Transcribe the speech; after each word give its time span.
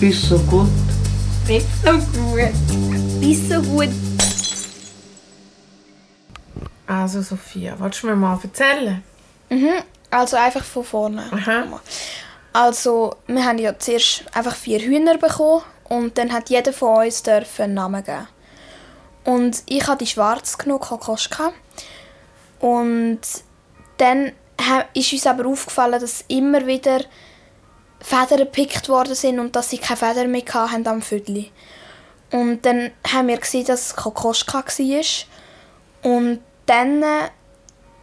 Bis 0.00 0.28
so 0.28 0.38
gut. 0.38 0.68
Nicht 1.48 1.66
so 1.84 1.92
gut. 1.92 3.20
Bis 3.20 3.48
so 3.48 3.60
gut. 3.62 3.88
Also 6.86 7.20
Sophia, 7.22 7.74
willst 7.78 8.02
du 8.02 8.06
mir 8.06 8.14
mal 8.14 8.38
erzählen? 8.40 9.02
Mhm. 9.50 9.82
Also 10.10 10.36
einfach 10.36 10.62
von 10.62 10.84
vorne. 10.84 11.24
Aha. 11.32 11.80
Also 12.52 13.16
wir 13.26 13.44
haben 13.44 13.58
ja 13.58 13.76
zuerst 13.76 14.24
einfach 14.32 14.54
vier 14.54 14.78
Hühner 14.78 15.18
bekommen 15.18 15.62
und 15.88 16.16
dann 16.16 16.32
hat 16.32 16.48
jeder 16.48 16.72
von 16.72 17.04
uns 17.04 17.22
dürfen 17.24 17.62
einen 17.62 17.74
Namen 17.74 18.04
geben. 18.04 18.28
Und 19.24 19.62
ich 19.66 19.86
hatte 19.86 20.04
die 20.04 20.10
schwarz 20.10 20.56
genug, 20.56 20.82
Kokoschka. 20.82 21.52
Und 22.60 23.20
dann 23.96 24.32
ist 24.94 25.12
uns 25.12 25.26
aber 25.26 25.46
aufgefallen, 25.46 26.00
dass 26.00 26.24
immer 26.28 26.66
wieder 26.66 27.00
Federn 28.00 28.38
gepickt 28.38 28.88
worden 28.88 29.14
sind 29.14 29.38
und 29.38 29.56
dass 29.56 29.70
sie 29.70 29.78
keine 29.78 29.96
Federn 29.96 30.30
mehr 30.30 30.42
hatten 30.52 30.86
am 30.86 31.02
Viertel. 31.02 31.46
Und 32.30 32.64
dann 32.64 32.90
haben 33.12 33.28
wir 33.28 33.38
gesehen, 33.38 33.66
dass 33.66 33.86
es 33.86 33.96
Kokoschka 33.96 34.64
war. 34.64 36.12
Und 36.12 36.40
dann 36.66 37.02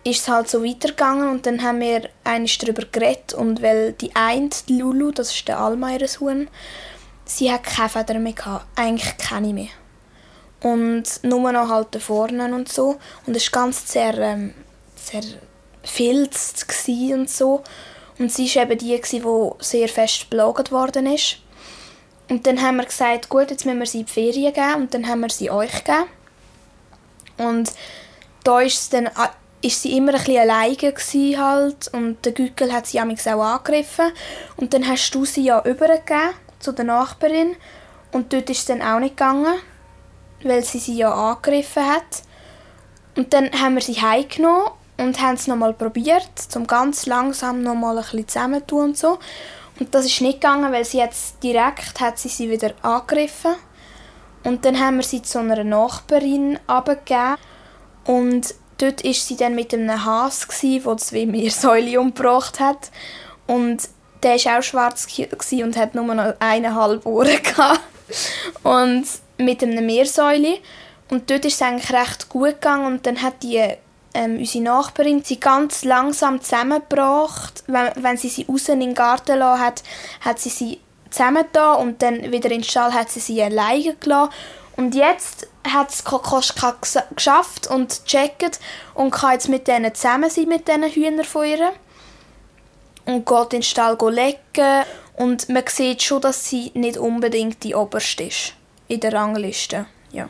ist 0.03 0.21
es 0.21 0.27
halt 0.27 0.49
so 0.49 0.63
weitergegangen 0.63 1.29
und 1.29 1.45
dann 1.45 1.63
haben 1.63 1.79
wir 1.79 2.09
eigentlich 2.23 2.57
darüber 2.59 2.83
geredet 2.85 3.33
und 3.33 3.61
weil 3.61 3.93
die 3.93 4.15
eine, 4.15 4.49
die 4.69 4.79
Lulu, 4.79 5.11
das 5.11 5.33
ist 5.33 5.47
der 5.47 5.59
Almeiers 5.59 6.19
Huhn, 6.19 6.47
sie 7.25 7.51
hat 7.51 7.63
keine 7.63 7.89
Federn 7.89 8.21
mehr 8.21 8.33
gehabt, 8.33 8.67
eigentlich 8.75 9.17
keine 9.17 9.53
mehr. 9.53 9.69
Und 10.61 11.23
nur 11.23 11.51
noch 11.51 11.69
halt 11.69 11.89
da 11.91 11.99
vorne 11.99 12.53
und 12.53 12.71
so. 12.71 12.97
Und 13.25 13.35
es 13.35 13.51
war 13.51 13.63
ganz 13.63 13.91
sehr, 13.91 14.17
ähm, 14.17 14.53
sehr 14.95 15.23
filzt 15.83 16.65
und 16.87 17.29
so. 17.29 17.63
Und 18.17 18.31
sie 18.31 18.53
war 18.55 18.63
eben 18.63 18.77
die, 18.77 18.99
die 19.01 19.49
sehr 19.59 19.89
fest 19.89 20.29
belogen 20.29 20.71
worden 20.71 21.07
ist. 21.07 21.37
Und 22.29 22.47
dann 22.47 22.61
haben 22.61 22.77
wir 22.77 22.85
gesagt, 22.85 23.29
gut, 23.29 23.51
jetzt 23.51 23.65
müssen 23.65 23.79
wir 23.79 23.85
sie 23.85 23.99
in 23.99 24.05
die 24.05 24.11
Ferien 24.11 24.53
geben 24.53 24.75
und 24.75 24.93
dann 24.93 25.07
haben 25.07 25.21
wir 25.21 25.29
sie 25.29 25.51
euch 25.51 25.83
gegeben. 25.83 26.05
Und 27.37 27.71
da 28.43 28.61
ist, 28.61 28.93
dann, 28.93 29.07
a- 29.07 29.33
ist 29.61 29.81
sie 29.81 29.97
immer 29.97 30.13
ein 30.13 30.19
bisschen 30.19 30.37
alleine 30.49 30.75
gsi 30.75 31.35
halt 31.37 31.89
und 31.89 32.23
der 32.25 32.31
Gückel 32.31 32.71
hat 32.71 32.87
sie 32.87 32.99
auch 32.99 33.03
angegriffen. 33.03 34.11
Und 34.55 34.73
dann 34.73 34.87
hast 34.87 35.11
du 35.11 35.25
sie 35.25 35.43
ja 35.43 35.63
übergegeben 35.65 36.33
zu 36.59 36.71
der 36.71 36.85
Nachbarin 36.85 37.55
und 38.11 38.31
dort 38.31 38.49
ist 38.49 38.59
es 38.59 38.65
dann 38.65 38.81
auch 38.81 38.99
nicht 38.99 39.17
gegangen, 39.17 39.59
weil 40.41 40.63
sie 40.63 40.79
sie 40.79 40.95
ja 40.95 41.13
angegriffen 41.13 41.85
hat. 41.85 42.23
Und 43.17 43.33
dann 43.33 43.51
haben 43.61 43.75
wir 43.75 43.81
sie 43.81 44.01
heimgenommen 44.01 44.69
und 44.97 45.21
haben 45.21 45.35
es 45.35 45.47
nochmal 45.47 45.73
probiert, 45.73 46.29
zum 46.37 46.67
ganz 46.67 47.05
langsam 47.05 47.61
nochmal 47.61 47.97
ein 47.97 48.03
bisschen 48.03 48.27
zusammentun 48.27 48.89
und 48.89 48.97
so. 48.97 49.19
Und 49.79 49.93
das 49.93 50.05
ist 50.05 50.21
nicht 50.21 50.39
gegangen, 50.41 50.71
weil 50.71 50.85
sie 50.85 50.99
jetzt 50.99 51.43
direkt 51.43 51.99
hat 51.99 52.17
sie 52.17 52.29
sie 52.29 52.49
wieder 52.49 52.73
angegriffen. 52.81 53.55
Und 54.43 54.63
dann 54.63 54.79
haben 54.79 54.97
wir 54.97 55.03
sie 55.03 55.21
zu 55.21 55.39
einer 55.39 55.63
Nachbarin 55.63 56.59
abgegeben 56.67 57.37
und 58.05 58.53
dort 58.77 59.01
ist 59.01 59.27
sie 59.27 59.35
dann 59.35 59.55
mit 59.55 59.73
einem 59.73 59.99
gsi, 60.47 60.81
der 60.85 60.97
zwei 60.97 61.25
Meersäule 61.25 61.99
umgebracht 61.99 62.59
hat. 62.59 62.91
Und 63.47 63.89
der 64.21 64.35
war 64.45 64.59
auch 64.59 64.63
schwarz 64.63 65.07
und 65.51 65.77
hat 65.77 65.95
nur 65.95 66.13
noch 66.13 66.33
eineinhalb 66.39 67.05
Ohren. 67.05 67.29
Und 68.63 69.05
mit 69.37 69.63
einem 69.63 69.85
Meersäule. 69.85 70.59
Und 71.09 71.29
dort 71.29 71.45
ist 71.45 71.55
es 71.55 71.61
eigentlich 71.61 71.91
recht 71.91 72.29
gut 72.29 72.53
gegangen 72.61 72.85
und 72.85 73.05
dann 73.05 73.21
hat 73.21 73.43
die 73.43 73.63
ähm, 74.15 74.37
unsere 74.37 74.63
Nachbarin 74.63 75.23
sie 75.23 75.39
ganz 75.39 75.83
langsam 75.83 76.41
zusammengebracht. 76.41 77.63
Wenn, 77.67 77.91
wenn 77.97 78.17
sie 78.17 78.29
sie 78.29 78.47
außen 78.47 78.79
den 78.79 78.95
Garten 78.95 79.33
gelassen 79.33 79.61
hat, 79.61 79.83
hat 80.21 80.39
sie 80.39 80.49
sie 80.49 80.79
zusammengetan 81.11 81.77
und 81.77 82.01
dann 82.01 82.31
wieder 82.31 82.49
in 82.49 82.61
den 82.61 82.63
Stall 82.63 82.93
hat 82.93 83.11
sie 83.11 83.19
sie 83.19 83.43
alleine 83.43 83.95
gelassen. 83.95 84.31
Und 84.77 84.95
jetzt 84.95 85.47
hat 85.65 85.89
es 85.89 86.03
Kokoschka 86.03 86.75
ges- 86.81 87.13
geschafft 87.15 87.67
und 87.67 88.01
gecheckt 88.05 88.59
und 88.93 89.11
kann 89.11 89.33
jetzt 89.33 89.47
mit 89.47 89.67
denen 89.67 89.93
zusammen 89.95 90.29
sein, 90.29 90.47
mit 90.47 90.67
diesen 90.67 90.83
Hühnern 90.83 91.23
von 91.23 91.45
ihr. 91.45 91.71
Und 93.05 93.25
geht 93.25 93.43
in 93.43 93.49
den 93.49 93.63
Stall 93.63 93.97
lecken. 94.09 94.83
Und 95.15 95.47
man 95.47 95.63
sieht 95.67 96.03
schon, 96.03 96.21
dass 96.21 96.49
sie 96.49 96.71
nicht 96.73 96.97
unbedingt 96.97 97.63
die 97.63 97.75
oberste 97.75 98.23
ist. 98.23 98.53
In 98.87 98.99
der 98.99 99.13
Rangliste. 99.13 99.85
Ja. 100.11 100.27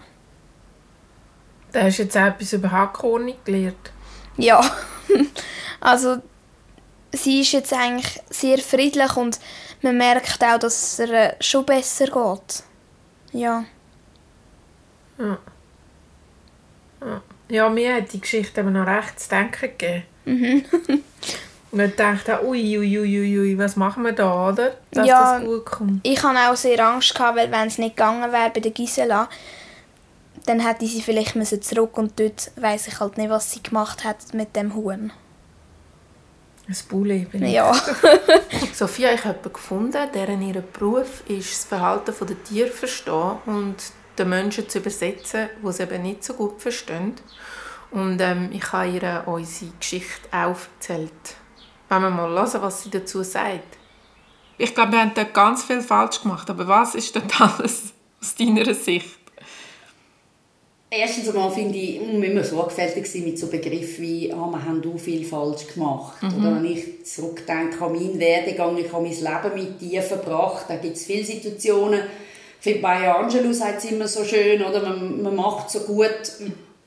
Da 1.75 1.83
hast 1.83 1.99
du 1.99 2.03
jetzt 2.03 2.15
auch 2.15 2.27
etwas 2.27 2.53
über 2.53 2.71
Hackordnung 2.71 3.35
gelernt. 3.43 3.91
Ja, 4.37 4.61
also 5.81 6.21
sie 7.11 7.41
ist 7.41 7.51
jetzt 7.51 7.73
eigentlich 7.73 8.21
sehr 8.29 8.59
friedlich 8.59 9.17
und 9.17 9.41
man 9.81 9.97
merkt 9.97 10.41
auch, 10.41 10.57
dass 10.57 10.97
es 10.97 10.99
ihr 10.99 11.13
äh, 11.13 11.35
schon 11.41 11.65
besser 11.65 12.05
geht. 12.05 12.63
Ja. 13.33 13.65
Ja. 15.17 15.37
Ja. 17.01 17.21
ja, 17.49 17.69
mir 17.69 17.95
hat 17.95 18.13
die 18.13 18.21
Geschichte 18.21 18.61
eben 18.61 18.71
noch 18.71 18.87
recht 18.87 19.19
zu 19.19 19.27
denken 19.27 19.59
gegeben. 19.77 20.03
Mhm. 20.23 20.65
Und 21.71 21.81
ich 21.81 21.95
dachte, 21.95 22.39
ui, 22.45 22.77
ui, 22.77 22.99
ui, 22.99 23.19
ui, 23.19 23.39
ui, 23.39 23.57
was 23.57 23.75
machen 23.75 24.03
wir 24.05 24.13
da, 24.13 24.47
oder? 24.47 24.77
Dass 24.91 25.05
Ja. 25.05 25.39
das 25.39 25.45
gut 25.45 25.65
kommt. 25.65 25.99
Ich 26.07 26.23
hatte 26.23 26.49
auch 26.49 26.55
sehr 26.55 26.79
Angst, 26.79 27.13
gehabt, 27.13 27.35
weil 27.35 27.51
wenn 27.51 27.67
es 27.67 27.77
nicht 27.77 27.97
gegangen 27.97 28.31
wäre 28.31 28.49
bei 28.49 28.61
der 28.61 28.71
Gisela, 28.71 29.27
dann 30.45 30.59
hätte 30.59 30.85
sie 30.85 31.01
vielleicht 31.01 31.35
müssen 31.35 31.61
zurück 31.61 31.97
und 31.97 32.19
dort 32.19 32.51
weiß 32.55 32.87
ich 32.87 32.99
halt 32.99 33.17
nicht, 33.17 33.29
was 33.29 33.51
sie 33.51 33.63
gemacht 33.63 34.03
hat 34.03 34.33
mit 34.33 34.55
dem 34.55 34.75
Huhn. 34.75 35.11
Ein 36.67 36.77
Bulleben. 36.89 37.45
Ja. 37.45 37.73
Sophia, 38.73 39.13
ich 39.13 39.23
habe 39.23 39.35
jemanden 39.35 39.53
gefunden, 39.53 40.09
deren 40.13 40.41
ihr 40.41 40.61
Beruf 40.61 41.23
ist, 41.27 41.51
das 41.51 41.65
Verhalten 41.65 42.13
der 42.27 42.43
Tiere 42.43 42.71
zu 42.71 42.77
verstehen 42.77 43.37
und 43.45 43.75
den 44.17 44.29
Menschen 44.29 44.67
zu 44.67 44.79
übersetzen, 44.79 45.49
die 45.61 45.67
es 45.67 45.79
eben 45.79 46.01
nicht 46.01 46.23
so 46.23 46.33
gut 46.33 46.61
verstehen. 46.61 47.13
Und 47.91 48.19
ähm, 48.19 48.49
ich 48.51 48.71
habe 48.71 48.89
ihr 48.89 49.23
unsere 49.27 49.71
Geschichte 49.79 50.27
aufgezählt. 50.31 51.11
Wenn 51.87 52.01
wir 52.01 52.09
mal 52.09 52.29
hören, 52.29 52.61
was 52.61 52.83
sie 52.83 52.89
dazu 52.89 53.21
sagt. 53.21 53.77
Ich 54.57 54.73
glaube, 54.73 54.93
wir 54.93 55.01
haben 55.01 55.11
dort 55.13 55.33
ganz 55.33 55.63
viel 55.63 55.81
falsch 55.81 56.21
gemacht. 56.21 56.49
Aber 56.49 56.67
was 56.67 56.95
ist 56.95 57.15
dort 57.15 57.39
alles 57.59 57.93
aus 58.19 58.35
deiner 58.35 58.73
Sicht? 58.73 59.24
Erstens 60.89 61.27
einmal 61.29 61.51
finde 61.51 61.77
ich, 61.77 61.99
man 61.99 62.19
muss 62.19 62.25
immer 62.27 62.43
sorgfältig 62.43 63.07
sein 63.07 63.23
mit 63.23 63.39
so 63.39 63.47
Begriffen 63.47 64.03
wie 64.03 64.31
ah, 64.31 64.47
«wir 64.49 64.63
haben 64.63 64.81
auch 64.85 64.99
viel 64.99 65.25
falsch 65.25 65.67
gemacht». 65.73 66.21
Oder 66.23 66.55
wenn 66.55 66.65
ich 66.65 67.05
zurückdenke 67.05 67.83
an 67.83 67.93
meinen 67.93 68.19
Werdegang, 68.19 68.77
ich 68.77 68.91
habe 68.93 69.03
mein 69.03 69.11
Leben 69.11 69.55
mit 69.55 69.79
Tieren 69.79 70.05
verbracht, 70.05 70.65
da 70.69 70.75
gibt 70.75 70.95
es 70.95 71.05
viele 71.05 71.25
Situationen. 71.25 72.01
Finde, 72.59 72.81
Maya 72.81 73.15
Angelou 73.15 73.51
sagt 73.51 73.83
es 73.83 73.91
immer 73.91 74.07
so 74.07 74.23
schön, 74.23 74.63
oder? 74.63 74.81
Man, 74.81 75.21
man 75.21 75.35
macht 75.35 75.69
so 75.69 75.81
gut, 75.81 76.21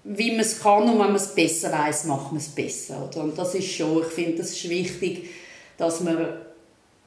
wie 0.04 0.30
man 0.30 0.40
es 0.40 0.60
kann 0.60 0.84
und 0.84 0.90
wenn 0.90 0.98
man 0.98 1.16
es 1.16 1.34
besser 1.34 1.70
weiß, 1.72 2.04
macht 2.04 2.32
man 2.32 2.40
es 2.40 2.48
besser. 2.48 3.08
Oder? 3.08 3.24
Und 3.24 3.36
das 3.36 3.54
ist 3.54 3.70
schon, 3.70 4.00
ich 4.00 4.08
finde, 4.08 4.38
das 4.38 4.50
ist 4.50 4.68
wichtig, 4.68 5.28
dass 5.76 6.00
man 6.00 6.16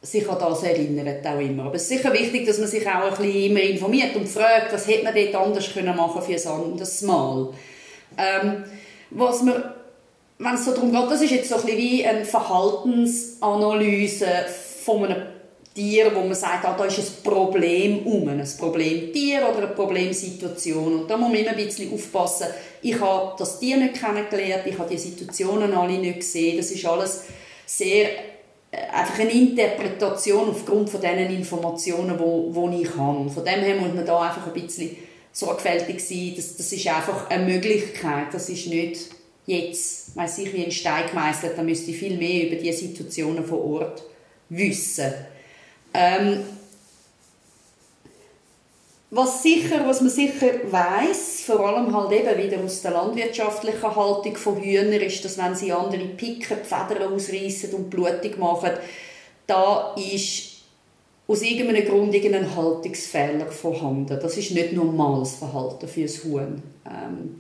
sich 0.02 0.28
an 0.28 0.40
das 0.40 0.64
erinnert 0.64 1.24
auch 1.28 1.40
immer. 1.40 1.66
Aber 1.66 1.76
es 1.76 1.84
ist 1.84 1.90
sicher 1.90 2.12
wichtig, 2.12 2.48
dass 2.48 2.58
man 2.58 2.68
sich 2.68 2.88
auch 2.88 3.04
ein 3.04 3.12
bisschen 3.12 3.52
immer 3.52 3.62
informiert 3.62 4.16
und 4.16 4.28
fragt, 4.28 4.74
was 4.74 4.88
hätte 4.88 5.04
man 5.04 5.14
dort 5.14 5.36
anders 5.36 5.72
können 5.72 5.96
machen 5.96 6.24
für 6.24 6.34
ein 6.34 6.48
anderes 6.48 7.04
Mal. 7.04 7.50
Ähm, 8.18 8.64
was 9.12 9.44
man, 9.44 9.64
wenn 10.40 10.56
es 10.56 10.66
so 10.66 10.74
darum 10.74 10.92
geht, 10.92 11.12
das 11.12 11.22
ist 11.22 11.32
jetzt 11.32 11.50
so 11.50 11.56
ein 11.56 11.62
bisschen 11.62 11.78
wie 11.78 12.06
eine 12.06 12.26
Verhaltensanalyse 12.26 14.26
von 14.84 15.06
einem 15.06 15.22
Tier, 15.74 16.14
wo 16.14 16.20
man 16.22 16.34
sagt, 16.34 16.66
ah, 16.66 16.76
da 16.78 16.84
ist 16.86 17.00
ein 17.00 17.24
Problem 17.24 18.06
um, 18.06 18.28
ein 18.28 18.46
Problemtier 18.58 19.48
oder 19.48 19.60
eine 19.60 19.68
Problemsituation. 19.68 21.02
Und 21.02 21.10
da 21.10 21.16
muss 21.16 21.30
man 21.30 21.40
immer 21.40 21.52
ein 21.52 21.56
bisschen 21.56 21.94
aufpassen. 21.94 22.48
Ich 22.82 23.00
habe 23.00 23.36
das 23.38 23.58
Tier 23.60 23.78
nicht 23.78 23.94
kennengelernt, 23.94 24.64
ich 24.66 24.78
habe 24.78 24.90
die 24.90 24.98
Situationen 24.98 25.74
alle 25.74 25.98
nicht 25.98 26.20
gesehen. 26.20 26.58
Das 26.58 26.72
ist 26.72 26.86
alles 26.86 27.24
sehr 27.66 28.10
einfach 28.72 29.20
eine 29.20 29.32
Interpretation 29.32 30.50
aufgrund 30.50 30.90
von 30.90 31.02
den 31.02 31.30
Informationen, 31.30 32.18
wo, 32.18 32.50
wo 32.52 32.70
ich 32.70 32.96
habe. 32.96 33.30
Von 33.30 33.44
dem 33.44 33.60
her 33.60 33.76
muss 33.76 33.94
man 33.94 34.06
da 34.06 34.22
einfach 34.22 34.48
ein 34.48 34.54
bisschen 34.54 34.96
sorgfältig 35.32 36.00
sein. 36.00 36.34
Das, 36.36 36.56
das 36.56 36.72
ist 36.72 36.88
einfach 36.88 37.30
eine 37.30 37.46
Möglichkeit. 37.46 38.28
Das 38.34 38.50
ist 38.50 38.68
nicht 38.68 39.10
jetzt, 39.46 40.16
weiß 40.16 40.40
ich, 40.40 40.54
wie 40.54 40.66
ein 40.66 40.72
Stein 40.72 41.10
gemeißelt. 41.10 41.58
Da 41.58 41.64
müsste 41.64 41.92
ich 41.92 41.98
viel 41.98 42.18
mehr 42.18 42.48
über 42.48 42.56
die 42.56 42.72
Situationen 42.72 43.46
vor 43.46 43.64
Ort 43.66 44.04
wissen. 44.50 45.14
Ähm, 45.94 46.44
was, 49.12 49.44
sicher, 49.44 49.86
was 49.86 50.00
man 50.00 50.10
sicher 50.10 50.48
weiß, 50.72 51.44
vor 51.46 51.60
allem 51.68 51.94
halt 51.94 52.14
eben 52.14 52.42
wieder 52.42 52.64
aus 52.64 52.82
der 52.82 52.92
landwirtschaftlichen 52.92 53.96
Haltung 53.96 54.38
von 54.38 54.62
Hühnern, 54.62 55.02
ist, 55.02 55.24
dass 55.26 55.38
wenn 55.38 55.54
sie 55.54 55.74
andere 55.74 56.06
picken, 56.06 56.58
Federn 56.64 57.14
ausreißen 57.14 57.74
und 57.74 57.90
blutig 57.90 58.38
machen, 58.38 58.72
da 59.46 59.94
ist 59.96 60.62
aus 61.28 61.42
irgendeinem 61.42 61.86
Grund 61.86 62.16
irgendein 62.16 62.56
Haltungsfehler 62.56 63.48
vorhanden. 63.48 64.18
Das 64.22 64.38
ist 64.38 64.52
nicht 64.52 64.74
normales 64.74 65.36
Verhalten 65.36 65.88
für 65.90 66.02
ein 66.02 66.24
Huhn. 66.24 66.64
Ähm, 66.86 67.36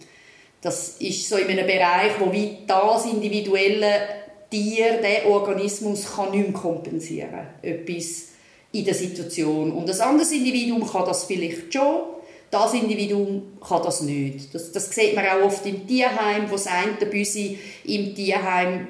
das 0.59 0.97
ist 0.99 1.27
so 1.27 1.37
in 1.37 1.47
einem 1.47 1.65
Bereich, 1.65 2.11
wo 2.19 2.31
wie 2.31 2.59
das 2.67 3.05
individuelle 3.05 4.01
Tier, 4.49 5.01
der 5.01 5.25
Organismus, 5.27 6.15
kann 6.15 6.31
nicht 6.31 6.49
mehr 6.49 6.61
kompensieren. 6.61 7.47
Etwas 7.61 8.30
in 8.73 8.85
der 8.85 8.93
Situation. 8.93 9.71
Und 9.71 9.89
ein 9.89 10.01
anderes 10.01 10.31
Individuum 10.31 10.89
kann 10.89 11.05
das 11.05 11.25
vielleicht 11.25 11.73
schon, 11.73 12.03
das 12.49 12.73
Individuum 12.73 13.57
kann 13.65 13.81
das 13.81 14.01
nicht. 14.01 14.53
Das, 14.53 14.71
das 14.71 14.89
sieht 14.89 15.15
man 15.15 15.25
auch 15.25 15.45
oft 15.45 15.65
im 15.65 15.87
Tierheim, 15.87 16.47
wo 16.49 16.53
das 16.53 16.67
eine 16.67 16.93
Büsi 17.09 17.57
im 17.85 18.13
Tierheim 18.13 18.87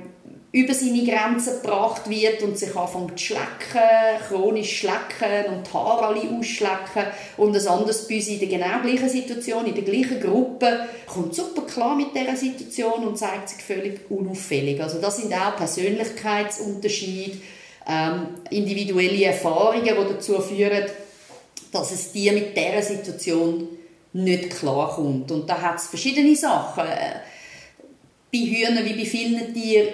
über 0.54 0.74
seine 0.74 1.06
Grenzen 1.06 1.62
gebracht 1.62 2.10
wird 2.10 2.42
und 2.42 2.58
sich 2.58 2.76
anfängt 2.76 3.18
zu 3.18 3.26
schlecken, 3.28 4.20
chronisch 4.28 4.80
schlecken 4.80 5.54
und 5.54 5.66
die 5.66 5.74
Haare 5.74 6.08
alle 6.08 6.38
ausschlecken. 6.38 7.06
Und 7.38 7.56
ein 7.56 7.68
anderes 7.68 8.06
Büsi 8.06 8.34
in 8.34 8.40
der 8.40 8.60
genau 8.60 8.82
gleichen 8.82 9.08
Situation, 9.08 9.66
in 9.66 9.76
der 9.76 9.84
gleichen 9.84 10.20
Gruppe, 10.20 10.88
kommt 11.06 11.36
super 11.36 11.62
klar 11.62 11.96
mit 11.96 12.14
dieser 12.14 12.36
Situation 12.36 13.06
und 13.08 13.18
zeigt 13.18 13.48
sich 13.48 13.64
völlig 13.64 14.02
unauffällig. 14.10 14.82
Also 14.82 15.00
das 15.00 15.18
sind 15.18 15.34
auch 15.34 15.56
Persönlichkeitsunterschiede, 15.56 17.38
ähm, 17.88 18.28
individuelle 18.50 19.26
Erfahrungen, 19.26 19.84
die 19.84 20.14
dazu 20.14 20.40
führen, 20.42 20.86
dass 21.72 21.92
es 21.92 22.12
dir 22.12 22.34
mit 22.34 22.56
dieser 22.56 22.82
Situation 22.82 23.68
nicht 24.14 24.50
klarkommt. 24.52 25.32
Und 25.32 25.50
da 25.50 25.62
hat 25.62 25.78
es 25.78 25.88
verschiedene 25.88 26.36
Sachen. 26.36 26.86
Äh, 26.86 27.20
bei 28.32 28.40
Hühnern 28.40 28.86
wie 28.86 28.94
bei 28.94 29.06
vielen 29.06 29.54
Tieren 29.54 29.94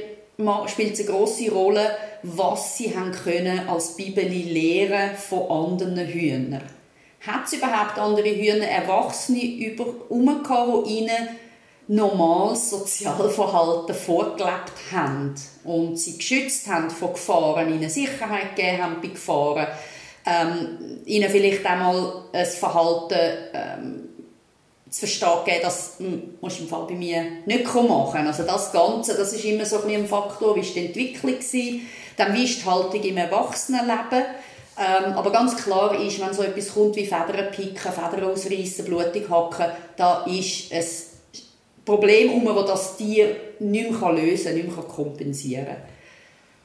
spielt 0.67 0.93
es 0.93 0.99
eine 0.99 1.09
grosse 1.09 1.51
Rolle, 1.51 1.97
was 2.23 2.77
sie 2.77 2.95
haben 2.95 3.11
können 3.11 3.67
als 3.67 3.95
Bibeli 3.95 4.43
lehren 4.43 5.15
von 5.15 5.49
anderen 5.49 6.07
Hühnern. 6.07 6.61
Hat 7.25 7.45
es 7.45 7.53
überhaupt 7.53 7.97
andere 7.97 8.29
Hühner, 8.29 8.67
Erwachsene 8.67 9.43
über, 9.43 9.85
die 10.09 10.93
ihnen 10.93 11.27
normales 11.87 12.69
Sozialverhalten 12.69 13.95
vorgelebt 13.95 14.73
haben 14.91 15.35
und 15.63 15.97
sie 15.97 16.17
geschützt 16.17 16.67
haben 16.67 16.89
vor 16.89 17.13
Gefahren, 17.13 17.73
ihnen 17.73 17.89
Sicherheit 17.89 18.55
gegeben 18.55 18.83
haben 18.83 19.01
bei 19.01 19.07
Gefahren, 19.07 19.67
ähm, 20.25 21.01
ihnen 21.05 21.29
vielleicht 21.29 21.65
einmal 21.65 22.23
ein 22.33 22.45
Verhalten 22.45 23.37
ähm, 23.53 24.09
zu 24.89 24.99
verstehen 24.99 25.45
geben, 25.45 25.59
das 25.63 25.97
musst 26.41 26.59
du 26.59 26.63
im 26.63 26.69
Fall 26.69 26.85
bei 26.87 26.95
mir 26.95 27.23
nicht 27.45 27.65
machen 27.73 28.27
Also 28.27 28.43
das 28.43 28.71
Ganze, 28.71 29.15
das 29.15 29.33
ist 29.33 29.45
immer 29.45 29.65
so 29.65 29.81
ein, 29.83 30.07
Faktor, 30.07 30.55
wie 30.55 30.61
war 30.61 30.73
die 30.73 30.85
Entwicklung, 30.87 31.33
gewesen, 31.33 31.87
dann 32.17 32.33
wie 32.33 32.43
ist 32.43 32.61
die 32.61 32.65
Haltung 32.65 33.01
im 33.01 33.17
Erwachsenenleben. 33.17 34.25
Ähm, 34.79 35.13
aber 35.13 35.31
ganz 35.31 35.57
klar 35.57 35.99
ist, 35.99 36.19
wenn 36.19 36.33
so 36.33 36.43
etwas 36.43 36.73
kommt 36.73 36.95
wie 36.95 37.05
Federn 37.05 37.51
picken, 37.51 37.91
Federn 37.91 38.29
ausreißen, 38.29 38.85
blutig 38.85 39.29
hacken, 39.29 39.71
da 39.95 40.23
ist 40.25 40.71
ein 40.71 40.85
Problem 41.87 42.33
um, 42.33 42.45
das 42.55 42.65
das 42.65 42.97
Tier 42.97 43.35
nicht 43.59 43.89
mehr 43.89 44.11
lösen 44.11 44.45
kann, 44.45 44.55
nicht 44.55 44.75
mehr 44.75 44.85
kompensieren 44.85 45.65
kann. 45.65 45.77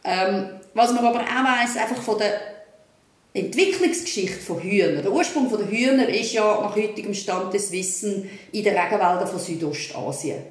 Ähm, 0.04 0.48
was 0.74 0.92
man 0.92 1.06
aber 1.06 1.20
auch 1.20 1.24
weiss, 1.24 1.76
einfach 1.76 2.02
von 2.02 2.18
der 2.18 2.40
Entwicklungsgeschichte 3.32 4.40
von 4.40 4.60
Hühnern. 4.60 5.02
Der 5.02 5.12
Ursprung 5.12 5.48
der 5.48 5.70
Hühner 5.70 6.08
ist 6.08 6.32
ja 6.32 6.42
nach 6.42 6.74
heutigem 6.74 7.14
Stand 7.14 7.54
des 7.54 7.70
Wissens 7.70 8.26
in 8.50 8.64
den 8.64 8.76
Regenwäldern 8.76 9.28
von 9.28 9.38
Südostasien. 9.38 10.42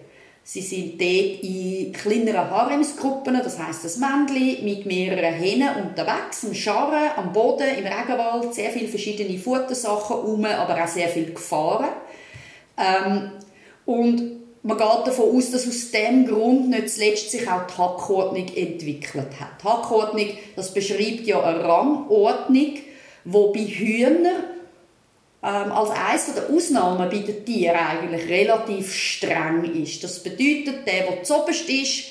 Sie 0.43 0.61
sind 0.61 0.99
dort 0.99 1.43
in 1.43 1.91
kleineren 1.93 2.49
Haremsgruppen, 2.49 3.35
das 3.43 3.59
heißt 3.59 3.85
das 3.85 3.97
Männchen 3.97 4.63
mit 4.65 4.85
mehreren 4.87 5.35
Hennen 5.35 5.69
unterwegs, 5.83 6.45
am 6.45 6.53
Scharren, 6.53 7.11
am 7.17 7.31
Boden, 7.31 7.67
im 7.77 7.85
Regenwald, 7.85 8.55
sehr 8.55 8.71
viele 8.71 8.87
verschiedene 8.87 9.37
Futtersachen 9.37 10.17
um, 10.17 10.43
aber 10.45 10.81
auch 10.81 10.87
sehr 10.87 11.09
viele 11.09 11.33
Gefahren. 11.33 11.89
Ähm, 12.77 13.31
und 13.85 14.40
man 14.63 14.77
geht 14.77 15.07
davon 15.07 15.35
aus, 15.35 15.51
dass 15.51 15.67
aus 15.67 15.91
diesem 15.91 16.27
Grund 16.27 16.69
nicht 16.69 16.89
zuletzt 16.89 17.31
sich 17.31 17.49
auch 17.49 17.65
die 17.65 17.77
Hackordnung 17.77 18.47
entwickelt 18.55 19.39
hat. 19.39 19.61
Die 19.61 19.67
Hackordnung, 19.67 20.27
das 20.55 20.73
beschreibt 20.73 21.25
ja 21.25 21.41
eine 21.41 21.63
Rangordnung, 21.63 22.73
wo 23.25 23.51
bei 23.51 23.61
Hühnern 23.61 24.43
ähm, 25.43 25.71
als 25.71 25.89
eines 25.89 26.33
der 26.35 26.55
Ausnahmen 26.55 27.09
bei 27.09 27.17
den 27.17 27.43
Tieren 27.45 27.75
eigentlich 27.75 28.29
relativ 28.29 28.93
streng 28.93 29.63
ist. 29.83 30.03
Das 30.03 30.21
bedeutet, 30.21 30.85
der, 30.85 31.05
der 31.07 31.23
zuoberst 31.23 31.67
ist, 31.67 32.03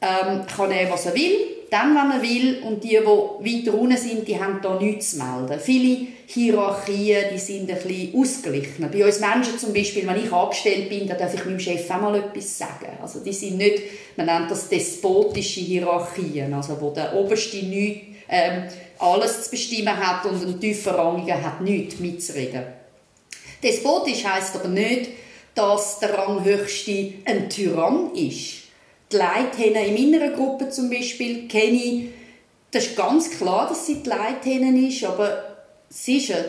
ähm, 0.00 0.46
kann 0.46 0.70
er, 0.70 0.90
was 0.90 1.06
er 1.06 1.14
will, 1.14 1.36
dann, 1.70 1.94
wenn 1.94 2.12
er 2.12 2.22
will, 2.22 2.62
und 2.62 2.84
die, 2.84 2.88
die 2.90 3.04
weiter 3.04 3.78
unten 3.78 3.96
sind, 3.96 4.26
die 4.26 4.40
haben 4.40 4.60
da 4.62 4.78
nichts 4.80 5.10
zu 5.10 5.18
melden. 5.18 5.60
Viele 5.60 6.06
Hierarchien, 6.28 7.26
die 7.32 7.38
sind 7.38 7.70
ein 7.70 7.78
bisschen 7.78 8.14
ausgeglichen. 8.20 8.90
Bei 8.90 9.04
uns 9.04 9.20
Menschen 9.20 9.58
zum 9.58 9.72
Beispiel, 9.72 10.06
wenn 10.06 10.24
ich 10.24 10.32
angestellt 10.32 10.88
bin, 10.88 11.06
dann 11.06 11.18
darf 11.18 11.32
ich 11.32 11.44
meinem 11.44 11.60
Chef 11.60 11.88
auch 11.90 12.00
mal 12.00 12.16
etwas 12.16 12.58
sagen. 12.58 12.98
Also 13.00 13.20
die 13.20 13.32
sind 13.32 13.58
nicht, 13.58 13.82
man 14.16 14.26
nennt 14.26 14.50
das 14.50 14.68
despotische 14.68 15.60
Hierarchien, 15.60 16.52
also 16.52 16.80
wo 16.80 16.90
der 16.90 17.14
Oberste 17.14 17.58
nicht, 17.58 18.02
ähm, 18.28 18.64
alles 18.98 19.44
zu 19.44 19.50
bestimmen 19.50 19.96
hat 19.96 20.26
und 20.26 20.42
ein 20.42 20.60
tieferrangiger 20.60 21.40
hat 21.40 21.60
nichts 21.60 22.00
mitzureden. 22.00 22.64
Despotisch 23.62 24.24
heisst 24.24 24.56
aber 24.56 24.68
nicht, 24.68 25.10
dass 25.54 26.00
der 26.00 26.18
Ranghöchste 26.18 27.14
ein 27.24 27.48
Tyrann 27.48 28.14
ist. 28.14 28.64
Die 29.12 29.16
Leithähne 29.16 29.86
in 29.86 30.10
meiner 30.10 30.30
Gruppe 30.30 30.70
zum 30.70 30.90
Beispiel 30.90 31.46
kenne 31.46 31.76
ich, 31.76 32.04
das 32.72 32.86
ist 32.86 32.96
ganz 32.96 33.30
klar, 33.30 33.68
dass 33.68 33.86
sie 33.86 34.02
die 34.02 34.08
Leithähne 34.08 34.88
ist, 34.88 35.04
aber 35.04 35.45
sie 35.88 36.18
ist 36.18 36.30
eine, 36.30 36.44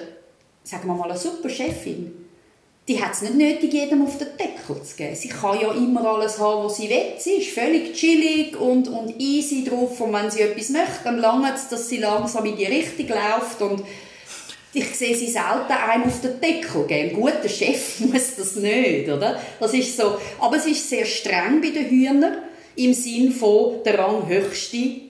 sagen 0.64 0.88
wir 0.88 0.96
mal, 0.96 1.10
eine 1.10 1.20
super 1.20 1.50
Chefin. 1.50 2.26
Die 2.88 3.04
hat 3.04 3.14
es 3.14 3.22
nicht 3.22 3.36
nötig, 3.36 3.74
jedem 3.74 4.06
auf 4.06 4.18
den 4.18 4.30
Deckel 4.38 4.82
zu 4.82 4.96
geben. 4.96 5.16
Sie 5.16 5.28
kann 5.28 5.60
ja 5.60 5.74
immer 5.74 6.06
alles 6.06 6.40
haben, 6.40 6.64
was 6.64 6.78
sie 6.78 6.90
will. 6.90 7.14
Sie 7.18 7.32
ist 7.32 7.50
völlig 7.50 7.94
chillig 7.94 8.58
und, 8.58 8.88
und 8.88 9.20
easy 9.20 9.66
drauf. 9.66 10.00
Und 10.00 10.14
wenn 10.14 10.32
sie 10.32 10.42
etwas 10.42 10.70
möchte, 10.70 11.04
dann 11.04 11.20
lange 11.20 11.54
es, 11.54 11.68
dass 11.68 11.90
sie 11.90 11.98
langsam 11.98 12.46
in 12.46 12.56
die 12.56 12.66
Richtung 12.66 13.10
läuft. 13.10 13.62
Und 13.62 13.84
ich 14.74 14.96
sehe 14.96 15.16
sie 15.18 15.28
selten 15.28 15.72
einem 15.72 16.06
auf 16.06 16.22
den 16.22 16.40
Deckel 16.40 16.86
geben. 16.88 17.10
Ein 17.10 17.16
guter 17.16 17.50
Chef 17.50 18.00
muss 18.00 18.36
das 18.38 18.56
nicht, 18.56 19.10
oder? 19.10 19.38
Das 19.60 19.74
ist 19.74 19.98
so. 19.98 20.18
Aber 20.40 20.58
sie 20.58 20.72
ist 20.72 20.90
sehr 20.90 21.06
streng 21.06 21.60
bei 21.60 21.72
den 21.72 21.90
Hühnern 21.90 22.38
im 22.78 22.94
Sinn 22.94 23.32
von 23.32 23.84
der 23.84 24.00
Ranghöchste 24.00 25.02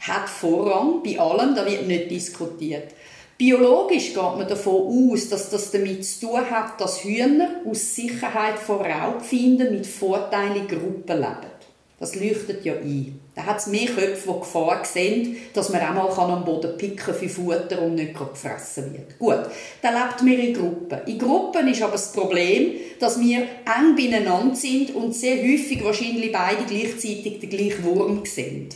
hat 0.00 0.28
Vorrang 0.28 1.02
bei 1.04 1.18
allem, 1.18 1.54
da 1.54 1.64
wird 1.64 1.86
nicht 1.86 2.10
diskutiert. 2.10 2.92
Biologisch 3.42 4.14
geht 4.14 4.22
man 4.22 4.46
davon 4.46 5.10
aus, 5.10 5.28
dass 5.28 5.50
das 5.50 5.72
damit 5.72 6.04
zu 6.04 6.28
tun 6.28 6.48
hat, 6.48 6.80
dass 6.80 7.02
Hühner 7.02 7.50
aus 7.68 7.96
Sicherheit 7.96 8.56
vor 8.56 8.86
Raubfinden 8.86 9.74
mit 9.74 9.84
Vorteilen 9.84 10.54
in 10.54 10.68
Gruppen 10.68 11.18
leben. 11.18 11.50
Das 11.98 12.14
leuchtet 12.14 12.64
ja 12.64 12.74
ein. 12.74 13.18
Da 13.34 13.44
hat 13.44 13.58
es 13.58 13.66
mehr 13.66 13.86
Köpfe, 13.86 14.32
die 14.32 14.38
Gefahr 14.38 14.84
sehen, 14.84 15.38
dass 15.54 15.70
man 15.70 15.82
auch 15.82 16.16
mal 16.16 16.30
am 16.30 16.44
Boden 16.44 16.76
picken 16.76 17.14
für 17.14 17.28
Futter 17.28 17.82
und 17.82 17.96
nicht 17.96 18.16
gefressen 18.16 18.92
wird. 18.92 19.18
Gut, 19.18 19.50
da 19.82 19.90
lebt 19.90 20.22
man 20.22 20.38
in 20.38 20.54
Gruppen. 20.54 21.00
In 21.06 21.18
Gruppen 21.18 21.66
ist 21.66 21.82
aber 21.82 21.92
das 21.92 22.12
Problem, 22.12 22.74
dass 23.00 23.18
wir 23.18 23.38
eng 23.38 23.96
beieinander 23.96 24.54
sind 24.54 24.94
und 24.94 25.16
sehr 25.16 25.42
häufig 25.42 25.82
wahrscheinlich 25.82 26.30
beide 26.30 26.62
gleichzeitig 26.64 27.40
den 27.40 27.50
gleichen 27.50 27.82
Wurm 27.82 28.24
sehen. 28.24 28.68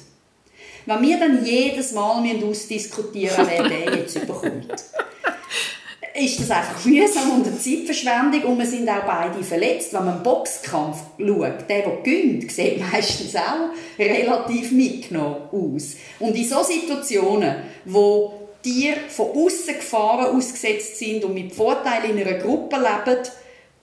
Wenn 0.86 1.02
wir 1.02 1.18
dann 1.18 1.44
jedes 1.44 1.92
Mal 1.92 2.24
ausdiskutieren 2.48 3.44
müssen, 3.44 3.50
wer 3.50 3.68
den 3.68 3.98
jetzt 3.98 4.16
überkommt, 4.16 4.72
ist 6.14 6.40
das 6.40 6.50
einfach 6.50 6.84
mühsam 6.84 7.30
und 7.32 7.46
eine 7.46 7.58
Zeitverschwendung 7.58 8.44
und 8.44 8.58
wir 8.58 8.66
sind 8.66 8.88
auch 8.88 9.04
beide 9.04 9.42
verletzt. 9.42 9.92
Wenn 9.92 10.04
man 10.04 10.14
einen 10.14 10.22
Boxkampf 10.22 10.98
schaut, 11.18 11.68
der, 11.68 11.82
der 11.82 11.96
gewinnt, 12.02 12.50
sieht 12.52 12.80
meistens 12.80 13.34
auch 13.34 13.70
relativ 13.98 14.70
mitgenommen 14.70 15.48
aus. 15.50 15.96
Und 16.20 16.36
in 16.36 16.48
solchen 16.48 16.80
Situationen, 16.80 17.56
wo 17.84 18.48
Tiere 18.62 19.00
von 19.08 19.30
außen 19.30 19.74
Gefahren 19.74 20.36
ausgesetzt 20.36 20.98
sind 20.98 21.24
und 21.24 21.34
mit 21.34 21.52
Vorteilen 21.52 22.16
in 22.16 22.26
einer 22.26 22.38
Gruppe 22.38 22.76
leben, 22.76 23.18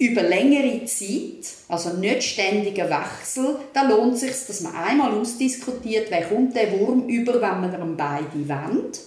über 0.03 0.21
längere 0.21 0.83
Zeit, 0.85 1.45
also 1.69 1.93
nicht 1.93 2.23
ständiger 2.23 2.89
Wechsel, 2.89 3.57
da 3.73 3.83
lohnt 3.83 4.15
es 4.15 4.19
sich, 4.21 4.47
dass 4.47 4.61
man 4.61 4.75
einmal 4.75 5.11
ausdiskutiert, 5.13 6.07
wer 6.09 6.23
kommt 6.23 6.55
der 6.55 6.77
Wurm 6.77 7.07
über, 7.07 7.35
wenn 7.35 7.61
man 7.61 7.73
ihn 7.73 7.97
beide 7.97 8.25
wendet. 8.33 8.99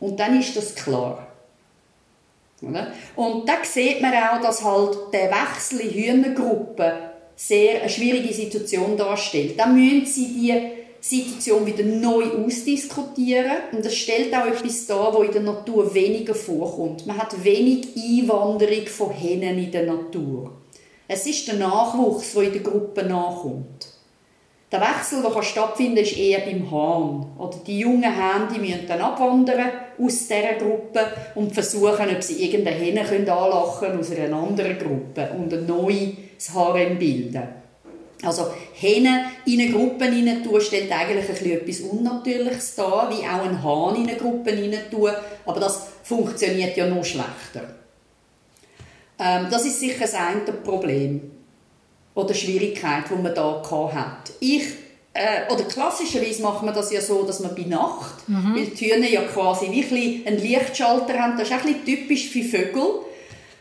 Und 0.00 0.18
dann 0.18 0.40
ist 0.40 0.56
das 0.56 0.74
klar. 0.74 1.26
Und 3.16 3.48
da 3.48 3.56
sieht 3.62 4.00
man 4.00 4.14
auch, 4.14 4.40
dass 4.40 4.64
halt 4.64 5.12
der 5.12 5.30
Wechsel 5.30 5.80
in 5.80 5.90
Hühnergruppen 5.90 6.92
sehr 7.36 7.80
eine 7.80 7.90
schwierige 7.90 8.32
Situation 8.32 8.96
darstellt. 8.96 9.58
Dann 9.58 9.74
müssen 9.74 10.06
sie 10.06 10.28
die 10.28 10.83
Situation 11.04 11.66
wieder 11.66 11.84
neu 11.84 12.24
ausdiskutieren. 12.46 13.56
Und 13.72 13.84
das 13.84 13.94
stellt 13.94 14.34
auch 14.34 14.46
etwas 14.46 14.86
dar, 14.86 15.12
wo 15.12 15.22
in 15.22 15.32
der 15.32 15.42
Natur 15.42 15.94
weniger 15.94 16.34
vorkommt. 16.34 17.06
Man 17.06 17.18
hat 17.18 17.44
wenig 17.44 17.88
Einwanderung 17.94 18.86
von 18.86 19.10
Hennen 19.10 19.58
in 19.58 19.70
der 19.70 19.84
Natur. 19.84 20.52
Es 21.06 21.26
ist 21.26 21.46
der 21.46 21.56
Nachwuchs, 21.56 22.32
der 22.32 22.44
in 22.44 22.52
der 22.54 22.62
Gruppe 22.62 23.02
nachkommt. 23.02 23.88
Der 24.72 24.80
Wechsel, 24.80 25.22
der 25.22 25.42
stattfinden 25.42 25.96
kann, 25.96 26.04
ist 26.04 26.16
eher 26.16 26.40
beim 26.40 26.70
Hahn. 26.70 27.26
Oder 27.38 27.58
die 27.66 27.80
jungen 27.80 28.02
Hähne 28.02 28.48
die 28.54 28.60
müssen 28.60 28.86
dann 28.88 29.02
abwandern 29.02 29.72
aus 29.98 30.26
dieser 30.26 30.54
Gruppe 30.54 31.06
und 31.34 31.52
versuchen, 31.52 32.16
ob 32.16 32.22
sie 32.22 32.42
irgendeine 32.46 32.78
Henne 32.78 33.30
anlachen 33.30 33.88
können 33.88 34.00
aus 34.00 34.10
einer 34.10 34.36
anderen 34.36 34.78
Gruppe 34.78 35.28
und 35.36 35.52
ein 35.52 35.66
neues 35.66 36.54
Harem 36.54 36.98
bilden 36.98 37.63
Also 38.26 38.52
Hähne 38.74 39.30
in 39.46 39.60
eine 39.60 39.72
Gruppe 39.72 40.06
hinein 40.06 40.42
tun, 40.42 40.60
stellt 40.60 40.90
eigentlich 40.90 41.28
ein 41.28 41.50
etwas 41.50 41.80
Unnatürliches 41.80 42.74
dar, 42.74 43.10
wie 43.10 43.24
auch 43.26 43.44
ein 43.44 43.62
Hahn 43.62 43.96
in 43.96 44.08
eine 44.08 44.16
Gruppe 44.16 44.52
hinein 44.52 44.90
tun, 44.90 45.10
aber 45.46 45.60
das 45.60 45.86
funktioniert 46.02 46.76
ja 46.76 46.86
noch 46.86 47.04
schlechter. 47.04 47.74
Ähm, 49.18 49.46
das 49.50 49.64
ist 49.64 49.80
sicher 49.80 50.00
das 50.00 50.14
eine 50.14 50.40
Problem 50.40 51.30
oder 52.14 52.34
Schwierigkeit, 52.34 53.04
die 53.10 53.22
man 53.22 53.34
da 53.34 53.62
hat. 53.94 54.32
Ich 54.40 54.64
äh, 55.14 55.52
oder 55.52 55.64
klassischerweise 55.64 56.42
macht 56.42 56.64
man 56.64 56.74
das 56.74 56.92
ja 56.92 57.00
so, 57.00 57.22
dass 57.22 57.38
man 57.38 57.54
bei 57.54 57.62
Nacht, 57.62 58.28
mhm. 58.28 58.56
weil 58.56 58.66
die 58.66 58.74
Türen 58.74 59.04
ja 59.04 59.22
quasi 59.22 59.70
wie 59.70 60.26
einen 60.26 60.38
Lichtschalter 60.38 61.16
haben, 61.18 61.38
das 61.38 61.48
ist 61.48 61.54
auch 61.54 61.64
ein 61.64 61.84
typisch 61.84 62.28
für 62.28 62.42
Vögel, 62.42 63.00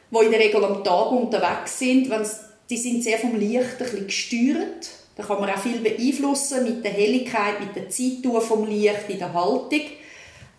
die 0.10 0.25
in 0.25 0.32
der 0.32 0.39
Regel 0.39 0.65
am 0.65 0.84
Tag 0.84 1.12
unterwegs 1.12 1.77
sind, 1.77 2.10
wenn's 2.10 2.39
die 2.70 2.77
sind 2.77 3.03
sehr 3.03 3.17
vom 3.17 3.36
Licht 3.36 3.63
ein 3.63 3.77
bisschen 3.77 4.08
gesteuert. 4.08 4.89
Da 5.15 5.24
kann 5.24 5.39
man 5.39 5.50
auch 5.50 5.60
viel 5.60 5.79
beeinflussen 5.79 6.63
mit 6.63 6.84
der 6.84 6.91
Helligkeit, 6.91 7.60
mit 7.60 7.75
der 7.75 7.89
Zeitdauer 7.89 8.41
vom 8.41 8.67
Licht 8.67 9.10
in 9.10 9.20
der 9.20 9.34
Haltung. 9.34 9.82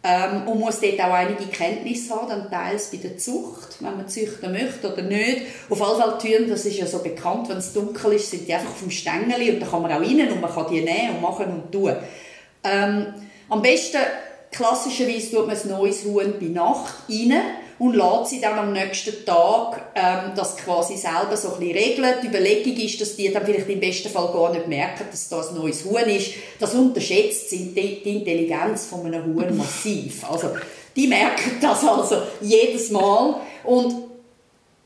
Ähm, 0.06 0.46
und 0.46 0.61
muss 0.61 0.80
dort 0.80 1.00
auch 1.00 1.14
einige 1.14 1.46
Kenntnisse 1.46 2.14
haben, 2.14 2.28
dann 2.28 2.50
teils 2.50 2.90
bei 2.90 2.99
der 2.99 3.16
Zucht, 3.16 3.76
wenn 3.80 3.96
man 3.96 4.06
züchten 4.06 4.52
möchte 4.52 4.92
oder 4.92 5.00
nicht. 5.00 5.42
Auf 5.70 5.80
alle 5.80 5.96
Fälle 5.96 6.18
Türen, 6.18 6.50
das 6.50 6.66
ist 6.66 6.76
ja 6.76 6.87
so 6.87 6.99
bekannt, 6.99 7.49
wenn 7.49 7.56
es 7.56 7.73
dunkel 7.73 8.12
ist, 8.12 8.30
sind 8.30 8.46
die 8.46 8.52
einfach 8.52 8.78
dem 8.82 8.90
Stängel 8.90 9.54
und 9.54 9.61
da 9.61 9.66
kann 9.66 9.80
man 9.80 9.90
auch 9.90 10.02
rein 10.02 10.30
und 10.30 10.42
man 10.42 10.52
kann 10.52 10.66
die 10.70 10.82
nehmen 10.82 11.16
und 11.16 11.23
machen 11.23 11.46
und 11.46 11.73
tun. 11.73 11.96
Ähm, 12.62 13.14
am 13.49 13.62
besten, 13.62 13.96
klassischerweise, 14.52 15.37
tut 15.37 15.46
man 15.46 15.56
ein 15.56 15.68
neues 15.68 16.04
Huhn 16.04 16.34
bei 16.38 16.46
Nacht 16.49 16.94
rein 17.08 17.40
und 17.78 17.95
lässt 17.95 18.31
sie 18.31 18.40
dann 18.40 18.59
am 18.59 18.73
nächsten 18.73 19.25
Tag 19.25 19.93
ähm, 19.95 20.33
das 20.37 20.57
quasi 20.57 20.97
selber 20.97 21.37
so 21.37 21.54
ein 21.54 21.61
bisschen 21.61 21.76
regeln. 21.76 22.14
Die 22.23 22.28
Überlegung 22.28 22.76
ist, 22.76 23.00
dass 23.00 23.16
die 23.16 23.33
dann 23.33 23.45
vielleicht 23.45 23.69
im 23.69 23.81
besten 23.81 24.09
Fall 24.09 24.33
gar 24.33 24.52
nicht 24.52 24.69
merken, 24.69 25.07
dass 25.11 25.28
das 25.28 25.50
ein 25.50 25.57
neues 25.57 25.85
Huhn 25.85 26.09
ist. 26.09 26.33
Das 26.61 26.75
unterschätzt 26.75 27.50
die, 27.52 27.75
die 27.75 28.19
Intelligenz 28.19 28.87
von 28.87 29.07
einem 29.07 29.25
Huhn 29.25 29.57
massiv. 29.57 30.31
Also 30.31 30.50
die 30.95 31.09
merken 31.09 31.59
das 31.61 31.85
also 31.85 32.23
jedes 32.40 32.90
Mal 32.90 33.37
und 33.64 33.95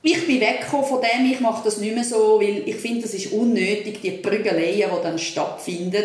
ich 0.00 0.26
bin 0.26 0.40
weggekommen 0.40 0.86
von 0.86 1.00
dem, 1.00 1.30
ich 1.30 1.40
mache 1.40 1.64
das 1.64 1.78
nicht 1.78 1.94
mehr 1.94 2.04
so, 2.04 2.40
weil 2.40 2.62
ich 2.66 2.76
finde, 2.76 3.02
das 3.02 3.14
ist 3.14 3.32
unnötig, 3.32 4.00
die 4.00 4.12
Prügeleien, 4.12 4.90
die 4.90 5.02
dann 5.02 5.18
stattfinden 5.18 6.04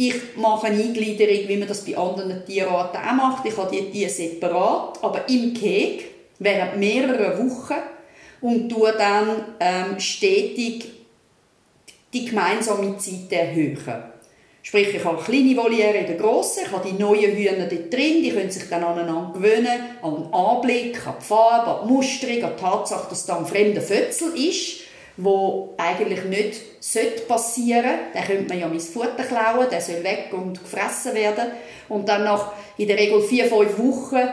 ich 0.00 0.36
mache 0.36 0.68
eine 0.68 0.80
Eingliederung, 0.80 1.48
wie 1.48 1.56
man 1.56 1.66
das 1.66 1.84
bei 1.84 1.96
anderen 1.96 2.46
Tierarten 2.46 3.00
auch 3.00 3.14
macht. 3.14 3.44
Ich 3.46 3.56
habe 3.56 3.74
die 3.74 3.90
Tiere 3.90 4.08
separat, 4.08 5.02
aber 5.02 5.28
im 5.28 5.52
Keg 5.52 6.04
während 6.38 6.76
mehrerer 6.76 7.36
Wochen 7.36 7.74
und 8.40 8.68
tue 8.68 8.92
dann 8.92 9.56
ähm, 9.58 9.98
stetig 9.98 10.88
die 12.12 12.26
gemeinsame 12.26 12.96
Zeit 12.96 13.32
erhöhen. 13.32 13.76
Sprich, 14.62 14.94
ich 14.94 15.04
habe 15.04 15.16
eine 15.16 15.24
kleine 15.24 15.56
Voliere 15.56 15.96
in 15.96 16.06
der 16.06 16.16
grossen, 16.16 16.62
ich 16.66 16.70
habe 16.70 16.88
die 16.88 16.94
neuen 16.94 17.32
Hühner 17.32 17.66
dort 17.66 17.92
drin, 17.92 18.22
die 18.22 18.30
können 18.30 18.52
sich 18.52 18.68
dann 18.70 18.84
aneinander 18.84 19.32
gewöhnen, 19.34 19.80
an 20.00 20.14
den 20.14 20.32
Anblick, 20.32 21.04
an 21.08 21.14
die 21.20 21.24
Farbe, 21.24 21.80
an 21.80 21.88
die 21.88 21.92
Musterung, 21.92 22.44
an 22.44 22.52
die 22.56 22.62
Tatsache, 22.62 23.08
dass 23.10 23.26
da 23.26 23.38
ein 23.38 23.46
fremder 23.46 23.80
Fötzel 23.80 24.32
ist 24.36 24.77
wo 25.18 25.74
eigentlich 25.76 26.24
nicht 26.24 27.28
passieren 27.28 27.84
sollte. 27.84 27.98
Den 28.14 28.22
könnte 28.22 28.48
man 28.48 28.60
ja 28.60 28.68
mein 28.68 28.80
Futter 28.80 29.24
klauen, 29.24 29.66
der 29.70 29.80
soll 29.80 30.02
weg 30.04 30.28
und 30.30 30.62
gefressen 30.62 31.14
werden. 31.14 31.48
Und 31.88 32.08
dann 32.08 32.24
nach 32.24 32.52
in 32.76 32.86
der 32.86 32.96
Regel 32.96 33.20
vier, 33.20 33.46
fünf 33.46 33.78
Wochen, 33.78 34.28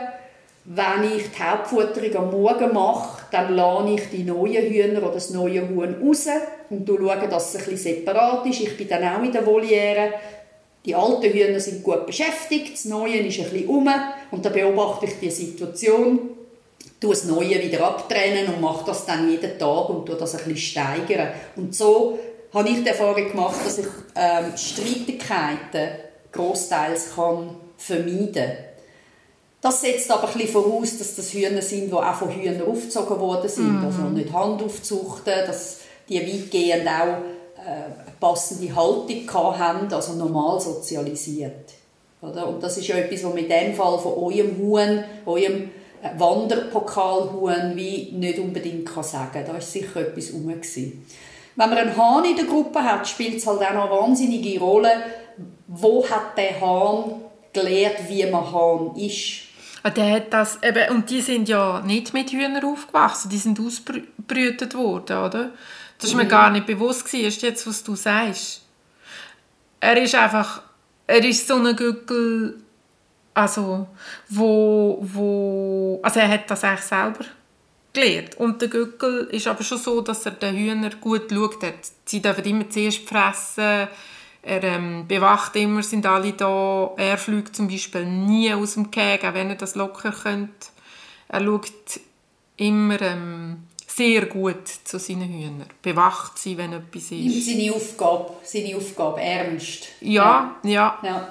wenn 0.64 1.16
ich 1.16 1.24
die 1.30 1.42
Hauptfutterung 1.42 2.16
am 2.16 2.30
Morgen 2.30 2.72
mache, 2.72 3.24
dann 3.32 3.54
lade 3.54 3.94
ich 3.94 4.10
die 4.10 4.22
neuen 4.22 4.72
Hühner 4.72 5.02
oder 5.02 5.14
das 5.14 5.30
neue 5.30 5.68
Huhn 5.68 5.96
raus 6.02 6.26
und 6.70 6.88
schaue, 6.88 7.28
dass 7.28 7.54
es 7.54 7.60
ein 7.60 7.70
bisschen 7.70 7.96
separat 7.96 8.46
ist. 8.46 8.60
Ich 8.60 8.76
bin 8.76 8.88
dann 8.88 9.04
auch 9.04 9.22
in 9.22 9.32
der 9.32 9.44
Voliere. 9.44 10.14
Die 10.84 10.94
alten 10.94 11.32
Hühner 11.32 11.58
sind 11.58 11.82
gut 11.82 12.06
beschäftigt, 12.06 12.74
das 12.74 12.84
Neue 12.84 13.18
ist 13.18 13.40
ein 13.40 13.50
bisschen 13.50 13.68
um 13.68 13.88
und 14.30 14.44
dann 14.44 14.52
beobachte 14.52 15.06
ich 15.06 15.18
die 15.20 15.30
Situation 15.30 16.30
tue 17.00 17.10
das 17.10 17.24
Neue 17.24 17.62
wieder 17.62 17.86
abtrennen 17.86 18.54
und 18.54 18.60
mache 18.60 18.86
das 18.86 19.06
dann 19.06 19.30
jeden 19.30 19.58
Tag 19.58 19.88
und 19.88 20.06
tue 20.06 20.16
das 20.16 20.34
ein 20.34 20.44
bisschen 20.44 20.56
steigern. 20.56 21.30
Und 21.56 21.74
so 21.74 22.18
habe 22.52 22.68
ich 22.68 22.82
die 22.82 22.88
Erfahrung 22.88 23.28
gemacht, 23.28 23.56
dass 23.64 23.78
ich 23.78 23.86
ähm, 24.14 24.56
Streitigkeiten 24.56 25.90
großteils 26.32 27.14
kann 27.14 27.56
vermeiden 27.76 28.32
kann. 28.34 28.56
Das 29.60 29.80
setzt 29.80 30.10
aber 30.10 30.28
ein 30.28 30.34
bisschen 30.34 30.48
voraus, 30.62 30.98
dass 30.98 31.16
das 31.16 31.32
Hühner 31.32 31.62
sind, 31.62 31.88
die 31.88 31.92
auch 31.92 32.14
von 32.14 32.30
Hühnern 32.30 32.62
aufgezogen 32.62 33.18
worden 33.18 33.48
sind, 33.48 33.80
mhm. 33.80 33.86
also 33.86 34.02
nicht 34.02 34.32
Hand 34.32 34.62
aufzuchten, 34.62 35.34
dass 35.46 35.80
die 36.08 36.20
weitgehend 36.20 36.86
auch 36.86 37.18
äh, 37.58 37.90
passende 38.20 38.74
Haltung 38.74 39.28
haben, 39.58 39.92
also 39.92 40.12
normal 40.12 40.60
sozialisiert. 40.60 41.72
Oder? 42.22 42.48
Und 42.48 42.62
das 42.62 42.78
ist 42.78 42.86
ja 42.86 42.96
etwas, 42.96 43.24
was 43.24 43.34
mit 43.34 43.50
dem 43.50 43.74
Fall 43.74 43.98
von 43.98 44.12
eurem 44.14 44.56
Huhn, 44.58 45.04
eurem 45.26 45.70
Wanderpokalhuhn 46.16 47.76
wie 47.76 48.12
nicht 48.12 48.38
unbedingt 48.38 48.92
kann 48.92 49.04
sagen 49.04 49.44
Da 49.46 49.52
war 49.52 49.60
sicher 49.60 50.00
etwas 50.00 50.32
rum. 50.32 50.48
Wenn 50.48 51.70
man 51.70 51.78
einen 51.78 51.96
Hahn 51.96 52.24
in 52.24 52.36
der 52.36 52.44
Gruppe 52.44 52.82
hat, 52.82 53.08
spielt 53.08 53.36
es 53.36 53.46
halt 53.46 53.62
auch 53.62 53.72
noch 53.72 53.90
eine 53.90 54.00
wahnsinnige 54.00 54.58
Rolle, 54.60 54.90
wo 55.66 56.06
hat 56.08 56.36
der 56.36 56.60
Hahn 56.60 57.22
gelernt, 57.52 58.08
wie 58.08 58.26
man 58.26 58.52
Hahn 58.52 58.94
ist. 58.96 59.46
Ah, 59.82 59.90
der 59.90 60.16
hat 60.16 60.32
das, 60.32 60.62
eben, 60.62 60.90
und 60.90 61.08
die 61.10 61.20
sind 61.20 61.48
ja 61.48 61.80
nicht 61.80 62.12
mit 62.12 62.30
Hühnern 62.30 62.64
aufgewachsen, 62.64 63.28
die 63.30 63.38
sind 63.38 63.60
ausbrütet 63.60 64.74
worden, 64.74 65.18
oder? 65.18 65.50
Das 65.98 66.10
war 66.10 66.18
mir 66.18 66.24
mhm. 66.24 66.28
gar 66.28 66.50
nicht 66.50 66.66
bewusst, 66.66 67.04
gewesen, 67.04 67.46
jetzt, 67.46 67.66
was 67.66 67.84
du 67.84 67.94
sagst. 67.94 68.62
Er 69.80 70.02
ist 70.02 70.14
einfach, 70.14 70.62
er 71.06 71.24
ist 71.24 71.46
so 71.46 71.54
ein 71.54 71.76
Gückel 71.76 72.62
also, 73.36 73.86
wo, 74.30 74.98
wo, 75.02 76.00
also 76.02 76.20
er 76.20 76.28
hat 76.28 76.50
das 76.50 76.64
eigentlich 76.64 76.80
selber 76.80 77.24
gelernt. 77.92 78.34
Und 78.38 78.62
der 78.62 78.68
Gückel 78.68 79.28
ist 79.30 79.46
aber 79.46 79.62
schon 79.62 79.76
so, 79.76 80.00
dass 80.00 80.24
er 80.24 80.32
den 80.32 80.56
Hühner 80.56 80.88
gut 80.98 81.30
schaut. 81.30 81.58
Sie 82.06 82.22
dürfen 82.22 82.44
immer 82.44 82.70
zuerst 82.70 83.06
fressen. 83.06 83.88
Er 84.42 84.64
ähm, 84.64 85.06
bewacht 85.06 85.54
immer, 85.56 85.82
sind 85.82 86.06
alle 86.06 86.32
da. 86.32 86.94
Er 86.96 87.18
fliegt 87.18 87.54
zum 87.54 87.68
Beispiel 87.68 88.06
nie 88.06 88.54
aus 88.54 88.72
dem 88.72 88.90
Käg, 88.90 89.22
auch 89.22 89.34
wenn 89.34 89.50
er 89.50 89.56
das 89.56 89.74
locker 89.74 90.12
könnte. 90.12 90.68
Er 91.28 91.44
schaut 91.44 92.00
immer 92.56 93.02
ähm, 93.02 93.64
sehr 93.86 94.24
gut 94.24 94.66
zu 94.84 94.98
seinen 94.98 95.28
Hühnern. 95.28 95.66
Bewacht 95.82 96.38
sie, 96.38 96.56
wenn 96.56 96.72
etwas 96.72 97.10
ist. 97.10 97.46
Seine 97.46 97.70
Aufgabe, 97.74 98.32
seine 98.44 98.76
Aufgabe 98.76 99.20
ernst. 99.20 99.88
Ja, 100.00 100.56
ja. 100.62 100.98
ja. 101.02 101.08
ja. 101.10 101.28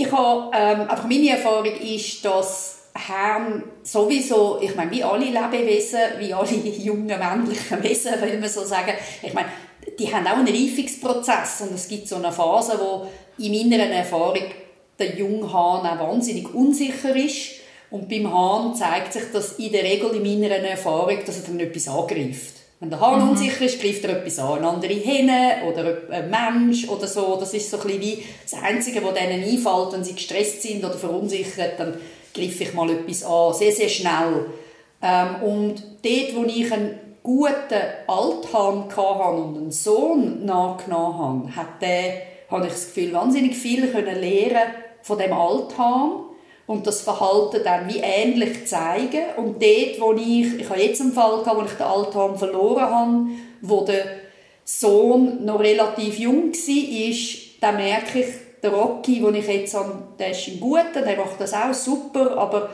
Ich 0.00 0.12
habe, 0.12 0.56
ähm, 0.56 0.82
einfach 0.82 1.08
meine 1.08 1.30
Erfahrung 1.30 1.74
ist, 1.74 2.24
dass 2.24 2.82
Herren 2.94 3.64
sowieso, 3.82 4.60
ich 4.62 4.76
meine, 4.76 4.92
wie 4.92 5.02
alle 5.02 5.24
Lebewesen, 5.24 5.98
wie 6.20 6.32
alle 6.32 6.48
jungen 6.54 7.06
männlichen 7.06 7.82
Wesen, 7.82 8.12
will 8.20 8.38
man 8.38 8.48
so 8.48 8.64
sagen, 8.64 8.92
ich 9.20 9.34
meine, 9.34 9.48
die 9.98 10.14
haben 10.14 10.24
auch 10.28 10.36
einen 10.36 10.46
Reifungsprozess 10.46 11.62
und 11.62 11.74
es 11.74 11.88
gibt 11.88 12.06
so 12.06 12.14
eine 12.14 12.30
Phase, 12.30 12.78
wo 12.78 13.08
in 13.42 13.70
meiner 13.70 13.86
Erfahrung 13.86 14.44
der 15.00 15.16
junge 15.16 15.52
Hahn 15.52 15.84
auch 15.84 16.12
wahnsinnig 16.12 16.54
unsicher 16.54 17.16
ist 17.16 17.54
und 17.90 18.08
beim 18.08 18.32
Hahn 18.32 18.76
zeigt 18.76 19.14
sich 19.14 19.24
das 19.32 19.54
in 19.54 19.72
der 19.72 19.82
Regel 19.82 20.10
in 20.10 20.40
meiner 20.40 20.54
Erfahrung, 20.58 21.18
dass 21.26 21.40
er 21.40 21.48
dann 21.48 21.58
etwas 21.58 21.88
angreift. 21.88 22.57
Wenn 22.80 22.90
der 22.90 23.00
Hahn 23.00 23.24
mhm. 23.24 23.30
unsicher 23.30 23.64
ist, 23.64 23.82
greift 23.82 24.04
er 24.04 24.18
etwas 24.18 24.38
an. 24.38 24.58
Eine 24.58 24.68
andere 24.68 24.94
Henne 24.94 25.62
oder 25.68 25.98
ein 26.10 26.30
Mensch 26.30 26.88
oder 26.88 27.08
so. 27.08 27.36
Das 27.38 27.52
ist 27.52 27.70
so 27.70 27.78
ein 27.78 27.82
bisschen 27.82 28.00
wie 28.00 28.24
das 28.48 28.62
Einzige, 28.62 29.02
was 29.02 29.14
denen 29.14 29.42
einfällt, 29.42 29.92
wenn 29.92 30.04
sie 30.04 30.14
gestresst 30.14 30.62
sind 30.62 30.84
oder 30.84 30.94
verunsichert, 30.94 31.78
dann 31.78 31.94
greife 32.32 32.62
ich 32.62 32.74
mal 32.74 32.88
etwas 32.90 33.24
an. 33.24 33.52
Sehr, 33.54 33.72
sehr 33.72 33.88
schnell. 33.88 34.46
Ähm, 35.02 35.42
und 35.42 35.82
dort, 36.02 36.36
wo 36.36 36.44
ich 36.44 36.72
einen 36.72 36.98
guten 37.22 37.82
Althahn 38.06 38.84
hatte 38.88 39.36
und 39.36 39.56
einen 39.56 39.72
Sohn 39.72 40.44
nachgenommen 40.44 41.18
habe, 41.18 41.56
hat 41.56 41.82
der, 41.82 42.22
habe 42.48 42.66
ich 42.66 42.72
das 42.72 42.94
Gefühl, 42.94 43.12
wahnsinnig 43.12 43.56
viel 43.56 43.88
können 43.88 44.20
lernen 44.20 44.72
von 45.02 45.18
dem 45.18 45.32
Althahn 45.32 46.27
und 46.68 46.86
das 46.86 47.00
Verhalten 47.00 47.62
dann 47.64 47.88
wie 47.88 47.98
ähnlich 47.98 48.66
zeigen. 48.66 49.24
Und 49.38 49.60
dort, 49.60 50.00
wo 50.00 50.12
ich, 50.12 50.60
ich 50.60 50.68
habe 50.68 50.80
jetzt 50.80 51.00
einen 51.00 51.12
Fall 51.12 51.40
gehabt, 51.40 51.58
wo 51.58 51.64
ich 51.64 51.72
den 51.72 51.86
Altham 51.86 52.38
verloren 52.38 52.82
habe, 52.82 53.26
wo 53.62 53.84
der 53.84 54.04
Sohn 54.64 55.44
noch 55.46 55.60
relativ 55.60 56.18
jung 56.18 56.52
war, 56.52 57.10
ist, 57.10 57.62
dann 57.62 57.76
merke 57.76 58.20
ich, 58.20 58.26
der 58.62 58.70
Rocky, 58.70 59.20
den 59.20 59.34
ich 59.36 59.46
jetzt 59.46 59.74
habe, 59.74 59.94
der 60.18 60.32
ist 60.32 60.46
im 60.46 60.60
Guten, 60.60 60.92
der 60.92 61.16
macht 61.16 61.40
das 61.40 61.54
auch 61.54 61.72
super, 61.72 62.36
aber 62.36 62.68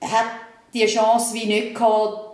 er 0.00 0.10
hat 0.10 0.26
die 0.74 0.84
Chance 0.86 1.34
wie 1.34 1.46
nicht 1.46 1.74
gehabt, 1.74 2.31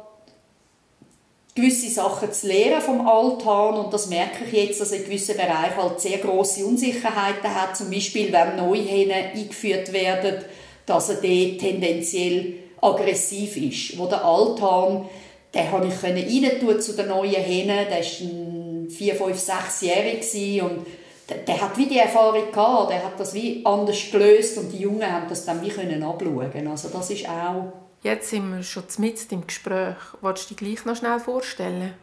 gewisse 1.58 1.90
Sachen 1.90 2.32
zu 2.32 2.46
lernen 2.46 2.80
vom 2.80 3.06
Altan. 3.06 3.74
Und 3.74 3.92
das 3.92 4.08
merke 4.08 4.44
ich 4.44 4.52
jetzt, 4.52 4.80
dass 4.80 4.92
in 4.92 5.04
gewissen 5.04 5.36
Bereichen 5.36 5.76
halt 5.76 6.00
sehr 6.00 6.18
große 6.18 6.64
Unsicherheiten 6.64 7.54
hat, 7.54 7.76
zum 7.76 7.90
Beispiel 7.90 8.32
wenn 8.32 8.56
Neuhähne 8.56 9.14
eingeführt 9.34 9.92
werden, 9.92 10.44
dass 10.86 11.08
er 11.08 11.16
dort 11.16 11.58
tendenziell 11.58 12.54
aggressiv 12.80 13.56
ist. 13.56 13.98
Wo 13.98 14.06
der 14.06 14.24
Altan, 14.24 15.06
den 15.54 15.72
habe 15.72 15.88
ich 15.88 16.02
rein 16.02 16.60
tun 16.60 16.80
zu 16.80 16.92
den 16.94 17.08
neuen 17.08 17.42
Hähnen, 17.42 17.86
der 17.90 18.00
ist 18.00 18.20
ein 18.20 18.88
vier, 18.88 19.16
fünf, 19.16 19.38
sechsjährig 19.38 20.62
und 20.62 20.86
der, 21.28 21.38
der, 21.38 21.60
hat 21.60 21.76
wie 21.76 21.86
die 21.86 21.98
Erfahrung 21.98 22.50
gehabt, 22.50 22.90
der 22.90 23.04
hat 23.04 23.20
das 23.20 23.34
wie 23.34 23.60
anders 23.64 23.98
gelöst. 24.10 24.56
Und 24.56 24.72
die 24.72 24.78
Jungen 24.78 25.10
haben 25.10 25.28
das 25.28 25.44
dann 25.44 25.60
wie 25.60 25.68
können 25.68 26.02
abschauen. 26.02 26.68
Also 26.68 26.88
das 26.88 27.10
ist 27.10 27.28
auch... 27.28 27.87
Jetzt 28.02 28.30
sind 28.30 28.50
wir 28.50 28.62
schon 28.62 28.84
mitten 28.98 29.34
im 29.34 29.46
Gespräch. 29.46 29.96
Wolltest 30.20 30.50
du 30.50 30.54
dich 30.54 30.64
gleich 30.64 30.84
noch 30.84 30.96
schnell 30.96 31.18
vorstellen? 31.18 31.94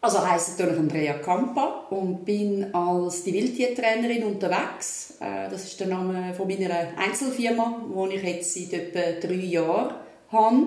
Also 0.00 0.24
heiße 0.24 0.52
natürlich 0.52 0.78
Andrea 0.78 1.14
Campa 1.14 1.86
und 1.90 2.24
bin 2.24 2.72
als 2.72 3.24
die 3.24 3.32
Wildtiertrainerin 3.32 4.22
unterwegs. 4.22 5.14
Äh, 5.20 5.50
das 5.50 5.64
ist 5.64 5.80
der 5.80 5.88
Name 5.88 6.32
von 6.32 6.46
meiner 6.46 6.96
Einzelfirma, 6.96 7.82
die 7.88 8.14
ich 8.14 8.22
jetzt 8.22 8.54
seit 8.54 8.72
etwa 8.72 9.26
drei 9.26 9.34
Jahren 9.34 9.94
habe. 10.30 10.66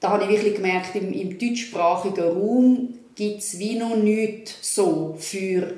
Da 0.00 0.10
habe 0.10 0.24
ich 0.24 0.30
wirklich 0.30 0.56
gemerkt, 0.56 0.94
im, 0.96 1.14
im 1.14 1.38
deutschsprachigen 1.38 2.24
Raum 2.24 2.98
gibt 3.14 3.38
es 3.38 3.58
wie 3.58 3.78
noch 3.78 3.96
nichts 3.96 4.74
so 4.74 5.16
für 5.18 5.72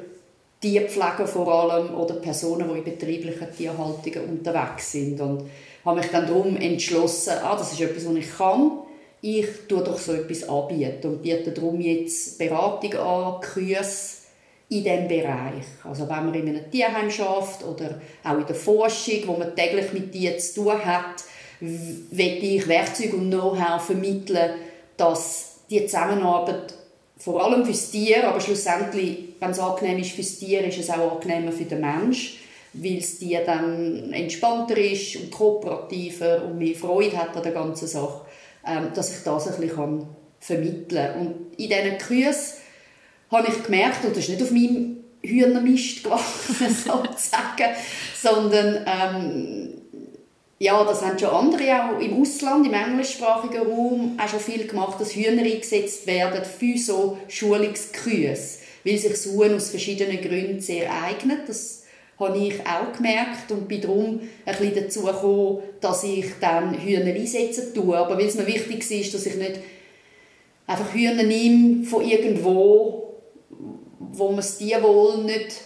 Tierpfleger 0.61 1.29
vor 1.29 1.47
allem 1.47 1.95
oder 1.95 2.15
Personen, 2.15 2.69
die 2.73 2.79
in 2.79 2.85
betrieblichen 2.85 3.53
Tierhaltungen 3.57 4.31
unterwegs 4.31 4.91
sind. 4.91 5.21
Und 5.21 5.49
habe 5.87 6.01
mich 6.01 6.11
dann 6.11 6.27
darum 6.27 6.57
entschlossen, 6.57 7.35
ah, 7.43 7.57
das 7.57 7.73
ist 7.73 7.81
etwas, 7.81 8.07
was 8.07 8.15
ich 8.17 8.37
kann 8.37 8.73
ich 9.27 9.47
tue 9.69 9.83
doch 9.83 9.99
so 9.99 10.13
etwas 10.13 10.49
anbieten 10.49 11.09
und 11.09 11.23
biete 11.23 11.51
darum 11.51 11.81
jetzt 11.81 12.39
Beratung 12.39 12.95
an, 12.95 13.41
Kurse 13.41 14.17
in 14.69 14.83
diesem 14.83 15.09
Bereich. 15.09 15.65
Also 15.85 16.09
wenn 16.09 16.27
man 16.27 16.35
in 16.35 16.49
einem 16.49 16.71
Tierheim 16.71 17.11
schafft 17.11 17.65
oder 17.65 18.01
auch 18.25 18.39
in 18.39 18.47
der 18.47 18.55
Forschung, 18.55 19.21
wo 19.27 19.37
man 19.37 19.55
täglich 19.55 19.93
mit 19.93 20.13
Tieren 20.13 20.39
zu 20.39 20.63
tun 20.63 20.85
hat, 20.85 21.25
will 21.61 22.45
ich 22.45 22.69
Werkzeuge 22.69 23.17
und 23.17 23.31
Know-how 23.31 23.83
vermitteln, 23.83 24.51
dass 24.97 25.61
die 25.71 25.87
Zusammenarbeit 25.87 26.75
vor 27.19 27.43
allem 27.43 27.65
fürs 27.65 27.91
Tier, 27.91 28.29
aber 28.29 28.41
schlussendlich, 28.41 29.19
wenn 29.41 29.51
es 29.51 29.59
angenehm 29.59 29.99
ist 29.99 30.13
fürs 30.13 30.39
Tier, 30.39 30.65
ist 30.65 30.79
es 30.79 30.91
auch 30.91 31.17
angenehmer 31.17 31.51
für 31.51 31.65
den 31.65 31.81
Mensch, 31.81 32.41
weil 32.83 32.97
das 32.97 33.19
Tier 33.19 33.45
dann 33.45 34.13
entspannter 34.13 34.77
ist 34.77 35.17
und 35.17 35.31
kooperativer 35.31 36.45
und 36.45 36.59
mehr 36.59 36.75
Freude 36.75 37.17
hat 37.17 37.37
an 37.37 37.43
der 37.43 37.53
ganzen 37.53 37.89
Sache 37.89 38.27
ähm, 38.67 38.91
dass 38.95 39.17
ich 39.17 39.23
das 39.23 39.49
ein 39.49 39.61
bisschen 39.61 40.07
vermitteln 40.41 41.07
kann. 41.13 41.21
Und 41.21 41.59
in 41.59 41.69
diesen 41.69 41.99
Kursen 41.99 42.57
habe 43.31 43.49
ich 43.49 43.63
gemerkt, 43.63 44.05
und 44.05 44.17
das 44.17 44.25
ist 44.25 44.31
nicht 44.31 44.43
auf 44.43 44.51
meinem 44.51 45.05
Hühnermist 45.23 46.05
gewachsen, 46.05 46.69
sozusagen, 46.69 47.75
sondern 48.21 48.85
ähm, 48.87 49.75
ja, 50.59 50.83
das 50.85 51.03
haben 51.03 51.19
schon 51.19 51.29
andere 51.29 51.83
auch 51.83 52.01
im 52.01 52.21
Ausland, 52.21 52.67
im 52.67 52.73
englischsprachigen 52.73 53.67
Raum 53.67 54.19
auch 54.19 54.29
schon 54.29 54.41
viel 54.41 54.67
gemacht, 54.67 55.01
dass 55.01 55.15
Hühner 55.15 55.43
eingesetzt 55.43 56.07
werden 56.07 56.43
für 56.45 56.79
so 56.79 57.19
Schulungskurse, 57.29 58.59
weil 58.85 58.99
sich 58.99 59.11
das 59.11 59.27
Huhn 59.27 59.55
aus 59.55 59.71
verschiedenen 59.71 60.21
Gründen 60.21 60.61
sehr 60.61 60.91
eignet. 60.91 61.49
Das 61.49 61.85
habe 62.19 62.39
ich 62.39 62.55
auch 62.61 62.97
gemerkt 62.97 63.51
und 63.51 63.69
bin 63.69 63.81
darum 63.81 64.21
ein 64.47 64.57
bisschen 64.57 64.75
dazu 64.75 65.03
gekommen, 65.03 65.59
dass 65.81 66.05
ich 66.05 66.27
dann 66.41 66.75
Hühner 66.75 67.15
einsetzen 67.15 67.75
tue. 67.75 67.97
Aber 67.97 68.17
weil 68.17 68.27
es 68.27 68.37
mir 68.37 68.47
wichtig 68.47 68.91
ist, 68.91 69.15
dass 69.15 69.27
ich 69.27 69.37
nicht 69.37 69.61
einfach 70.67 70.95
Hühner 70.95 71.23
nehme 71.23 71.85
von 71.85 72.03
irgendwo, 72.03 73.15
wo 74.13 74.29
man 74.29 74.37
das 74.37 74.59
Tierwohl 74.59 75.25
nicht 75.25 75.61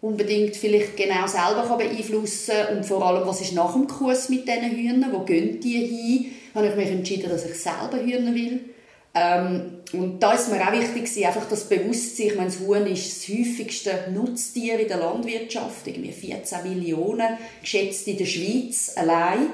unbedingt 0.00 0.56
vielleicht 0.56 0.96
genau 0.96 1.26
selber 1.26 1.76
beeinflussen 1.76 2.54
kann. 2.66 2.76
Und 2.78 2.86
vor 2.86 3.06
allem, 3.06 3.26
was 3.26 3.40
ist 3.40 3.54
nach 3.54 3.72
dem 3.72 3.86
Kuss 3.86 4.28
mit 4.28 4.46
diesen 4.46 4.70
Hühnern, 4.70 5.12
wo 5.12 5.20
gehen 5.20 5.60
die 5.60 5.86
hin, 5.86 6.26
habe 6.54 6.68
ich 6.68 6.76
mich 6.76 6.90
entschieden, 6.90 7.30
dass 7.30 7.46
ich 7.46 7.54
selber 7.54 7.98
Hühner 7.98 8.34
will 8.34 8.60
ähm, 9.18 9.78
und 9.94 10.22
da 10.22 10.34
ist 10.34 10.50
mir 10.50 10.60
auch 10.60 10.72
wichtig, 10.72 11.26
einfach 11.26 11.48
das 11.48 11.70
Bewusstsein, 11.70 12.26
ich 12.26 12.36
meine, 12.36 12.50
das 12.50 12.60
Huhn 12.60 12.86
ist 12.86 13.06
das 13.06 13.34
häufigste 13.34 14.10
Nutztier 14.12 14.78
in 14.78 14.88
der 14.88 14.98
Landwirtschaft, 14.98 15.86
irgendwie 15.86 16.12
14 16.12 16.62
Millionen 16.64 17.38
geschätzt 17.62 18.06
in 18.08 18.18
der 18.18 18.26
Schweiz 18.26 18.92
allein. 18.94 19.46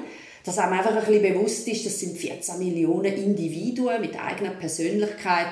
Dass 0.43 0.57
einem 0.57 0.73
einfach 0.73 0.91
ein 0.91 1.05
bisschen 1.05 1.33
bewusst 1.33 1.65
ist, 1.69 1.85
das 1.85 1.97
sind 1.97 2.17
14 2.17 2.59
Millionen 2.59 3.13
Individuen 3.13 4.01
mit 4.01 4.19
eigener 4.21 4.49
Persönlichkeit. 4.49 5.47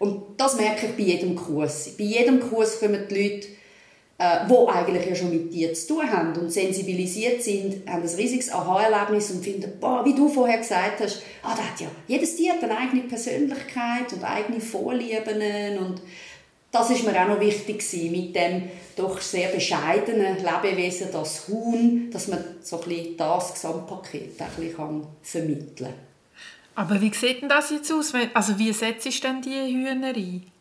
Und 0.00 0.22
das 0.38 0.56
merke 0.56 0.86
ich 0.86 0.96
bei 0.96 1.12
jedem 1.12 1.36
Kurs. 1.36 1.90
Bei 1.96 2.02
jedem 2.02 2.40
Kurs 2.40 2.80
kommen 2.80 3.06
die 3.08 3.14
Leute 3.14 3.46
äh, 4.22 4.48
wo 4.48 4.68
eigentlich 4.68 5.04
ja 5.04 5.16
schon 5.16 5.30
mit 5.30 5.52
dir 5.52 5.74
zu 5.74 5.94
tun 5.94 6.08
haben 6.08 6.32
und 6.36 6.52
sensibilisiert 6.52 7.42
sind, 7.42 7.88
haben 7.88 8.02
ein 8.02 8.14
riesiges 8.16 8.52
Aha-Erlebnis 8.52 9.32
und 9.32 9.42
finden, 9.42 9.72
boah, 9.80 10.04
wie 10.04 10.14
du 10.14 10.28
vorher 10.28 10.58
gesagt 10.58 11.00
hast, 11.00 11.22
ah, 11.42 11.56
da 11.56 11.62
hat 11.62 11.80
ja, 11.80 11.88
jedes 12.06 12.36
Tier 12.36 12.52
hat 12.52 12.62
eine 12.62 12.78
eigene 12.78 13.02
Persönlichkeit 13.02 14.12
und 14.12 14.22
eigene 14.22 14.60
Vorlieben 14.60 15.78
und 15.78 16.02
das 16.70 16.90
ist 16.90 17.04
mir 17.04 17.20
auch 17.20 17.28
noch 17.28 17.40
wichtig 17.40 17.80
gewesen, 17.80 18.12
mit 18.12 18.36
dem 18.36 18.68
doch 18.94 19.20
sehr 19.20 19.48
bescheidenen 19.48 20.36
Lebewesen, 20.36 21.08
das 21.12 21.48
Huhn, 21.48 22.08
dass 22.12 22.28
man 22.28 22.44
so 22.62 22.80
ein 22.80 22.88
bisschen 22.88 23.16
das 23.16 23.54
Gesamtpaket 23.54 24.40
ein 24.40 24.48
bisschen 24.56 25.06
vermitteln 25.22 25.74
kann. 25.76 25.94
Aber 26.76 27.00
wie 27.00 27.12
sieht 27.12 27.42
denn 27.42 27.48
das 27.48 27.70
jetzt 27.70 27.92
aus? 27.92 28.12
Also 28.34 28.56
wie 28.56 28.72
setzt 28.72 29.04
du 29.04 29.10
denn 29.10 29.42
die 29.42 29.50
Hühner 29.50 30.14
ein? 30.14 30.51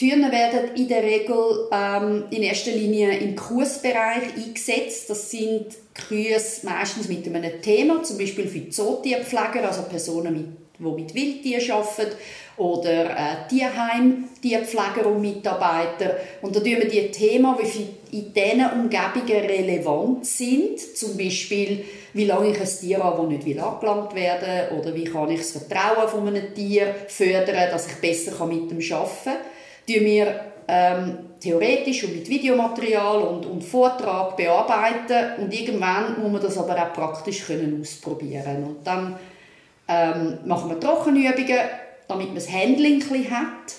Hühner 0.00 0.32
werden 0.32 0.74
in 0.74 0.88
der 0.88 1.04
Regel 1.04 1.68
ähm, 1.70 2.24
in 2.30 2.42
erster 2.42 2.72
Linie 2.72 3.16
im 3.18 3.36
Kursbereich 3.36 4.34
eingesetzt. 4.36 5.08
Das 5.08 5.30
sind 5.30 5.66
Kurse 6.08 6.66
meistens 6.66 7.08
mit 7.08 7.26
einem 7.28 7.62
Thema, 7.62 8.02
zum 8.02 8.18
Beispiel 8.18 8.48
für 8.48 8.68
Zootierpfleger, 8.68 9.64
also 9.64 9.82
Personen, 9.82 10.34
mit, 10.34 10.46
die 10.78 10.82
mit 10.82 11.14
Wildtieren 11.14 11.70
arbeiten, 11.70 12.16
oder 12.56 13.10
äh, 13.10 13.48
Tierheim-Tierpfleger 13.48 15.06
und 15.06 15.20
Mitarbeiter. 15.20 16.16
Und 16.42 16.54
da 16.54 16.60
tun 16.60 16.70
wir 16.70 16.88
die 16.88 17.10
Themen, 17.12 17.54
die 17.60 18.16
in 18.16 18.32
diesen 18.32 18.70
Umgebungen 18.70 19.44
relevant 19.46 20.26
sind, 20.26 20.80
zum 20.80 21.16
Beispiel, 21.16 21.84
wie 22.12 22.24
lange 22.24 22.50
ich 22.50 22.60
ein 22.60 22.68
Tier 22.80 23.02
habe, 23.02 23.32
das 23.32 23.44
nicht 23.44 23.60
angelangt 23.60 24.14
werden 24.14 24.70
will, 24.70 24.78
oder 24.78 24.94
wie 24.94 25.04
kann 25.04 25.30
ich 25.30 25.38
das 25.38 25.52
Vertrauen 25.52 26.08
von 26.08 26.28
einem 26.28 26.52
Tier 26.52 26.94
fördern, 27.06 27.70
dass 27.70 27.86
ich 27.86 27.94
besser 27.94 28.44
mit 28.46 28.70
dem 28.70 28.78
arbeiten 28.78 29.24
kann 29.24 29.53
tun 29.86 30.04
wir 30.04 30.40
ähm, 30.68 31.18
theoretisch 31.40 32.04
und 32.04 32.16
mit 32.16 32.28
Videomaterial 32.28 33.18
und, 33.18 33.46
und 33.46 33.62
Vortrag 33.62 34.36
bearbeiten 34.36 35.42
und 35.42 35.52
irgendwann 35.52 36.20
muss 36.20 36.32
man 36.32 36.42
das 36.42 36.56
aber 36.58 36.74
auch 36.74 36.92
praktisch 36.92 37.46
können 37.46 37.80
ausprobieren 37.80 38.64
und 38.64 38.86
dann 38.86 39.16
ähm, 39.86 40.38
machen 40.46 40.70
wir 40.70 40.80
Trockenübungen, 40.80 41.58
damit 42.08 42.26
man 42.26 42.34
das 42.36 42.50
Handling 42.50 43.02
hat. 43.30 43.74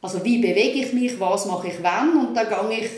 Also 0.00 0.24
wie 0.24 0.38
bewege 0.38 0.80
ich 0.80 0.92
mich, 0.92 1.18
was 1.18 1.46
mache 1.46 1.68
ich 1.68 1.82
wann 1.82 2.16
und 2.16 2.34
dann 2.36 2.48
gehe 2.70 2.80
ich 2.80 2.90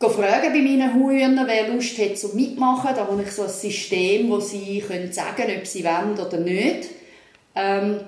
fragen 0.00 0.52
bei 0.52 0.60
meinen 0.60 0.94
Hühnern, 0.94 1.46
wer 1.46 1.68
Lust 1.68 1.98
hat 1.98 2.16
zum 2.16 2.36
Mitmachen. 2.36 2.94
Da 2.94 3.06
habe 3.06 3.22
ich 3.22 3.32
so 3.32 3.42
ein 3.42 3.48
System, 3.48 4.30
wo 4.30 4.38
sie 4.38 4.80
können 4.86 5.12
sagen 5.12 5.46
ob 5.58 5.66
sie 5.66 5.84
wollen 5.84 6.18
oder 6.18 6.38
nicht. 6.38 6.90
Ähm, 7.56 8.00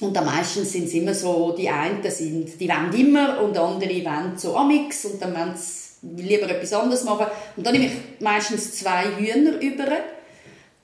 und 0.00 0.14
dann 0.14 0.26
meistens 0.26 0.72
sind 0.72 0.84
es 0.84 0.94
immer 0.94 1.14
so, 1.14 1.54
die 1.58 1.68
einen 1.68 2.08
sind, 2.08 2.60
die 2.60 2.68
wollen 2.68 2.92
immer 2.92 3.42
und 3.42 3.58
andere 3.58 3.90
wollen 3.90 4.32
so 4.36 4.56
amix 4.56 5.04
und 5.06 5.20
dann 5.20 5.34
wollen 5.34 5.54
sie 5.56 6.22
lieber 6.22 6.48
etwas 6.48 6.72
anderes 6.72 7.04
machen. 7.04 7.26
Und 7.56 7.66
dann 7.66 7.72
nehme 7.72 7.86
ich 7.86 8.20
meistens 8.20 8.74
zwei 8.74 9.04
Hühner 9.18 9.60
über 9.60 9.86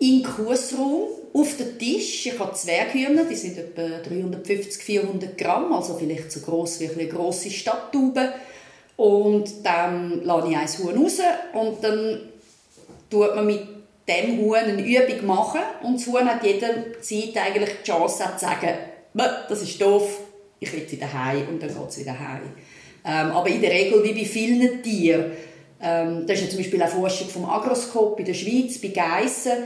in 0.00 0.22
den 0.22 0.24
Kursraum 0.24 1.08
auf 1.32 1.56
den 1.56 1.78
Tisch. 1.78 2.26
Ich 2.26 2.38
habe 2.38 2.54
Zwerghühner, 2.54 3.24
die 3.24 3.36
sind 3.36 3.56
etwa 3.56 3.82
350, 4.08 4.82
400 4.82 5.38
Gramm, 5.38 5.72
also 5.72 5.94
vielleicht 5.94 6.32
so 6.32 6.40
gross 6.40 6.80
wie 6.80 6.88
eine 6.88 7.06
grosse 7.06 7.50
Stadttube. 7.50 8.32
Und 8.96 9.64
dann 9.64 10.24
lasse 10.24 10.48
ich 10.48 10.56
ein 10.56 10.68
Huhn 10.68 11.02
raus 11.02 11.18
und 11.52 11.82
dann 11.82 12.20
tut 13.10 13.34
man 13.34 13.46
mit 13.46 13.62
dem 14.08 14.38
Huhn 14.38 14.56
eine 14.56 14.82
Übung 14.82 15.26
machen 15.26 15.60
und 15.82 15.98
das 15.98 16.06
Huhn 16.06 16.24
hat 16.24 16.44
jederzeit 16.44 17.36
eigentlich 17.36 17.70
die 17.80 17.90
Chance 17.90 18.24
zu 18.36 18.44
sagen, 18.44 18.68
das 19.14 19.62
ist 19.62 19.80
doof, 19.80 20.20
ich 20.60 20.72
will 20.72 20.90
wieder 20.90 21.12
heim 21.12 21.48
und 21.48 21.62
dann 21.62 21.68
geht 21.68 21.88
es 21.88 21.98
wieder 21.98 22.18
heim. 22.18 22.52
Ähm, 23.04 23.30
aber 23.32 23.48
in 23.48 23.60
der 23.60 23.70
Regel, 23.70 24.02
wie 24.02 24.12
bei 24.12 24.24
vielen 24.24 24.82
Tieren, 24.82 25.32
ähm, 25.80 26.26
das 26.26 26.38
ist 26.38 26.44
ja 26.44 26.50
zum 26.50 26.58
Beispiel 26.58 26.82
eine 26.82 26.90
Forschung 26.90 27.28
vom 27.28 27.44
Agroskop 27.44 28.18
in 28.18 28.24
der 28.24 28.34
Schweiz, 28.34 28.78
bei 28.78 28.88
Geissen, 28.88 29.64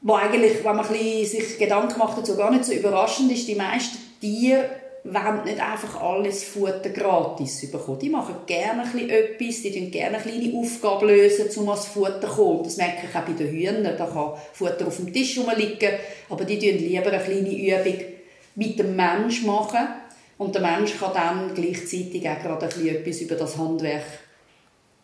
wo 0.00 0.14
eigentlich, 0.14 0.64
wenn 0.64 0.76
man 0.76 0.84
sich 1.24 1.58
Gedanken 1.58 1.98
macht, 1.98 2.18
dazu 2.18 2.36
gar 2.36 2.50
nicht 2.50 2.64
so 2.64 2.72
überraschend 2.72 3.32
ist, 3.32 3.48
die 3.48 3.54
meisten 3.54 3.98
Tiere 4.20 4.68
wollen 5.04 5.44
nicht 5.44 5.60
einfach 5.60 6.00
alles 6.00 6.44
Futter 6.44 6.88
gratis 6.88 7.70
bekommen. 7.70 7.98
Die 7.98 8.08
machen 8.08 8.36
gerne 8.46 8.84
etwas, 9.10 9.62
die 9.62 9.70
lösen 9.70 9.90
gerne 9.90 10.16
eine 10.16 10.22
kleine 10.22 10.58
Aufgabe, 10.58 11.06
lösen, 11.06 11.48
um 11.60 11.68
ans 11.68 11.86
Futter 11.86 12.22
zu 12.22 12.26
kommen. 12.28 12.64
Das 12.64 12.78
merke 12.78 13.06
ich 13.10 13.16
auch 13.16 13.22
bei 13.22 13.32
den 13.32 13.50
Hühnern. 13.50 13.96
Da 13.98 14.06
kann 14.06 14.32
Futter 14.52 14.86
auf 14.86 14.96
dem 14.96 15.12
Tisch 15.12 15.38
rumliegen, 15.38 15.90
aber 16.30 16.44
die 16.44 16.58
tun 16.58 16.78
lieber 16.78 17.12
eine 17.12 17.22
kleine 17.22 17.50
Übung 17.50 18.13
mit 18.54 18.78
dem 18.78 18.96
Mensch 18.96 19.42
machen. 19.42 19.88
Und 20.36 20.54
der 20.54 20.62
Mensch 20.62 20.98
kann 20.98 21.14
dann 21.14 21.54
gleichzeitig 21.54 22.28
auch 22.28 22.40
gerade 22.40 22.66
etwas 22.66 23.20
über 23.20 23.36
das 23.36 23.56
Handwerk 23.56 24.04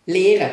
lehren. 0.07 0.51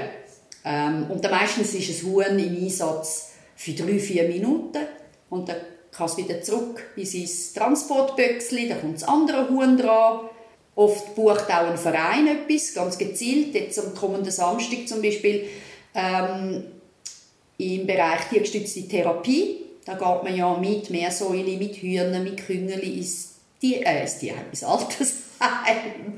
Ähm, 0.63 1.05
und 1.09 1.23
dann 1.23 1.31
meistens 1.31 1.73
ist 1.73 2.03
ein 2.03 2.11
Huhn 2.11 2.39
im 2.39 2.63
Einsatz 2.63 3.33
für 3.55 3.71
drei, 3.71 3.99
vier 3.99 4.27
Minuten. 4.27 4.85
Und 5.29 5.49
dann 5.49 5.57
kann 5.91 6.05
es 6.05 6.17
wieder 6.17 6.41
zurück 6.41 6.83
in 6.95 7.05
sein 7.05 7.27
Transportböckchen, 7.55 8.69
dann 8.69 8.81
kommt 8.81 8.95
das 8.95 9.07
andere 9.07 9.49
Huhn 9.49 9.77
dran. 9.77 10.29
Oft 10.75 11.15
bucht 11.15 11.49
auch 11.49 11.71
ein 11.71 11.77
Verein 11.77 12.27
etwas, 12.27 12.73
ganz 12.75 12.99
gezielt. 12.99 13.55
Jetzt 13.55 13.79
am 13.79 13.95
kommenden 13.95 14.31
Samstag 14.31 14.87
zum 14.87 15.01
Beispiel 15.01 15.47
ähm, 15.95 16.65
im 17.57 17.87
Bereich 17.87 18.29
tiergestützte 18.29 18.87
Therapie. 18.87 19.66
Da 19.87 19.93
geht 19.93 20.23
man 20.23 20.35
ja 20.35 20.57
mit 20.57 20.89
Meersäule, 20.89 21.55
mit 21.55 21.77
Hühnern, 21.77 22.21
mit 22.21 22.45
Küngeli 22.45 22.97
ins, 22.97 23.35
äh, 23.63 24.01
ins, 24.01 24.17
Tierheim, 24.19 24.43
ins 24.51 24.61
Altersheim. 24.61 26.17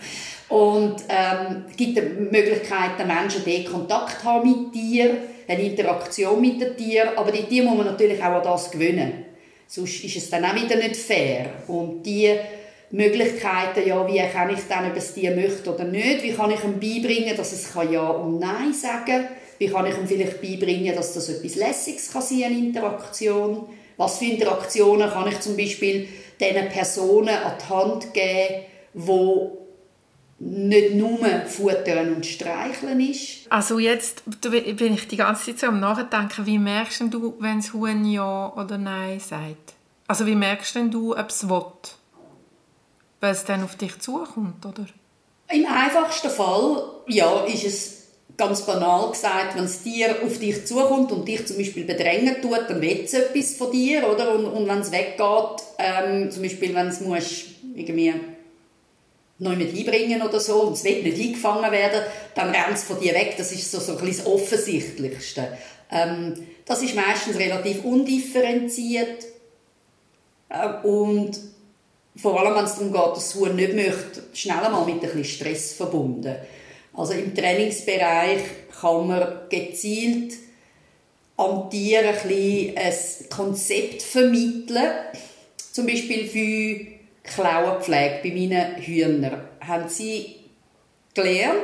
Und 0.50 0.96
ähm, 1.08 1.66
gibt 1.78 1.98
die 1.98 2.02
Möglichkeit, 2.02 2.98
den 2.98 3.06
Menschen 3.06 3.46
den 3.46 3.66
Kontakt 3.66 4.24
haben 4.24 4.50
mit 4.50 4.74
Tieren, 4.74 5.18
eine 5.48 5.62
Interaktion 5.62 6.42
mit 6.42 6.60
den 6.60 6.76
Tieren. 6.76 7.10
Aber 7.16 7.32
die 7.32 7.44
Tiere 7.44 7.68
muss 7.68 7.78
man 7.78 7.86
natürlich 7.86 8.20
auch 8.20 8.38
an 8.38 8.44
das 8.44 8.72
gewöhnen. 8.72 9.26
Sonst 9.68 10.04
ist 10.04 10.18
es 10.18 10.32
dann 10.32 10.46
auch 10.46 10.56
wieder 10.56 10.76
nicht 10.76 10.98
fair. 10.98 11.52
Und 11.68 12.02
die 12.02 12.34
Möglichkeiten, 12.90 13.88
ja, 13.88 14.08
wie 14.08 14.20
kann 14.34 14.50
ich 14.50 14.62
dann, 14.68 14.90
ob 14.90 14.98
es 14.98 15.14
Tier 15.14 15.36
möchte 15.36 15.72
oder 15.72 15.84
nicht, 15.84 16.24
wie 16.24 16.34
kann 16.34 16.50
ich 16.50 16.64
ihm 16.64 16.80
beibringen, 16.80 17.38
dass 17.38 17.52
es 17.52 17.70
Ja 17.92 18.10
und 18.10 18.40
Nein 18.40 18.74
sagen 18.74 19.06
kann, 19.06 19.28
wie 19.60 19.68
kann 19.68 19.86
ich 19.86 19.98
ihm 19.98 20.08
vielleicht 20.08 20.42
beibringen, 20.42 20.96
dass 20.96 21.14
das 21.14 21.30
etwas 21.30 21.56
Lässiges 21.56 22.12
kann 22.12 22.22
sein, 22.22 22.44
eine 22.46 22.58
Interaktion. 22.58 23.68
Was 23.98 24.18
für 24.18 24.26
Interaktionen 24.26 25.10
kann 25.10 25.28
ich 25.28 25.40
zum 25.42 25.56
Beispiel 25.58 26.08
diesen 26.40 26.70
Personen 26.70 27.36
an 27.36 27.54
die 27.60 27.70
Hand 27.70 28.14
geben, 28.14 28.64
die 28.94 29.60
nicht 30.42 30.96
nur 30.96 31.18
futtern 31.46 32.16
und 32.16 32.26
streicheln 32.26 33.02
ist. 33.02 33.52
Also 33.52 33.78
jetzt 33.78 34.24
bin 34.42 34.94
ich 34.94 35.08
die 35.10 35.18
ganze 35.18 35.48
Zeit 35.48 35.60
so 35.60 35.68
am 35.68 35.82
Nachdenken, 35.82 36.46
wie 36.46 36.58
merkst 36.58 37.04
du, 37.10 37.36
wenn 37.40 37.58
das 37.58 37.74
Huhn 37.74 38.06
Ja 38.06 38.54
oder 38.56 38.78
Nein 38.78 39.20
sagt? 39.20 39.74
Also 40.08 40.26
wie 40.26 40.36
merkst 40.36 40.78
du, 40.92 41.18
ob 41.18 41.30
es 41.30 41.50
will? 41.50 41.66
Weil 43.20 43.32
es 43.34 43.44
dann 43.44 43.64
auf 43.64 43.76
dich 43.76 44.00
zukommt, 44.00 44.66
oder? 44.66 44.86
Im 45.52 45.66
einfachsten 45.66 46.30
Fall, 46.30 46.84
ja, 47.08 47.44
ist 47.44 47.66
es 47.66 47.99
ganz 48.40 48.66
banal 48.66 49.12
gesagt, 49.12 49.56
wenn 49.56 49.64
das 49.64 49.84
Tier 49.84 50.16
auf 50.26 50.40
dich 50.40 50.66
zukommt 50.66 51.12
und 51.12 51.28
dich 51.28 51.46
zum 51.46 51.58
Beispiel 51.58 51.84
bedrängen 51.84 52.42
tut, 52.42 52.70
dann 52.70 52.82
will 52.82 53.02
es 53.04 53.14
etwas 53.14 53.54
von 53.56 53.72
dir, 53.72 54.10
oder? 54.10 54.34
Und, 54.34 54.46
und 54.46 54.68
wenn 54.68 54.80
es 54.80 54.92
weggeht, 54.92 55.64
ähm, 55.78 56.32
zum 56.32 56.42
Beispiel 56.42 56.74
wenn 56.74 56.88
es 56.88 57.02
muss, 57.02 57.46
irgendwie 57.76 58.14
neu 59.40 59.56
mit 59.56 59.78
einbringen 59.78 60.22
oder 60.22 60.40
so 60.40 60.62
und 60.64 60.74
es 60.74 60.84
will 60.84 61.04
nicht 61.04 61.20
eingefangen 61.20 61.72
werden, 61.72 62.02
dann 62.34 62.50
rennt 62.50 62.76
es 62.76 62.84
von 62.84 63.00
dir 63.00 63.14
weg. 63.14 63.36
Das 63.38 63.52
ist 63.52 63.70
so, 63.72 63.80
so 63.80 63.98
ein 63.98 64.08
das 64.08 64.26
Offensichtlichste. 64.26 65.58
Ähm, 65.92 66.34
das 66.66 66.82
ist 66.82 66.96
meistens 66.96 67.38
relativ 67.38 67.84
undifferenziert 67.84 69.26
äh, 70.50 70.88
und 70.88 71.40
vor 72.16 72.40
allem, 72.40 72.56
wenn 72.56 72.66
es 72.66 72.76
darum 72.76 72.92
geht, 72.92 73.02
dass 73.02 73.32
das 73.32 73.36
Huhn 73.36 73.56
nicht 73.56 73.74
möchte, 73.74 74.24
schnell 74.34 74.60
einmal 74.60 74.86
mit 74.86 74.96
ein 74.96 75.02
bisschen 75.02 75.24
Stress 75.24 75.74
verbunden. 75.74 76.36
Also 76.94 77.14
im 77.14 77.34
Trainingsbereich 77.34 78.42
kann 78.82 79.08
man 79.08 79.28
gezielt 79.50 80.34
am 81.38 81.70
Tier 81.70 82.00
ein, 82.00 82.28
bisschen 82.28 82.78
ein 82.78 83.30
Konzept 83.30 84.02
vermitteln. 84.02 84.92
Zum 85.72 85.86
Beispiel 85.86 86.28
für 86.28 86.86
Klauenpflege 87.24 88.20
bei 88.24 88.32
meinen 88.32 88.76
Hühnern. 88.78 89.42
Haben 89.62 89.88
sie 89.88 90.36
gelernt, 91.14 91.62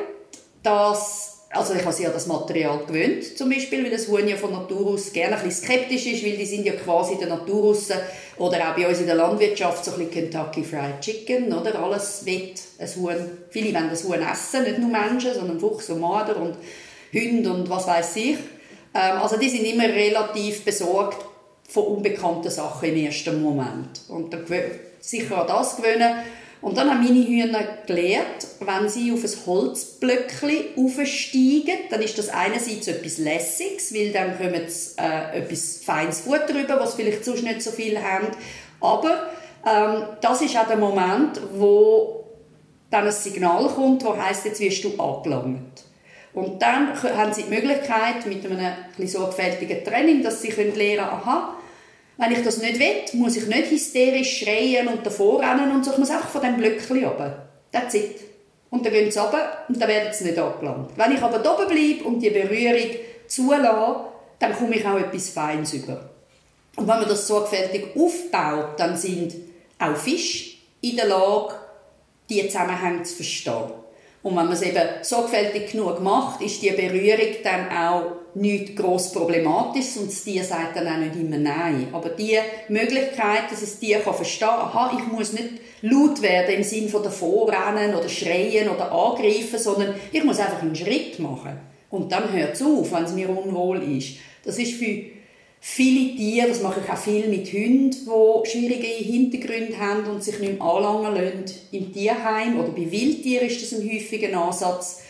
dass 0.64 1.35
also 1.56 1.74
ich 1.74 1.82
habe 1.84 1.94
sie 1.94 2.06
an 2.06 2.14
das 2.14 2.28
Material 2.28 2.80
gewöhnt, 2.86 3.38
zum 3.38 3.50
Beispiel, 3.50 3.84
weil 3.84 3.92
das 3.92 4.08
Huhn 4.08 4.28
ja 4.28 4.36
von 4.36 4.52
Natur 4.52 4.94
aus 4.94 5.12
gerne 5.14 5.38
ein 5.38 5.44
bisschen 5.44 5.66
skeptisch 5.66 6.06
ist, 6.06 6.26
weil 6.26 6.38
die 6.38 6.46
sind 6.46 6.66
ja 6.66 6.74
quasi 6.74 7.14
in 7.14 7.20
der 7.20 7.30
Natur 7.30 7.64
raus, 7.64 7.90
oder 8.38 8.58
auch 8.70 8.76
bei 8.76 8.88
uns 8.88 9.00
in 9.00 9.06
der 9.06 9.16
Landwirtschaft 9.16 9.86
so 9.86 9.92
ein 9.92 9.98
bisschen 10.08 10.32
Kentucky 10.32 10.64
Fried 10.64 11.00
Chicken, 11.00 11.54
oder? 11.54 11.80
Alles 11.80 12.26
wird 12.26 12.60
ein 12.80 12.90
Huhn, 12.96 13.16
viele 13.50 13.74
wollen 13.74 13.90
das 13.90 14.04
Huhn 14.04 14.22
essen, 14.22 14.64
nicht 14.64 14.80
nur 14.80 14.90
Menschen, 14.90 15.34
sondern 15.34 15.60
Fuchs 15.60 15.90
und 15.90 16.02
Marder 16.02 16.38
und 16.38 16.58
Hunde 17.14 17.52
und 17.52 17.70
was 17.70 17.88
weiß 17.88 18.16
ich. 18.18 18.38
Ähm, 18.94 19.18
also 19.22 19.38
die 19.38 19.50
sind 19.50 19.66
immer 19.66 19.86
relativ 19.86 20.66
besorgt 20.66 21.26
von 21.68 21.84
unbekannten 21.84 22.52
Sachen 22.52 22.90
im 22.90 23.06
ersten 23.06 23.42
Moment. 23.42 24.02
Und 24.10 24.34
dann 24.34 24.46
sicher 25.00 25.42
an 25.42 25.48
das 25.48 25.78
gewöhnen 25.78 26.16
und 26.66 26.76
dann 26.76 26.90
haben 26.90 27.04
meine 27.04 27.24
Hühner 27.24 27.60
gelernt, 27.86 28.48
wenn 28.60 28.90
sie 28.90 29.12
auf 29.12 29.24
ein 29.24 29.46
Holzblöckchen 29.46 30.64
aufsteigen, 30.76 31.78
dann 31.92 32.02
ist 32.02 32.18
das 32.18 32.30
einerseits 32.30 32.88
etwas 32.88 33.20
Lässiges, 33.20 33.94
weil 33.94 34.12
dann 34.12 34.36
kommt 34.36 34.56
äh, 34.56 35.42
etwas 35.42 35.84
feines 35.86 36.22
Futter 36.22 36.56
rüber, 36.56 36.80
was 36.80 36.96
vielleicht 36.96 37.24
sonst 37.24 37.44
nicht 37.44 37.62
so 37.62 37.70
viel 37.70 38.02
haben. 38.02 38.30
Aber 38.82 39.30
ähm, 39.64 40.06
das 40.22 40.42
ist 40.42 40.58
auch 40.58 40.66
der 40.66 40.78
Moment, 40.78 41.40
wo 41.54 42.26
dann 42.90 43.06
ein 43.06 43.12
Signal 43.12 43.68
kommt, 43.68 44.04
wo 44.04 44.18
heißt 44.18 44.46
jetzt 44.46 44.60
wirst 44.60 44.84
du 44.86 45.00
angelangt. 45.00 45.84
Und 46.34 46.64
dann 46.64 47.00
haben 47.00 47.32
sie 47.32 47.44
die 47.44 47.54
Möglichkeit 47.54 48.26
mit 48.26 48.44
einem 48.44 48.60
ein 48.98 49.08
sorgfältigen 49.08 49.84
Training, 49.86 50.24
dass 50.24 50.42
sie 50.42 50.50
lernen 50.50 50.74
können, 50.74 51.00
aha, 51.00 51.58
wenn 52.18 52.32
ich 52.32 52.44
das 52.44 52.60
nicht 52.60 52.80
will, 52.80 53.20
muss 53.20 53.36
ich 53.36 53.48
nicht 53.48 53.72
hysterisch 53.72 54.40
schreien 54.40 54.88
und 54.88 55.06
davor 55.06 55.42
rennen 55.42 55.72
und 55.72 55.84
so. 55.84 55.92
Ich 55.92 55.98
muss 55.98 56.10
einfach 56.10 56.30
von 56.30 56.42
diesem 56.42 56.58
Blöckchen 56.58 57.04
runter. 57.04 57.48
That's 57.72 57.94
it. 57.94 58.20
Und 58.70 58.86
dann 58.86 58.94
gehen 58.94 59.12
sie 59.12 59.20
runter 59.20 59.66
und 59.68 59.80
dann 59.80 59.90
werden 59.90 60.14
sie 60.14 60.26
nicht 60.26 60.38
angelangt. 60.38 60.92
Wenn 60.96 61.12
ich 61.14 61.22
aber 61.22 61.40
oben 61.40 61.68
bleibe 61.68 62.04
und 62.06 62.20
die 62.20 62.30
Berührung 62.30 62.90
zulasse, 63.28 63.96
dann 64.40 64.54
komme 64.54 64.76
ich 64.76 64.86
auch 64.86 64.98
etwas 64.98 65.30
Feines 65.30 65.74
über. 65.74 66.10
Und 66.76 66.88
wenn 66.88 67.00
man 67.00 67.08
das 67.08 67.28
sorgfältig 67.28 67.96
aufbaut, 67.96 68.78
dann 68.78 68.98
sind 68.98 69.34
auch 69.80 69.96
Fische 69.96 70.58
in 70.82 70.98
der 70.98 71.08
Lage, 71.08 71.56
diese 72.30 72.48
Zusammenhänge 72.48 73.04
zu 73.04 73.16
verstehen. 73.16 73.72
Und 74.26 74.36
wenn 74.36 74.46
man 74.46 74.54
es 74.54 74.64
eben 74.64 74.82
sorgfältig 75.04 75.74
genug 75.74 76.02
macht, 76.02 76.42
ist 76.42 76.60
die 76.64 76.72
Berührung 76.72 77.36
dann 77.44 77.70
auch 77.70 78.12
nicht 78.34 78.76
gross 78.76 79.12
problematisch 79.12 79.98
und 79.98 80.08
das 80.08 80.24
Tier 80.24 80.44
sagt 80.44 80.76
dann 80.76 80.88
auch 80.88 80.98
nicht 80.98 81.16
immer 81.16 81.38
Nein. 81.38 81.90
Aber 81.94 82.10
die 82.10 82.40
Möglichkeit, 82.68 83.52
dass 83.52 83.62
das 83.62 83.78
Tier 83.78 84.00
kann 84.00 84.16
verstehen 84.16 84.50
kann, 84.72 84.98
ich 84.98 85.12
muss 85.12 85.34
nicht 85.34 85.50
laut 85.84 86.24
werden 86.24 86.56
im 86.56 86.64
Sinne 86.64 86.90
von 86.90 87.04
davor 87.04 87.44
oder 87.44 88.10
schreien 88.10 88.68
oder 88.68 88.92
angreifen, 88.92 89.60
sondern 89.60 89.94
ich 90.12 90.24
muss 90.24 90.40
einfach 90.40 90.64
einen 90.64 90.76
Schritt 90.76 91.20
machen. 91.20 91.60
Und 91.92 92.12
dann 92.12 92.34
hört 92.34 92.56
es 92.56 92.64
auf, 92.64 92.92
wenn 92.94 93.04
es 93.04 93.14
mir 93.14 93.30
unwohl 93.30 93.84
ist. 93.84 94.16
Das 94.44 94.58
ist 94.58 94.74
für 94.74 95.04
viele 95.68 96.16
Tiere, 96.16 96.48
das 96.48 96.62
mache 96.62 96.80
ich 96.80 96.90
auch 96.90 96.96
viel 96.96 97.28
mit 97.28 97.52
Hunden, 97.52 97.90
die 97.92 98.50
schwierige 98.50 98.86
Hintergründe 98.86 99.80
haben 99.80 100.06
und 100.06 100.24
sich 100.24 100.38
nicht 100.40 100.60
mehr 100.60 100.62
anlangen 100.62 101.16
lassen 101.16 101.58
im 101.72 101.92
Tierheim 101.92 102.60
oder 102.60 102.70
bei 102.70 102.92
Wildtieren 102.92 103.48
ist 103.48 103.64
das 103.64 103.80
ein 103.80 103.90
häufiger 103.90 104.40
Ansatz. 104.40 105.02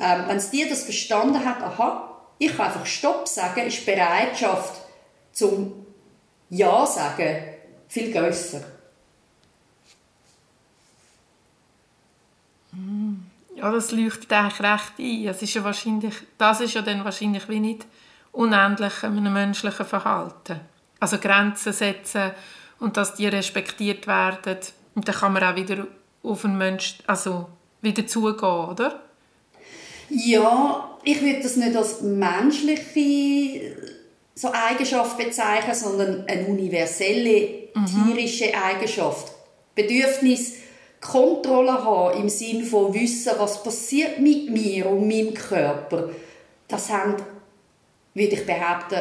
Ähm, 0.00 0.24
wenn 0.26 0.36
das 0.36 0.50
Tier 0.50 0.68
das 0.68 0.82
verstanden 0.82 1.44
hat, 1.44 1.62
aha, 1.62 2.18
ich 2.38 2.54
kann 2.56 2.66
einfach 2.66 2.84
Stopp 2.84 3.28
sagen, 3.28 3.64
ist 3.64 3.86
die 3.86 3.92
Bereitschaft 3.92 4.82
zum 5.32 5.72
Ja 6.50 6.84
sagen 6.84 7.36
viel 7.86 8.10
grösser. 8.10 8.64
Ja, 13.54 13.70
das 13.70 13.92
leuchtet 13.92 14.32
eigentlich 14.32 14.60
recht 14.60 14.98
ein. 14.98 15.24
Das 15.26 15.42
ist 15.42 15.54
ja 15.54 15.62
wahrscheinlich, 15.62 16.14
das 16.38 16.60
ist 16.60 16.74
ja 16.74 16.82
dann 16.82 17.04
wahrscheinlich 17.04 17.48
wie 17.48 17.60
nicht 17.60 17.86
unendlich 18.32 19.02
einem 19.02 19.32
menschlichen 19.32 19.86
Verhalten. 19.86 20.60
Also 21.00 21.18
Grenzen 21.18 21.72
setzen 21.72 22.32
und 22.78 22.96
dass 22.96 23.14
die 23.14 23.26
respektiert 23.26 24.06
werden. 24.06 24.58
Und 24.94 25.06
dann 25.06 25.14
kann 25.14 25.32
man 25.32 25.44
auch 25.44 25.56
wieder 25.56 25.86
auf 26.22 26.44
einen 26.44 26.58
Mensch, 26.58 26.98
also 27.06 27.48
wieder 27.80 28.06
zugehen, 28.06 28.68
oder? 28.68 29.00
Ja, 30.08 30.98
ich 31.04 31.22
würde 31.22 31.42
das 31.42 31.56
nicht 31.56 31.76
als 31.76 32.02
menschliche 32.02 33.76
so 34.34 34.50
Eigenschaft 34.52 35.18
bezeichnen, 35.18 35.74
sondern 35.74 36.24
eine 36.26 36.46
universelle 36.46 37.68
mhm. 37.74 37.86
tierische 37.86 38.52
Eigenschaft. 38.54 39.32
Bedürfnis 39.74 40.54
Kontrolle 41.00 41.84
haben 41.84 42.20
im 42.20 42.28
Sinne 42.28 42.64
von 42.64 42.94
wissen, 42.94 43.32
was 43.38 43.62
passiert 43.62 44.20
mit 44.20 44.50
mir 44.50 44.88
und 44.88 45.08
meinem 45.08 45.34
Körper. 45.34 46.10
Das 46.68 46.90
haben 46.90 47.16
würde 48.14 48.34
ich 48.34 48.46
behaupten, 48.46 49.00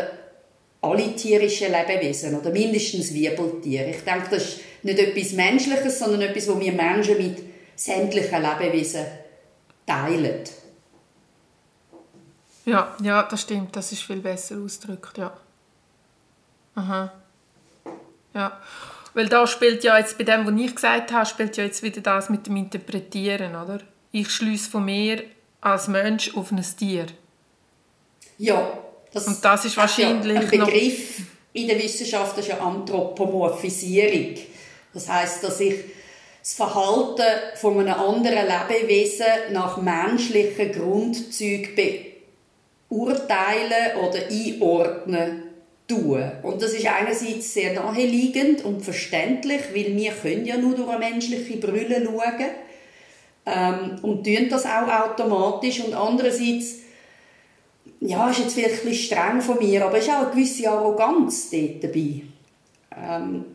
alle 0.82 1.15
tierischen 1.15 1.71
Lebewesen 1.71 2.39
oder 2.39 2.50
mindestens 2.50 3.13
Wirbeltiere. 3.13 3.91
Ich 3.91 4.04
denke, 4.04 4.30
das 4.32 4.43
ist 4.43 4.60
nicht 4.82 4.97
etwas 4.97 5.34
Menschliches, 5.34 6.00
sondern 6.00 6.21
etwas, 6.21 6.47
was 6.47 6.60
wir 6.60 6.71
Menschen 6.71 7.17
mit 7.17 7.38
sämtlichen 7.76 8.41
Lebewesen 8.41 9.06
teilen. 9.86 10.43
Ja, 12.65 12.95
ja, 13.02 13.24
das 13.24 13.41
stimmt. 13.41 13.76
Das 13.76 13.91
ist 13.91 14.04
viel 14.04 14.21
besser 14.21 14.58
ausgedrückt, 14.58 15.17
ja. 15.17 15.38
Aha. 16.76 17.12
Ja. 18.34 18.60
Weil 19.13 19.28
da 19.28 19.45
spielt 19.45 19.84
ja 19.84 19.97
jetzt, 19.97 20.17
bei 20.17 20.24
dem, 20.24 20.45
was 20.45 20.60
ich 20.60 20.76
gesagt 20.76 21.12
habe, 21.12 21.26
spielt 21.26 21.58
ja 21.58 21.65
jetzt 21.65 21.84
wieder 21.84 22.02
das 22.02 22.30
mit 22.30 22.47
dem 22.47 22.56
Interpretieren, 22.56 23.56
oder? 23.56 23.82
Ich 24.12 24.30
schließe 24.30 24.69
von 24.69 24.86
mir 24.86 25.24
als 25.60 25.88
Mensch 25.88 26.36
auf 26.36 26.52
ein 26.52 26.63
Tier. 26.78 27.08
Ja, 28.38 28.81
das 29.13 29.28
und 29.28 29.43
das 29.43 29.65
ist 29.65 29.78
wahrscheinlich 29.78 30.34
ja 30.34 30.41
ein 30.41 30.50
Begriff 30.50 31.21
in 31.54 31.67
der 31.67 31.82
Wissenschaft 31.82 32.38
ist 32.38 32.47
ja 32.47 32.60
Anthropomorphisierung. 32.60 34.36
Das 34.93 35.10
heißt, 35.10 35.43
dass 35.43 35.60
ich 35.60 35.76
das 36.41 36.54
Verhalten 36.54 37.26
von 37.56 37.80
einem 37.80 37.93
anderen 37.93 38.47
Lebewesen 38.47 39.26
nach 39.52 39.78
menschlichen 39.78 40.71
Grundzügen 40.71 42.06
beurteilen 42.89 43.97
oder 44.02 44.19
einordnen 44.30 45.43
tun. 45.88 46.32
Und 46.43 46.62
das 46.62 46.74
ist 46.74 46.88
einerseits 46.88 47.54
sehr 47.54 47.74
naheliegend 47.74 48.63
und 48.65 48.82
verständlich, 48.82 49.62
weil 49.74 49.95
wir 49.95 50.12
können 50.12 50.45
ja 50.45 50.58
nur 50.58 50.76
durch 50.76 50.89
eine 50.89 51.00
menschliche 51.00 51.58
Brille 51.58 52.04
schauen 52.04 52.50
ähm, 53.45 54.00
und 54.02 54.24
tun 54.26 54.50
das 54.50 54.65
auch 54.65 54.88
automatisch. 54.88 55.82
Und 55.82 55.93
andererseits, 55.93 56.81
ja, 58.01 58.29
ist 58.29 58.39
jetzt 58.39 58.55
vielleicht 58.55 58.85
ein 58.85 58.93
streng 58.93 59.41
von 59.41 59.59
mir, 59.59 59.85
aber 59.85 59.97
es 59.97 60.05
ist 60.05 60.13
auch 60.13 60.23
eine 60.23 60.31
gewisse 60.31 60.69
Arroganz 60.69 61.51
dort 61.51 61.83
dabei. 61.83 62.23
Ähm, 62.97 63.45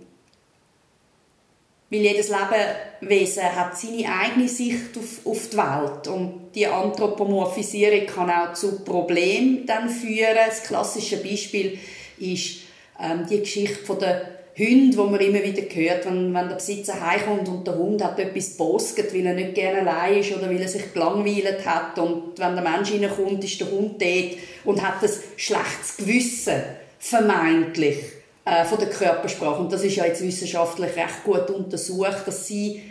weil 1.90 2.00
jedes 2.00 2.30
Lebewesen 2.30 3.44
hat 3.44 3.78
seine 3.78 4.08
eigene 4.08 4.48
Sicht 4.48 4.96
auf, 4.96 5.24
auf 5.24 5.48
die 5.50 5.56
Welt 5.56 6.08
und 6.08 6.50
die 6.54 6.66
Anthropomorphisierung 6.66 8.06
kann 8.06 8.30
auch 8.30 8.54
zu 8.54 8.84
Problemen 8.84 9.66
dann 9.66 9.88
führen. 9.88 10.36
Das 10.46 10.64
klassische 10.64 11.18
Beispiel 11.18 11.78
ist 12.18 12.62
ähm, 13.00 13.26
die 13.28 13.40
Geschichte 13.40 13.84
von 13.84 13.98
der 13.98 14.35
Hund, 14.58 14.96
wo 14.96 15.04
man 15.04 15.20
immer 15.20 15.42
wieder 15.42 15.62
hört, 15.62 16.06
wenn, 16.06 16.32
wenn 16.32 16.48
der 16.48 16.56
Besitzer 16.56 16.98
heimkommt 16.98 17.46
und 17.48 17.66
der 17.66 17.76
Hund 17.76 18.02
hat 18.02 18.18
etwas 18.18 18.56
bosget, 18.56 19.12
weil 19.12 19.26
er 19.26 19.34
nicht 19.34 19.54
gerne 19.54 19.80
allein 19.80 20.20
ist 20.20 20.34
oder 20.34 20.48
weil 20.48 20.60
er 20.60 20.68
sich 20.68 20.94
gelangweilt 20.94 21.66
hat 21.66 21.98
und 21.98 22.38
wenn 22.38 22.54
der 22.54 22.64
Mensch 22.64 22.90
reinkommt, 22.92 23.44
ist 23.44 23.60
der 23.60 23.70
Hund 23.70 24.00
dort 24.00 24.38
und 24.64 24.82
hat 24.82 25.02
ein 25.02 25.10
schlechtes 25.36 25.98
Gewissen, 25.98 26.62
vermeintlich 26.98 27.98
äh, 28.46 28.64
von 28.64 28.78
der 28.78 28.88
Körpersprache. 28.88 29.60
Und 29.60 29.72
das 29.72 29.84
ist 29.84 29.96
ja 29.96 30.06
jetzt 30.06 30.22
wissenschaftlich 30.22 30.96
recht 30.96 31.24
gut 31.24 31.50
untersucht, 31.50 32.26
dass 32.26 32.46
sie 32.46 32.82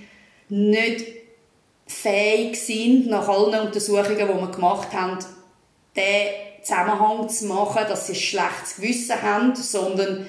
nicht 0.50 1.04
fähig 1.88 2.56
sind, 2.60 3.08
nach 3.08 3.28
allen 3.28 3.68
Untersuchungen, 3.68 4.18
die 4.18 4.28
wir 4.28 4.52
gemacht 4.52 4.94
haben, 4.94 5.18
den 5.96 6.28
Zusammenhang 6.62 7.28
zu 7.30 7.46
machen, 7.46 7.84
dass 7.88 8.08
sie 8.08 8.14
ein 8.14 8.20
schlechtes 8.20 8.76
Gewissen 8.76 9.22
haben, 9.22 9.56
sondern 9.56 10.28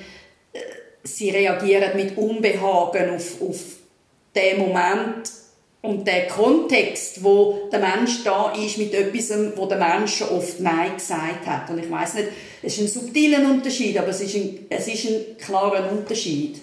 sie 1.07 1.31
reagieren 1.31 1.97
mit 1.97 2.17
Unbehagen 2.17 3.11
auf, 3.11 3.41
auf 3.41 3.61
den 4.35 4.59
Moment 4.59 5.31
und 5.83 6.07
den 6.07 6.29
Kontext, 6.29 7.23
wo 7.23 7.69
der 7.71 7.79
Mensch 7.79 8.25
da 8.25 8.53
ist 8.53 8.79
mit 8.79 8.93
etwas, 8.93 9.33
wo 9.55 9.67
der 9.67 9.79
Mensch 9.79 10.23
oft 10.23 10.61
Nein 10.61 10.95
gesagt 10.95 11.47
hat. 11.47 11.71
Und 11.71 11.79
ich 11.79 11.91
weiß 11.91 12.15
nicht, 12.15 12.29
es 12.63 12.79
ist 12.79 12.81
ein 12.81 13.03
subtiler 13.03 13.39
Unterschied, 13.49 13.97
aber 13.99 14.09
es 14.09 14.21
ist 14.21 14.35
ein, 14.35 14.67
es 14.69 14.89
ist 14.89 15.07
ein 15.07 15.37
klarer 15.39 15.91
Unterschied. 15.91 16.61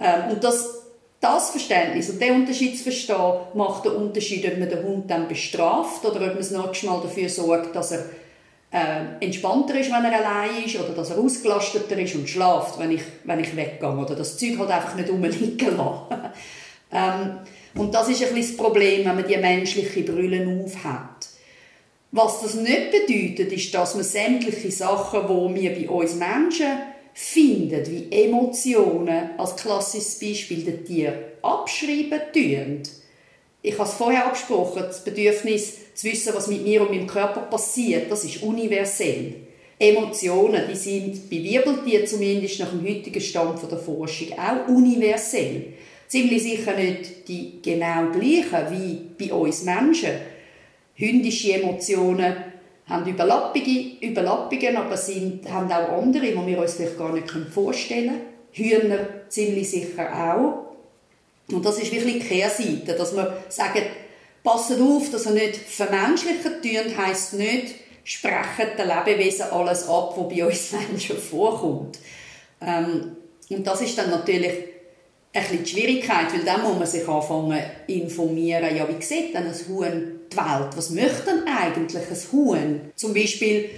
Ähm, 0.00 0.32
und 0.32 0.42
das, 0.44 0.82
das 1.20 1.50
Verständnis 1.50 2.10
und 2.10 2.20
den 2.20 2.34
Unterschied 2.34 2.76
zu 2.76 2.84
verstehen, 2.84 3.34
macht 3.54 3.84
den 3.84 3.92
Unterschied, 3.92 4.44
ob 4.46 4.58
man 4.58 4.68
den 4.68 4.82
Hund 4.82 5.10
dann 5.10 5.28
bestraft 5.28 6.04
oder 6.04 6.16
ob 6.16 6.26
man 6.26 6.38
das 6.38 6.50
nächste 6.50 6.86
Mal 6.86 7.00
dafür 7.00 7.28
sorgt, 7.28 7.76
dass 7.76 7.92
er 7.92 8.06
äh, 8.74 9.24
entspannter 9.24 9.78
ist, 9.78 9.92
wenn 9.92 10.04
er 10.04 10.18
allein 10.18 10.64
ist 10.64 10.74
oder 10.74 10.94
dass 10.94 11.10
er 11.10 11.18
ausgelasteter 11.18 11.96
ist 11.96 12.16
und 12.16 12.28
schlaft, 12.28 12.76
wenn 12.80 12.90
ich, 12.90 13.02
wenn 13.22 13.38
ich 13.38 13.54
weggehe 13.54 13.96
oder 13.96 14.16
das 14.16 14.36
Zeug 14.36 14.58
halt 14.58 14.70
einfach 14.70 14.96
nicht 14.96 15.08
rumliegen 15.08 15.76
lassen. 15.76 16.32
ähm, 16.92 17.38
und 17.76 17.94
das 17.94 18.08
ist 18.08 18.24
ein 18.24 18.34
bisschen 18.34 18.56
das 18.56 18.66
Problem, 18.66 19.04
wenn 19.04 19.14
man 19.14 19.28
die 19.28 19.36
menschliche 19.36 20.02
Brille 20.02 20.44
aufhat. 20.64 21.28
Was 22.10 22.42
das 22.42 22.54
nicht 22.54 22.90
bedeutet, 22.90 23.52
ist, 23.52 23.72
dass 23.74 23.94
man 23.94 24.04
sämtliche 24.04 24.70
Sachen, 24.72 25.54
die 25.54 25.62
wir 25.62 25.74
bei 25.74 25.88
uns 25.88 26.16
Menschen 26.16 26.78
finden, 27.12 27.86
wie 27.86 28.24
Emotionen, 28.24 29.30
als 29.38 29.54
klassisches 29.54 30.18
Beispiel 30.18 30.64
der 30.64 30.84
Tier, 30.84 31.14
abschreiben 31.42 32.20
tun. 32.32 32.82
Ich 33.66 33.78
habe 33.78 33.88
es 33.88 33.94
vorher 33.94 34.26
angesprochen, 34.26 34.82
das 34.86 35.02
Bedürfnis 35.02 35.94
zu 35.94 36.06
wissen, 36.06 36.34
was 36.34 36.48
mit 36.48 36.62
mir 36.62 36.82
und 36.82 36.90
meinem 36.90 37.06
Körper 37.06 37.40
passiert, 37.40 38.12
das 38.12 38.22
ist 38.24 38.42
universell. 38.42 39.36
Emotionen, 39.78 40.64
die 40.70 40.76
sind 40.76 41.30
bei 41.30 41.42
Wirbeltieren 41.42 42.06
zumindest 42.06 42.60
nach 42.60 42.68
dem 42.68 42.86
heutigen 42.86 43.22
Stand 43.22 43.58
der 43.68 43.78
Forschung 43.78 44.28
auch 44.38 44.68
universell 44.68 45.72
ziemlich 46.08 46.42
sicher 46.42 46.76
nicht 46.76 47.26
die 47.26 47.60
genau 47.62 48.10
gleichen 48.12 48.70
wie 48.70 49.26
bei 49.26 49.34
uns 49.34 49.64
Menschen. 49.64 50.10
Hündische 50.94 51.54
Emotionen 51.54 52.36
haben 52.86 53.10
Überlappungen, 53.10 53.98
Überlappungen 54.00 54.76
aber 54.76 54.96
sind, 54.96 55.50
haben 55.50 55.72
auch 55.72 56.02
andere, 56.02 56.26
die 56.26 56.46
wir 56.46 56.60
uns 56.60 56.74
vielleicht 56.74 56.98
gar 56.98 57.12
nicht 57.12 57.28
vorstellen 57.52 58.08
können. 58.08 58.20
Hühner 58.52 59.28
ziemlich 59.28 59.68
sicher 59.70 60.12
auch. 60.12 60.73
Und 61.50 61.64
das 61.64 61.78
ist 61.78 61.92
wirklich 61.92 62.22
die 62.22 62.28
Kehrseite, 62.28 62.94
dass 62.94 63.14
wir 63.14 63.44
sagen, 63.48 63.82
passet 64.42 64.80
auf, 64.80 65.10
dass 65.10 65.26
ihr 65.26 65.32
nicht 65.32 65.56
vermenschlichen 65.56 66.62
tun, 66.62 66.96
heisst 66.96 67.34
nicht, 67.34 67.74
sprechen 68.04 68.76
den 68.78 68.88
Lebewesen 68.88 69.50
alles 69.50 69.88
ab, 69.88 70.14
was 70.16 70.28
bei 70.28 70.46
uns 70.46 70.72
Menschen 70.90 71.18
vorkommt. 71.18 71.98
Ähm, 72.60 73.16
und 73.50 73.66
das 73.66 73.80
ist 73.82 73.98
dann 73.98 74.10
natürlich 74.10 74.52
ein 75.34 75.44
die 75.50 75.66
Schwierigkeit, 75.66 76.32
weil 76.32 76.44
dann 76.44 76.62
muss 76.62 76.78
man 76.78 76.86
sich 76.86 77.08
anfangen 77.08 77.60
informieren, 77.88 78.76
ja, 78.76 78.86
wie 78.88 79.02
sieht 79.02 79.34
denn 79.34 79.46
ein 79.46 79.68
Huhn 79.68 80.20
die 80.30 80.36
Welt? 80.36 80.76
Was 80.76 80.90
möchte 80.90 81.24
denn 81.24 81.42
eigentlich 81.46 82.02
ein 82.08 82.32
Huhn? 82.32 82.80
Zum 82.94 83.12
Beispiel 83.12 83.68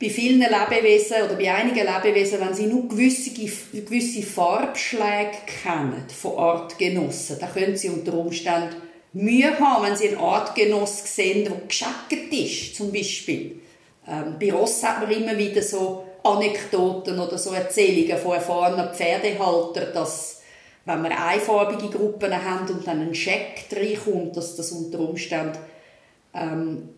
bei 0.00 0.10
vielen 0.10 0.40
Lebewesen 0.40 1.22
oder 1.24 1.34
bei 1.34 1.52
einigen 1.52 1.86
Lebewesen, 1.86 2.40
wenn 2.40 2.54
sie 2.54 2.66
nur 2.66 2.88
gewisse, 2.88 3.30
gewisse 3.32 4.22
Farbschläge 4.22 5.38
kennen 5.62 6.04
von 6.08 6.38
Artgenossen, 6.38 7.38
dann 7.40 7.52
können 7.52 7.76
sie 7.76 7.88
unter 7.88 8.14
Umständen 8.14 8.76
Mühe 9.12 9.58
haben, 9.58 9.84
wenn 9.84 9.96
sie 9.96 10.08
einen 10.08 10.18
Artgenoss 10.18 11.02
sehen, 11.16 11.44
der 11.44 11.54
gescheckt 11.66 12.32
ist, 12.32 12.76
zum 12.76 12.92
Beispiel. 12.92 13.60
Ähm, 14.06 14.36
bei 14.38 14.52
Ross 14.52 14.82
hat 14.84 15.00
man 15.00 15.10
immer 15.10 15.36
wieder 15.36 15.62
so 15.62 16.04
Anekdoten 16.22 17.18
oder 17.18 17.38
so 17.38 17.52
Erzählungen 17.52 18.18
von 18.18 18.34
erfahrenen 18.34 18.94
Pferdehaltern, 18.94 19.92
dass 19.94 20.42
wenn 20.84 21.02
wir 21.02 21.22
einfarbige 21.22 21.88
Gruppen 21.88 22.32
haben 22.32 22.68
und 22.72 22.86
dann 22.86 23.00
ein 23.00 23.14
Scheck 23.14 23.66
reinkommt, 23.72 24.36
dass 24.36 24.56
das 24.56 24.72
unter 24.72 25.00
Umständen 25.00 25.58
ähm, 26.34 26.88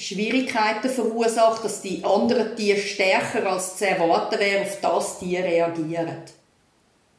Schwierigkeiten 0.00 0.88
verursacht, 0.88 1.64
dass 1.64 1.82
die 1.82 2.02
anderen 2.04 2.56
Tiere 2.56 2.78
stärker 2.78 3.46
als 3.50 3.76
zu 3.76 3.86
erwarten 3.86 4.38
wäre, 4.38 4.62
auf 4.62 4.80
das 4.80 5.18
Tier 5.18 5.44
reagieren. 5.44 6.16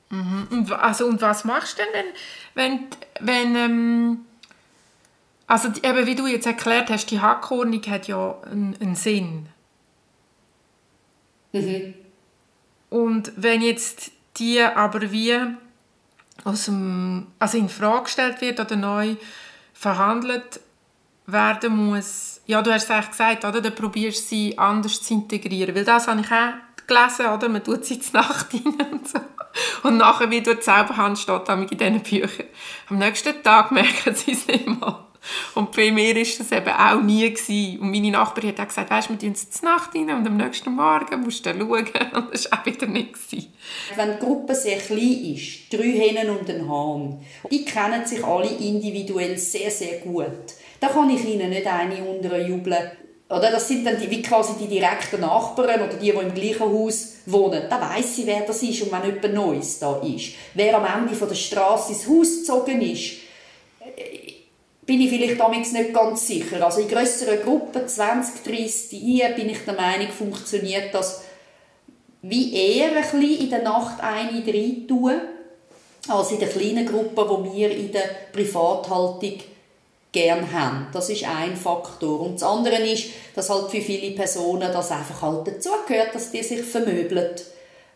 Mhm. 0.10 0.48
Und, 0.50 0.72
also, 0.72 1.06
und 1.06 1.22
was 1.22 1.46
machst 1.46 1.78
du 1.78 1.84
denn, 1.84 2.06
wenn, 2.56 2.80
wenn, 3.20 3.54
wenn 3.54 3.56
ähm, 3.56 4.26
also 5.48 5.70
eben 5.84 6.06
wie 6.06 6.16
du 6.16 6.28
jetzt 6.28 6.48
erklärt 6.48 6.90
hast, 6.90 7.12
die 7.12 7.20
Hackhornung 7.20 7.82
hat 7.88 8.08
ja 8.08 8.38
einen, 8.50 8.76
einen 8.82 8.96
Sinn. 8.96 9.48
Mhm. 11.52 11.94
Und 12.90 13.32
wenn 13.36 13.62
jetzt 13.62 14.12
die 14.38 14.62
aber 14.62 15.12
wie 15.12 15.38
aus 16.44 16.66
dem, 16.66 17.28
also 17.38 17.58
in 17.58 17.70
Frage 17.70 18.04
gestellt 18.04 18.42
wird 18.42 18.60
oder 18.60 18.76
neu 18.76 19.16
verhandelt 19.74 20.62
werden 21.28 21.76
muss. 21.76 22.41
Ja, 22.46 22.62
du 22.62 22.72
hast 22.74 22.86
es 22.86 22.92
eigentlich 22.92 23.12
gesagt, 23.12 23.46
oder? 23.46 23.62
Dann 23.62 23.76
probierst 23.76 24.24
du 24.24 24.28
sie 24.28 24.58
anders 24.58 25.02
zu 25.02 25.14
integrieren. 25.14 25.76
Weil 25.76 25.86
das 25.86 26.08
habe 26.08 26.22
ich 26.22 26.32
auch 26.32 26.88
gelesen, 26.88 27.28
oder? 27.28 27.50
Man 27.50 27.64
tut 27.64 27.86
sie 27.86 28.00
zur 28.02 28.22
Nacht 28.22 28.54
rein 28.54 28.88
und 28.92 29.08
so. 29.08 29.20
Und 29.84 29.98
nachher, 29.98 30.30
wie 30.32 30.42
durch 30.42 30.58
die 30.58 30.64
Zauberhand 30.64 31.20
steht 31.20 31.50
in 31.50 31.68
diesen 31.68 32.00
Büchern. 32.02 32.48
Am 32.90 32.98
nächsten 32.98 33.42
Tag 33.44 33.72
merken 33.72 34.16
sie 34.16 34.32
es 34.32 34.48
nicht 34.48 34.68
mal. 34.68 35.06
Und 35.54 35.72
bei 35.76 35.92
mir 35.92 36.16
war 36.16 36.24
das 36.24 36.52
eben 36.52 36.70
auch 36.70 37.02
nie. 37.02 37.30
Gewesen. 37.30 37.80
Und 37.80 37.92
meine 37.92 38.12
Nachbarin 38.12 38.50
hat 38.50 38.60
auch 38.60 38.68
gesagt, 38.68 38.90
weißt, 38.90 39.10
wir 39.10 39.20
tun 39.20 39.36
sie 39.36 39.50
zur 39.50 39.70
Nacht 39.70 39.94
rein 39.94 40.10
und 40.10 40.26
am 40.26 40.38
nächsten 40.38 40.74
Morgen 40.74 41.22
musst 41.22 41.46
du 41.46 41.52
schauen. 41.52 41.70
Und 42.16 42.34
das 42.34 42.52
war 42.52 42.60
auch 42.60 42.66
wieder 42.66 42.88
nicht. 42.88 43.14
Gewesen. 43.14 43.54
Wenn 43.96 44.14
die 44.14 44.26
Gruppe 44.26 44.56
sehr 44.56 44.80
klein 44.80 45.36
ist, 45.36 45.72
drei 45.72 45.92
Hennen 45.92 46.30
und 46.32 46.50
ein 46.50 46.68
Hahn, 46.68 47.24
die 47.52 47.64
kennen 47.64 48.06
sich 48.06 48.24
alle 48.24 48.50
individuell 48.50 49.38
sehr, 49.38 49.70
sehr 49.70 50.00
gut. 50.00 50.56
Da 50.82 50.88
kann 50.88 51.10
ich 51.12 51.24
ihnen 51.24 51.52
nicht 51.52 51.68
eine 51.68 52.04
unterjubeln. 52.04 52.92
Oder 53.30 53.52
das 53.52 53.68
sind 53.68 53.86
dann 53.86 53.98
die, 53.98 54.10
wie 54.10 54.22
quasi 54.22 54.54
die 54.60 54.68
direkten 54.68 55.22
Nachbarn 55.22 55.82
oder 55.82 55.94
die, 55.94 56.12
die 56.12 56.18
im 56.18 56.34
gleichen 56.34 56.70
Haus 56.70 57.14
wohnen. 57.28 57.64
Da 57.70 57.80
weiss 57.80 58.16
sie, 58.16 58.26
wer 58.26 58.42
das 58.42 58.62
ist 58.64 58.82
und 58.82 58.92
wenn 58.92 59.06
jemand 59.06 59.34
Neues 59.34 59.80
da 59.80 60.02
ist. 60.02 60.34
Wer 60.54 60.76
am 60.76 61.04
Ende 61.04 61.16
von 61.16 61.30
der 61.30 61.36
Straße 61.36 61.94
ins 61.94 62.08
Haus 62.10 62.40
gezogen 62.40 62.82
ist, 62.82 63.12
bin 64.86 65.02
ich 65.02 65.10
vielleicht 65.10 65.40
damals 65.40 65.72
nicht 65.72 65.94
ganz 65.94 66.28
sicher. 66.28 66.66
Also 66.66 66.82
in 66.82 66.90
grösseren 66.90 67.42
Gruppen, 67.42 67.88
20, 67.88 68.44
30 68.44 69.00
hier, 69.00 69.30
bin 69.30 69.50
ich 69.50 69.64
der 69.64 69.76
Meinung, 69.76 70.10
funktioniert 70.10 70.94
das 70.94 71.22
wie 72.24 72.54
eher 72.54 72.90
ein 72.90 73.02
bisschen 73.02 73.40
in 73.40 73.50
der 73.50 73.64
Nacht 73.64 74.02
eine 74.02 74.46
rein 74.46 74.86
tun, 74.88 75.22
als 76.08 76.32
in 76.32 76.40
der 76.40 76.50
kleinen 76.50 76.86
Gruppe, 76.86 77.44
die 77.46 77.58
wir 77.58 77.72
in 77.72 77.92
der 77.92 78.10
Privathaltung 78.34 79.40
gern 80.12 80.52
haben. 80.52 80.88
Das 80.94 81.10
ist 81.10 81.24
ein 81.24 81.56
Faktor. 81.56 82.22
Und 82.22 82.36
das 82.36 82.44
andere 82.44 82.76
ist, 82.76 83.08
dass 83.36 83.50
halt 83.50 83.72
für 83.72 83.82
viele 83.82 84.12
Personen 84.12 84.72
das 84.72 84.92
einfach 84.92 85.22
halt 85.22 85.48
dazugehört, 85.48 86.14
dass 86.14 86.32
die 86.32 86.44
sich 86.44 86.62
vermöbeln. 86.62 87.36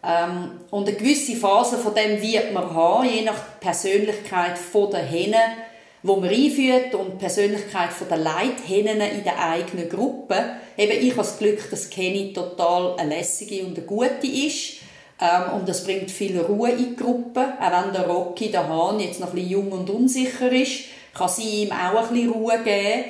Ähm, 0.03 0.51
und 0.71 0.87
eine 0.87 0.97
gewisse 0.97 1.35
Phase 1.35 1.77
von 1.77 1.93
dem 1.93 2.21
wird 2.21 2.53
man 2.53 2.73
haben, 2.73 3.09
je 3.09 3.23
nach 3.23 3.59
Persönlichkeit 3.59 4.57
der 4.93 4.99
Hennen, 4.99 5.57
wo 6.03 6.17
man 6.17 6.29
einführt 6.29 6.93
und 6.93 7.17
Persönlichkeit 7.17 7.89
der 8.07 8.17
Leithennen 8.17 9.01
in 9.01 9.23
der 9.23 9.43
eigenen 9.43 9.89
Gruppe. 9.89 10.35
Eben, 10.77 10.91
ich 10.91 11.11
habe 11.11 11.23
das 11.23 11.39
Glück, 11.39 11.69
dass 11.71 11.89
Kenny 11.89 12.31
total 12.31 12.95
eine 12.97 13.15
lässige 13.15 13.65
und 13.65 13.75
eine 13.75 13.87
gute 13.87 14.27
ist. 14.27 14.81
Ähm, 15.19 15.55
und 15.55 15.67
das 15.67 15.83
bringt 15.83 16.11
viel 16.11 16.39
Ruhe 16.39 16.69
in 16.69 16.77
die 16.77 16.95
Gruppe. 16.95 17.53
Auch 17.59 17.85
wenn 17.85 17.93
der 17.93 18.07
Rocky, 18.07 18.51
der 18.51 18.69
Hahn, 18.69 18.99
jetzt 18.99 19.19
noch 19.19 19.29
ein 19.29 19.35
bisschen 19.35 19.49
jung 19.49 19.71
und 19.71 19.89
unsicher 19.89 20.51
ist, 20.51 20.83
kann 21.15 21.29
sie 21.29 21.63
ihm 21.63 21.71
auch 21.71 22.03
ein 22.03 22.13
bisschen 22.13 22.31
Ruhe 22.31 22.59
geben. 22.63 23.05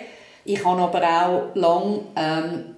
Ich 0.46 0.64
habe 0.64 0.82
aber 0.82 1.04
auch 1.04 1.56
lange 1.56 2.02
ähm, 2.16 2.76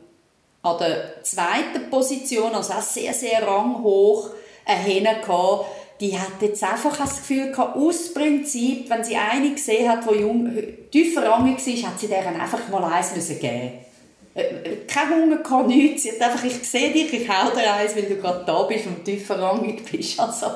an 0.64 0.78
der 0.80 1.24
zweiten 1.24 1.90
Position, 1.90 2.56
also 2.56 2.74
auch 2.74 2.82
sehr, 2.82 3.14
sehr 3.14 3.46
ranghoch, 3.46 4.30
eine 4.66 4.80
Henne 4.80 5.22
gehabt, 5.22 5.66
die 6.00 6.18
hat 6.18 6.42
jetzt 6.42 6.64
einfach 6.64 6.96
das 6.98 7.18
Gefühl 7.18 7.52
gehabt, 7.52 7.76
aus 7.76 8.14
Prinzip, 8.14 8.90
wenn 8.90 9.04
sie 9.04 9.16
eine 9.16 9.52
gesehen 9.52 9.90
hat, 9.90 10.10
die 10.10 10.20
jung, 10.20 10.52
tiefer 10.92 11.28
rangig 11.28 11.58
war, 11.58 11.92
hat 11.92 12.00
sie 12.00 12.08
deren 12.08 12.40
einfach 12.40 12.68
mal 12.70 12.84
eins 12.84 13.16
müssen 13.16 13.40
geben 13.40 13.72
äh, 14.36 14.42
äh, 14.42 14.78
kein 14.88 15.10
Hunger 15.10 15.38
gehabt, 15.38 15.68
nichts. 15.68 16.04
Sie 16.04 16.12
hat 16.12 16.22
einfach, 16.22 16.44
ich 16.44 16.64
sehe 16.70 16.94
dich, 16.94 17.12
ich 17.12 17.28
hau 17.28 17.50
dir 17.50 17.74
eins, 17.74 17.96
weil 17.96 18.04
du 18.04 18.18
gerade 18.18 18.44
da 18.46 18.62
bist 18.64 18.86
und 18.86 19.04
tiefer 19.04 19.42
rangig 19.42 19.84
bist. 19.92 20.20
Also, 20.20 20.52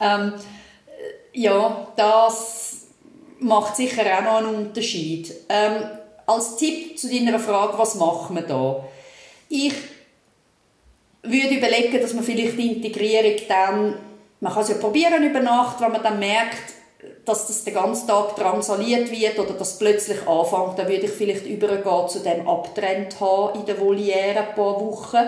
ähm, 0.00 0.32
ja, 1.34 1.86
das 1.96 2.65
macht 3.40 3.76
sicher 3.76 4.02
auch 4.02 4.22
noch 4.22 4.36
einen 4.38 4.66
Unterschied. 4.66 5.32
Ähm, 5.48 5.84
als 6.26 6.56
Tipp 6.56 6.98
zu 6.98 7.08
deiner 7.08 7.38
Frage, 7.38 7.78
was 7.78 7.94
machen 7.94 8.36
wir 8.36 8.42
da? 8.42 8.84
Ich 9.48 9.74
würde 11.22 11.54
überlegen, 11.56 12.00
dass 12.00 12.14
man 12.14 12.24
vielleicht 12.24 12.58
die 12.58 12.76
Integrierung 12.76 13.36
dann, 13.48 13.94
man 14.40 14.52
kann 14.52 14.62
es 14.62 14.68
ja 14.68 14.76
probieren 14.76 15.22
über 15.22 15.40
Nacht, 15.40 15.80
wenn 15.80 15.92
man 15.92 16.02
dann 16.02 16.18
merkt, 16.18 16.74
dass 17.24 17.46
das 17.48 17.64
den 17.64 17.74
ganzen 17.74 18.06
Tag 18.06 18.36
drangsaliert 18.36 19.10
wird 19.10 19.38
oder 19.38 19.54
das 19.54 19.78
plötzlich 19.78 20.26
anfängt, 20.26 20.78
dann 20.78 20.88
würde 20.88 21.06
ich 21.06 21.10
vielleicht 21.10 21.46
übergehen 21.46 22.08
zu 22.08 22.20
dem 22.20 22.48
abtrennt 22.48 23.20
haben 23.20 23.60
in 23.60 23.66
der 23.66 23.80
Voliere 23.80 24.48
ein 24.48 24.54
paar 24.54 24.80
Wochen 24.80 25.26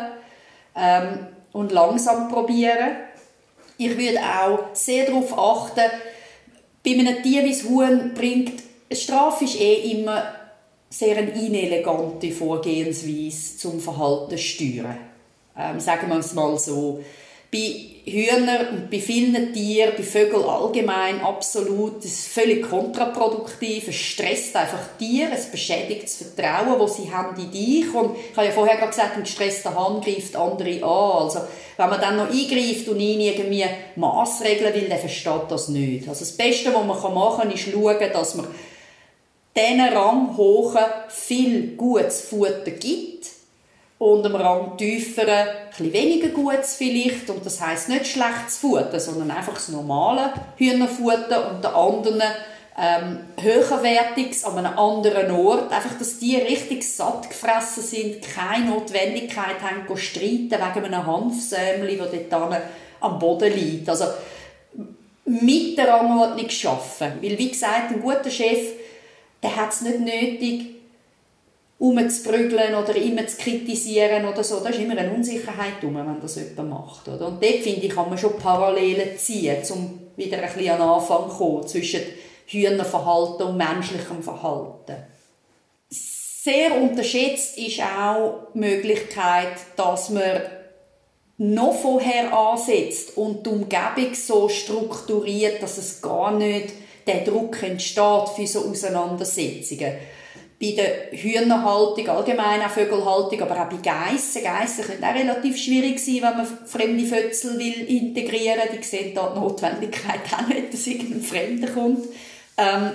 ähm, 0.77 1.27
und 1.53 1.73
langsam 1.73 2.29
probieren. 2.29 2.97
Ich 3.77 3.97
würde 3.97 4.21
auch 4.21 4.75
sehr 4.75 5.07
darauf 5.07 5.37
achten, 5.39 5.91
bei 6.97 7.01
einem 7.01 7.23
Tier 7.23 7.45
wie 7.45 7.55
Huhn 7.55 8.13
bringt, 8.15 8.63
Strafe 8.91 9.45
ist 9.45 9.61
eh 9.61 9.93
immer 9.93 10.23
sehr 10.91 11.17
eine 11.19 11.31
inelegante 11.31 12.31
Vorgehensweise 12.31 13.59
zum 13.59 13.81
Verhalten 13.81 14.39
steuern. 14.39 14.97
Ähm, 15.57 15.81
sagen 15.81 16.09
wir 16.09 16.19
es 16.19 16.35
mal 16.35 16.59
so. 16.59 17.01
Bei 17.51 17.75
Hühnern 18.05 18.69
und 18.69 18.91
bei 18.91 18.99
vielen 19.01 19.53
Tieren, 19.53 19.93
bei 19.97 20.03
Vögeln 20.03 20.45
allgemein 20.45 21.21
absolut, 21.23 21.99
das 21.99 22.13
ist 22.13 22.29
völlig 22.29 22.69
kontraproduktiv. 22.69 23.89
Es 23.89 23.97
stresst 23.97 24.55
einfach 24.55 24.97
Tiere, 24.99 25.33
es 25.33 25.47
beschädigt 25.47 26.05
das 26.05 26.17
Vertrauen, 26.17 26.79
das 26.79 26.97
sie 26.97 27.11
haben 27.11 27.41
in 27.41 27.51
dich. 27.51 27.95
Und 27.95 28.17
ich 28.17 28.37
habe 28.37 28.47
ja 28.47 28.53
vorher 28.53 28.77
gerade 28.77 28.91
gesagt, 28.91 29.17
ein 29.17 29.23
gestresster 29.23 29.75
Hahn 29.75 30.01
greift 30.01 30.37
andere 30.37 30.83
an. 30.83 31.23
Also, 31.23 31.41
wenn 31.77 31.91
man 31.91 32.01
dann 32.01 32.17
noch 32.17 32.31
eingreift 32.31 32.89
und 32.89 33.01
ihn 33.01 33.21
irgendwie 33.21 33.65
maßregeln 33.97 34.75
will, 34.75 34.89
dann 34.89 34.99
versteht 34.99 35.43
das 35.49 35.69
nicht. 35.69 36.09
Also 36.09 36.21
das 36.21 36.37
Beste, 36.37 36.75
was 36.75 36.85
man 36.85 37.15
machen 37.15 37.41
kann, 37.41 37.51
ist 37.51 37.69
schauen, 37.71 38.13
dass 38.13 38.35
man 38.35 38.47
diesen 39.57 39.81
Ranghohen 39.81 40.85
viel 41.09 41.77
gutes 41.77 42.23
Futter 42.23 42.71
gibt 42.73 43.38
und 43.99 44.23
dem 44.23 44.37
Rang 44.37 44.77
tieferen 44.77 45.49
etwas 45.69 45.93
weniger 45.93 46.29
gutes 46.29 46.77
vielleicht. 46.77 47.29
Und 47.31 47.45
das 47.45 47.61
heißt 47.61 47.89
nicht 47.89 48.07
schlechtes 48.07 48.59
Futter, 48.59 49.01
sondern 49.01 49.31
einfach 49.31 49.55
das 49.55 49.69
normale 49.69 50.33
Hühnerfutter 50.57 51.51
und 51.51 51.65
der 51.65 51.75
anderen 51.75 52.23
ähm, 52.81 53.21
höherwertiges 53.41 54.45
an 54.45 54.59
einem 54.59 54.79
anderen 54.79 55.33
Ort, 55.33 55.73
einfach, 55.73 55.99
dass 55.99 56.21
die 56.21 56.37
richtig 56.37 56.85
satt 56.89 57.29
gefressen 57.29 57.83
sind, 57.83 58.23
keine 58.23 58.67
Notwendigkeit 58.67 59.61
haben, 59.63 59.87
zu 59.89 59.97
streiten 59.97 60.51
wegen 60.51 60.85
einem 60.85 61.07
Hanfsämli, 61.07 61.97
das 61.97 62.11
dort 62.31 62.63
am 63.01 63.19
Boden 63.19 63.53
liegt. 63.53 63.89
Also 63.89 64.05
mit 65.25 65.77
der 65.77 65.89
Rangordnung 65.89 66.49
schaffen, 66.49 67.15
weil 67.21 67.37
wie 67.37 67.51
gesagt, 67.51 67.91
ein 67.91 68.01
guter 68.01 68.31
Chef 68.31 68.79
der 69.43 69.57
hat 69.57 69.73
es 69.73 69.83
nicht 69.83 70.01
nötig, 70.01 70.78
umzuprügeln 71.79 72.75
oder 72.75 72.97
immer 72.97 73.27
zu 73.27 73.37
kritisieren 73.37 74.27
oder 74.27 74.43
so. 74.43 74.61
Da 74.61 74.71
ist 74.71 74.81
immer 74.81 74.99
eine 74.99 75.13
Unsicherheit 75.13 75.81
drum, 75.81 75.95
wenn 75.95 76.21
das 76.21 76.37
jemand 76.37 76.71
macht. 76.71 77.09
Oder? 77.09 77.29
Und 77.29 77.43
dort, 77.43 77.57
finde 77.57 77.87
ich, 77.87 77.95
kann 77.95 78.09
man 78.09 78.19
schon 78.19 78.37
Parallelen 78.37 79.17
ziehen, 79.17 79.59
um 79.71 80.01
wieder 80.17 80.39
ein 80.39 80.53
bisschen 80.53 80.71
an 80.71 80.79
den 80.79 80.89
Anfang 80.89 81.31
zu 81.31 81.37
kommen, 81.37 81.69
zwischen 81.69 82.01
Hühnerverhalten 82.47 83.47
und 83.47 83.57
menschlichem 83.57 84.23
Verhalten. 84.23 84.97
Sehr 85.89 86.81
unterschätzt 86.81 87.59
ist 87.59 87.81
auch 87.81 88.49
die 88.55 88.59
Möglichkeit, 88.59 89.55
dass 89.77 90.11
man 90.11 90.41
noch 91.37 91.75
vorher 91.75 92.33
ansetzt 92.37 93.17
und 93.17 93.47
die 93.47 93.51
Umgebung 93.51 94.15
so 94.15 94.49
strukturiert, 94.49 95.63
dass 95.63 95.79
es 95.79 96.03
gar 96.03 96.33
nicht 96.33 96.71
der 97.07 97.21
Druck 97.21 97.63
entsteht 97.63 98.29
für 98.35 98.47
so 98.47 98.65
Auseinandersetzungen. 98.65 99.93
Bei 100.61 100.73
der 100.73 101.13
Hühnerhaltung, 101.13 102.09
allgemein 102.09 102.63
auch 102.63 102.71
Vögelhaltung, 102.71 103.41
aber 103.43 103.63
auch 103.63 103.69
bei 103.69 103.77
Geissen. 103.77 104.43
Geissen 104.43 104.85
können 104.85 105.05
auch 105.05 105.15
relativ 105.15 105.57
schwierig 105.57 106.01
sein, 106.01 106.17
wenn 106.17 106.37
man 106.37 106.59
fremde 106.67 107.07
Fötzel 107.07 107.59
will 107.59 107.87
integrieren 107.87 108.59
will. 108.71 108.79
Die 108.79 108.85
sehen 108.85 109.15
da 109.15 109.33
die 109.35 109.39
Notwendigkeit 109.39 110.21
auch 110.33 110.49
nicht, 110.49 110.73
dass 110.73 110.87
irgendein 110.87 111.23
Fremder 111.23 111.69
kommt. 111.69 112.07
Ähm, 112.57 112.91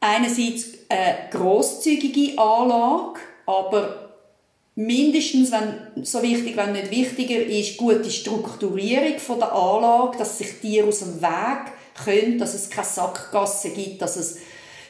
einerseits 0.00 0.78
eine 0.88 1.28
grosszügige 1.30 2.38
Anlage, 2.38 3.20
aber 3.44 4.10
mindestens, 4.74 5.52
wenn, 5.52 6.04
so 6.04 6.22
wichtig, 6.22 6.56
wenn 6.56 6.72
nicht 6.72 6.90
wichtiger, 6.90 7.44
ist 7.44 7.76
gute 7.76 8.10
Strukturierung 8.10 9.18
von 9.18 9.38
der 9.38 9.52
Anlage, 9.52 10.18
dass 10.18 10.38
sich 10.38 10.58
Tiere 10.60 10.88
aus 10.88 11.00
dem 11.00 11.20
Weg 11.20 11.72
können, 12.02 12.38
dass 12.38 12.54
es 12.54 12.70
keine 12.70 12.86
Sackgassen 12.86 13.74
gibt, 13.74 14.00
dass 14.00 14.16
es 14.16 14.38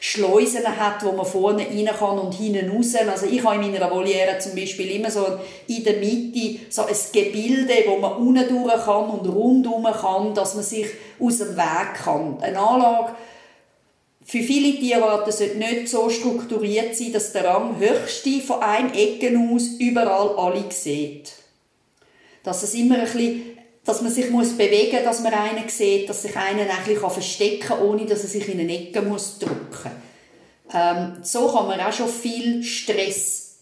Schleusen 0.03 0.65
hat, 0.65 1.05
wo 1.05 1.11
man 1.11 1.27
vorne 1.27 1.67
rein 1.67 1.85
kann 1.85 2.17
und 2.17 2.33
hinten 2.33 2.71
raus. 2.71 2.95
Also 2.95 3.27
ich 3.27 3.43
habe 3.43 3.63
in 3.63 3.71
meiner 3.71 3.91
Voliere 3.91 4.39
zum 4.39 4.55
Beispiel 4.55 4.95
immer 4.95 5.11
so 5.11 5.27
in 5.67 5.83
der 5.83 5.97
Mitte 5.97 6.59
so 6.69 6.81
ein 6.85 6.95
Gebilde, 7.13 7.83
wo 7.85 7.97
man 7.97 8.13
unten 8.13 8.47
durch 8.49 8.83
kann 8.83 9.11
und 9.11 9.27
rundum 9.27 9.83
kann, 9.83 10.33
dass 10.33 10.55
man 10.55 10.63
sich 10.63 10.87
aus 11.19 11.37
dem 11.37 11.55
Weg 11.55 11.93
kann. 12.03 12.39
Eine 12.41 12.57
Anlage 12.59 13.11
für 14.25 14.41
viele 14.41 14.79
Tierarten 14.79 15.31
sollte 15.31 15.59
nicht 15.59 15.87
so 15.87 16.09
strukturiert 16.09 16.95
sein, 16.95 17.13
dass 17.13 17.33
der 17.33 17.45
Rang 17.45 17.77
höchste 17.77 18.39
von 18.39 18.61
einem 18.63 18.93
Ecken 18.93 19.53
aus 19.53 19.67
überall 19.77 20.35
alle 20.35 20.63
sieht. 20.71 21.33
Dass 22.41 22.63
es 22.63 22.73
immer 22.73 22.95
ein 22.95 23.01
bisschen 23.01 23.57
dass 23.83 24.01
man 24.01 24.11
sich 24.11 24.29
muss 24.29 24.55
bewegen 24.57 24.97
muss, 24.97 25.05
dass 25.05 25.21
man 25.21 25.33
einen 25.33 25.67
sieht, 25.67 26.07
dass 26.07 26.21
sich 26.21 26.35
einer 26.35 26.63
ein 26.63 27.11
verstecken 27.11 27.67
kann, 27.67 27.81
ohne 27.81 28.05
dass 28.05 28.23
er 28.23 28.29
sich 28.29 28.47
in 28.47 28.59
eine 28.59 28.73
Ecke 28.73 29.01
muss 29.01 29.39
drücken 29.39 29.91
ähm, 30.73 31.17
So 31.23 31.47
kann 31.47 31.67
man 31.67 31.79
auch 31.79 31.93
schon 31.93 32.09
viel 32.09 32.63
Stress 32.63 33.57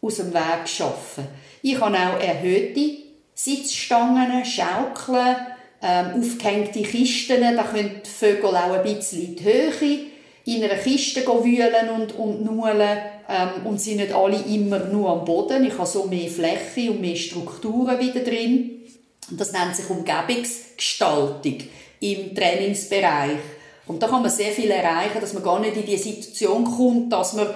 aus 0.00 0.16
dem 0.16 0.32
Weg 0.32 0.66
schaffen. 0.66 1.26
Ich 1.62 1.80
habe 1.80 1.96
auch 1.96 2.20
erhöhte 2.20 2.98
Sitzstangen, 3.34 4.44
Schaukeln, 4.44 5.36
ähm, 5.82 6.20
aufgehängte 6.20 6.82
Kisten, 6.82 7.56
da 7.56 7.62
können 7.64 8.00
die 8.04 8.08
Vögel 8.08 8.50
auch 8.56 8.72
ein 8.72 8.82
bisschen 8.82 9.22
in 9.22 9.36
die 9.36 9.44
Höhe 9.44 10.12
in 10.44 10.62
einer 10.62 10.74
Kiste 10.74 11.24
wühlen 11.26 11.88
und, 11.94 12.16
und 12.16 12.44
nuhlen 12.44 12.98
ähm, 13.28 13.66
und 13.66 13.80
sind 13.80 13.98
nicht 13.98 14.12
alle 14.12 14.38
immer 14.42 14.80
nur 14.80 15.10
am 15.10 15.24
Boden. 15.24 15.64
Ich 15.64 15.78
habe 15.78 15.86
so 15.86 16.04
mehr 16.04 16.28
Fläche 16.28 16.90
und 16.90 17.00
mehr 17.00 17.16
Strukturen 17.16 17.98
wieder 18.00 18.20
drin. 18.20 18.81
Und 19.30 19.40
das 19.40 19.52
nennt 19.52 19.76
sich 19.76 19.88
Umgebungsgestaltung 19.88 21.58
im 22.00 22.34
Trainingsbereich. 22.34 23.38
Und 23.86 24.02
da 24.02 24.08
kann 24.08 24.22
man 24.22 24.30
sehr 24.30 24.52
viel 24.52 24.70
erreichen, 24.70 25.20
dass 25.20 25.32
man 25.32 25.42
gar 25.42 25.60
nicht 25.60 25.76
in 25.76 25.86
die 25.86 25.96
Situation 25.96 26.64
kommt, 26.64 27.12
dass 27.12 27.34
man 27.34 27.48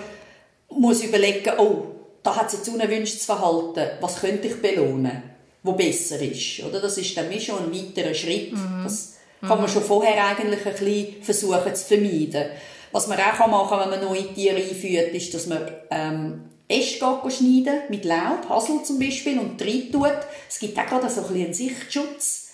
muss 0.70 1.02
überlegen, 1.02 1.52
oh, 1.58 1.86
da 2.22 2.36
hat 2.36 2.48
es 2.48 2.54
jetzt 2.54 2.68
unerwünschtes 2.68 3.24
Verhalten, 3.24 3.88
was 4.00 4.20
könnte 4.20 4.48
ich 4.48 4.60
belohnen, 4.60 5.22
wo 5.62 5.72
besser 5.72 6.20
ist. 6.20 6.64
Oder 6.64 6.80
das 6.80 6.98
ist 6.98 7.16
dann 7.16 7.32
schon 7.40 7.58
ein 7.58 7.72
weiterer 7.72 8.14
Schritt. 8.14 8.52
Mhm. 8.52 8.82
Das 8.82 9.14
kann 9.40 9.60
man 9.60 9.68
schon 9.68 9.82
vorher 9.82 10.26
eigentlich 10.26 10.66
ein 10.66 10.72
bisschen 10.72 11.22
versuchen 11.22 11.74
zu 11.74 11.84
vermeiden. 11.84 12.46
Was 12.92 13.06
man 13.06 13.18
auch 13.18 13.46
machen 13.46 13.68
kann, 13.68 13.80
wenn 13.90 14.00
man 14.00 14.08
neue 14.08 14.32
Tiere 14.34 14.56
einführt, 14.56 15.14
ist, 15.14 15.34
dass 15.34 15.46
man 15.46 15.70
ähm, 15.90 16.45
Äste 16.68 17.06
schneiden 17.28 17.82
mit 17.88 18.04
Laub, 18.04 18.48
Hasel 18.48 18.82
zum 18.82 18.98
Beispiel, 18.98 19.38
und 19.38 19.60
rein. 19.60 20.14
Es 20.48 20.58
gibt 20.58 20.78
auch 20.78 20.86
gerade 20.86 21.08
so 21.08 21.22
ein 21.22 21.34
einen 21.34 21.54
Sichtschutz. 21.54 22.46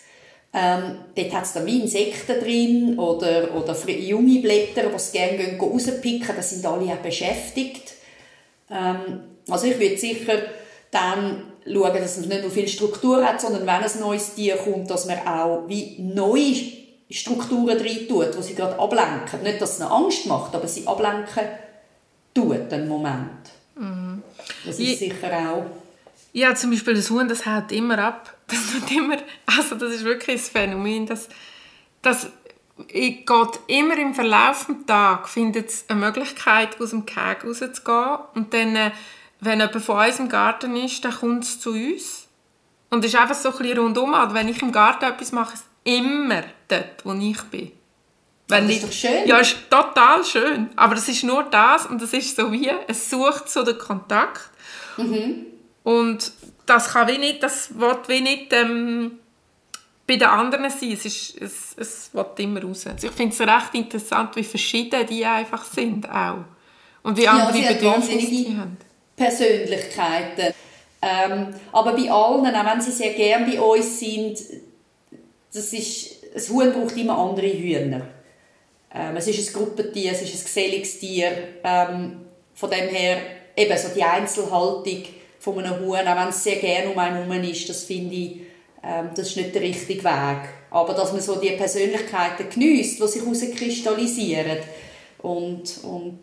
Ähm, 0.54 0.96
dort 1.14 1.32
hat 1.32 1.44
es 1.44 1.54
dann 1.54 1.66
Insekten 1.66 2.38
drin 2.40 2.98
oder, 2.98 3.54
oder 3.54 3.74
junge 3.90 4.40
Blätter, 4.40 4.90
die 4.90 4.96
es 4.96 5.12
gerne 5.12 5.58
rauspicken 5.58 6.36
Das 6.36 6.50
sind 6.50 6.66
alle 6.66 6.92
auch 6.92 6.96
beschäftigt. 6.96 7.94
Ähm, 8.70 9.20
also 9.48 9.66
ich 9.66 9.78
würde 9.78 9.96
sicher 9.96 10.42
Dann 10.90 11.52
schauen, 11.64 11.94
dass 11.94 12.18
es 12.18 12.26
nicht 12.26 12.42
nur 12.42 12.50
viel 12.50 12.68
Struktur 12.68 13.24
hat, 13.24 13.40
sondern 13.40 13.62
wenn 13.62 13.82
ein 13.82 14.00
neues 14.00 14.34
Tier 14.34 14.56
kommt, 14.56 14.90
dass 14.90 15.06
man 15.06 15.26
auch 15.26 15.66
wie 15.68 15.96
neue 15.98 16.54
Strukturen 17.10 17.78
tut, 18.08 18.36
die 18.36 18.42
sie 18.42 18.54
gerade 18.54 18.78
ablenken. 18.78 19.42
Nicht, 19.42 19.60
dass 19.60 19.76
es 19.76 19.80
eine 19.80 19.90
Angst 19.90 20.26
macht, 20.26 20.54
aber 20.54 20.68
sie 20.68 20.86
ablenken 20.86 21.44
tut, 22.34 22.70
einen 22.70 22.88
Moment. 22.88 23.52
Das 24.64 24.78
ist 24.78 24.98
sicher 24.98 25.32
auch... 25.50 25.66
Ja, 26.32 26.54
zum 26.54 26.70
Beispiel 26.70 26.94
das 26.94 27.10
Huhn, 27.10 27.28
das 27.28 27.44
hält 27.46 27.72
immer 27.72 27.98
ab. 27.98 28.34
Das 28.46 28.60
tut 28.70 28.90
immer... 28.90 29.16
Also 29.46 29.76
das 29.76 29.94
ist 29.94 30.04
wirklich 30.04 30.36
ein 30.36 30.42
Phänomen, 30.42 31.06
dass... 31.06 31.28
dass 32.02 32.28
ich 32.88 33.26
geht 33.26 33.60
immer 33.66 33.96
im 33.98 34.14
Verlauf 34.14 34.66
des 34.66 34.86
Tages 34.86 35.30
findet 35.30 35.68
es 35.68 35.84
eine 35.88 36.00
Möglichkeit, 36.00 36.80
aus 36.80 36.90
dem 36.90 37.06
Keg 37.06 37.44
rauszugehen. 37.44 38.18
Und 38.34 38.52
dann, 38.52 38.74
äh, 38.76 38.90
wenn 39.40 39.60
jemand 39.60 39.84
von 39.84 40.04
uns 40.04 40.18
im 40.18 40.28
Garten 40.28 40.74
ist, 40.76 41.04
dann 41.04 41.12
kommt 41.12 41.44
es 41.44 41.60
zu 41.60 41.70
uns. 41.70 42.28
Und 42.90 43.04
es 43.04 43.12
ist 43.12 43.20
einfach 43.20 43.34
so 43.34 43.50
ein 43.50 43.58
bisschen 43.58 43.78
rundum. 43.78 44.14
Also 44.14 44.34
wenn 44.34 44.48
ich 44.48 44.60
im 44.62 44.72
Garten 44.72 45.04
etwas 45.04 45.32
mache, 45.32 45.54
ist 45.54 45.64
es 45.84 45.94
immer 45.94 46.42
dort, 46.68 47.04
wo 47.04 47.12
ich 47.12 47.42
bin. 47.44 47.72
Wenn 48.52 48.68
das 48.68 48.76
ist 48.76 48.84
doch 48.84 48.92
schön. 48.92 49.26
Ja, 49.26 49.38
ist 49.38 49.56
total 49.70 50.24
schön. 50.24 50.70
Aber 50.76 50.94
es 50.94 51.08
ist 51.08 51.24
nur 51.24 51.44
das 51.44 51.86
und 51.86 52.00
es 52.02 52.12
ist 52.12 52.36
so 52.36 52.52
wie, 52.52 52.70
es 52.86 53.10
sucht 53.10 53.48
so 53.48 53.62
den 53.62 53.78
Kontakt. 53.78 54.50
Mhm. 54.96 55.46
Und 55.82 56.32
das 56.66 56.92
kann 56.92 57.08
wie 57.08 57.18
nicht, 57.18 57.42
das 57.42 57.78
wird 57.78 58.08
wie 58.08 58.20
nicht 58.20 58.52
ähm, 58.52 59.18
bei 60.06 60.16
den 60.16 60.28
anderen 60.28 60.70
sein. 60.70 60.92
Es, 60.92 61.04
ist, 61.04 61.40
es, 61.40 61.74
es 61.76 62.10
will 62.12 62.26
immer 62.38 62.62
raus. 62.62 62.86
Also 62.86 63.08
ich 63.08 63.12
finde 63.12 63.34
es 63.34 63.40
recht 63.40 63.74
interessant, 63.74 64.36
wie 64.36 64.44
verschieden 64.44 65.06
die 65.06 65.24
einfach 65.24 65.64
sind 65.64 66.08
auch. 66.08 66.44
Und 67.02 67.16
wie 67.16 67.26
andere 67.26 67.58
ja, 67.58 67.72
Bedürfnisse 67.72 68.26
die 68.26 68.56
haben. 68.56 68.76
Persönlichkeiten. 69.16 70.54
Ähm, 71.00 71.48
aber 71.72 71.92
bei 71.94 72.10
allen, 72.10 72.46
auch 72.46 72.66
wenn 72.72 72.80
sie 72.80 72.92
sehr 72.92 73.12
gerne 73.14 73.44
bei 73.44 73.60
uns 73.60 73.98
sind, 73.98 74.38
das 75.52 75.72
ist, 75.72 76.22
ein 76.34 76.54
Huhn 76.54 76.72
braucht 76.72 76.96
immer 76.96 77.18
andere 77.18 77.48
Hühner. 77.48 78.02
Ähm, 78.94 79.16
es 79.16 79.26
ist 79.26 79.48
ein 79.48 79.52
Gruppentier, 79.52 80.12
es 80.12 80.22
ist 80.22 80.34
ein 80.34 80.44
Gesellungstier. 80.44 81.32
Ähm, 81.64 82.20
von 82.54 82.70
dem 82.70 82.88
her 82.88 83.18
eben 83.56 83.78
so 83.78 83.88
die 83.94 84.02
Einzelhaltung 84.02 85.04
von 85.40 85.58
einem 85.58 85.80
Huhn, 85.80 86.06
auch 86.06 86.16
wenn 86.16 86.28
es 86.28 86.44
sehr 86.44 86.56
gerne 86.56 86.90
um 86.90 86.98
einen 86.98 87.28
herum 87.28 87.50
ist, 87.50 87.68
das 87.68 87.84
finde 87.84 88.14
ich, 88.14 88.40
ähm, 88.82 89.10
das 89.14 89.28
ist 89.28 89.36
nicht 89.36 89.54
der 89.54 89.62
richtige 89.62 90.04
Weg. 90.04 90.48
Aber 90.70 90.94
dass 90.94 91.12
man 91.12 91.20
so 91.20 91.36
die 91.36 91.50
Persönlichkeiten 91.50 92.48
genießt, 92.48 93.00
die 93.00 93.08
sich 93.08 93.22
herauskristallisieren 93.22 94.58
und, 95.18 95.78
und 95.82 96.18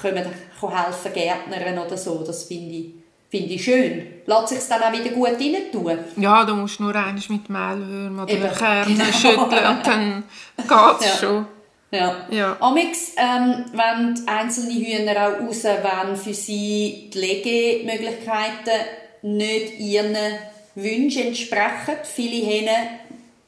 können 0.00 0.26
helfen, 0.60 1.12
Gärtnern 1.12 1.78
oder 1.78 1.96
so, 1.96 2.22
das 2.24 2.44
finde 2.44 2.74
ich, 2.74 2.90
finde 3.30 3.54
ich 3.54 3.64
schön. 3.64 4.06
Lässt 4.26 4.48
sich 4.48 4.60
dann 4.68 4.82
auch 4.82 4.92
wieder 4.92 5.14
gut 5.14 5.28
rein 5.28 5.72
tun? 5.72 5.98
Ja, 6.16 6.44
du 6.44 6.54
musst 6.54 6.80
nur 6.80 6.94
eines 6.94 7.28
mit 7.28 7.48
Mehlwürmern 7.48 8.28
oder 8.28 8.48
Kernen 8.48 8.98
genau. 8.98 9.12
schütteln 9.12 9.66
und 9.66 9.86
dann 9.86 10.24
geht 10.56 11.00
es 11.00 11.06
ja. 11.06 11.16
schon. 11.20 11.46
Ja. 11.90 12.16
ja. 12.30 12.56
Amix, 12.60 13.12
ähm, 13.16 13.64
wenn 13.72 14.28
einzelne 14.28 14.74
Hühner 14.74 15.12
auch 15.12 15.46
raus 15.46 15.64
wollen, 15.64 16.16
für 16.16 16.34
sie 16.34 17.10
die 17.12 17.18
Legemöglichkeiten 17.18 18.72
nicht 19.22 19.78
ihren 19.78 20.16
Wünschen 20.74 21.28
entsprechen. 21.28 21.96
Viele 22.04 22.44
Hähne, 22.46 22.70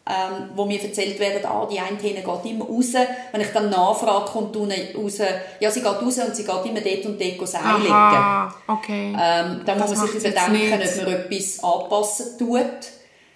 ähm, 0.07 0.51
wo 0.55 0.64
mir 0.64 0.82
erzählt 0.82 1.20
werden, 1.20 1.45
ah, 1.45 1.68
die 1.70 1.78
eine 1.78 1.99
Hähne 1.99 2.22
geht 2.22 2.53
immer 2.53 2.64
raus. 2.64 2.95
Wenn 3.30 3.41
ich 3.43 3.53
dann 3.53 3.68
nachfrage, 3.68 4.30
kommt 4.30 4.57
raus, 4.57 5.18
ja, 5.61 5.70
sie 5.70 5.80
geht 5.80 5.86
raus 5.86 6.18
und 6.18 6.34
sie 6.34 6.45
geht 6.45 6.64
immer 6.64 6.80
dort 6.80 7.07
und 7.07 7.20
dort 7.20 7.49
Seil 7.49 7.80
legen. 7.82 8.53
okay. 8.66 9.16
Ähm, 9.20 9.61
da 9.66 9.74
muss 9.74 9.97
man 9.97 10.09
sich 10.09 10.14
überdenken, 10.16 10.80
ob 10.80 11.07
man 11.07 11.14
etwas 11.14 11.62
anpassen 11.62 12.38
tut. 12.38 12.61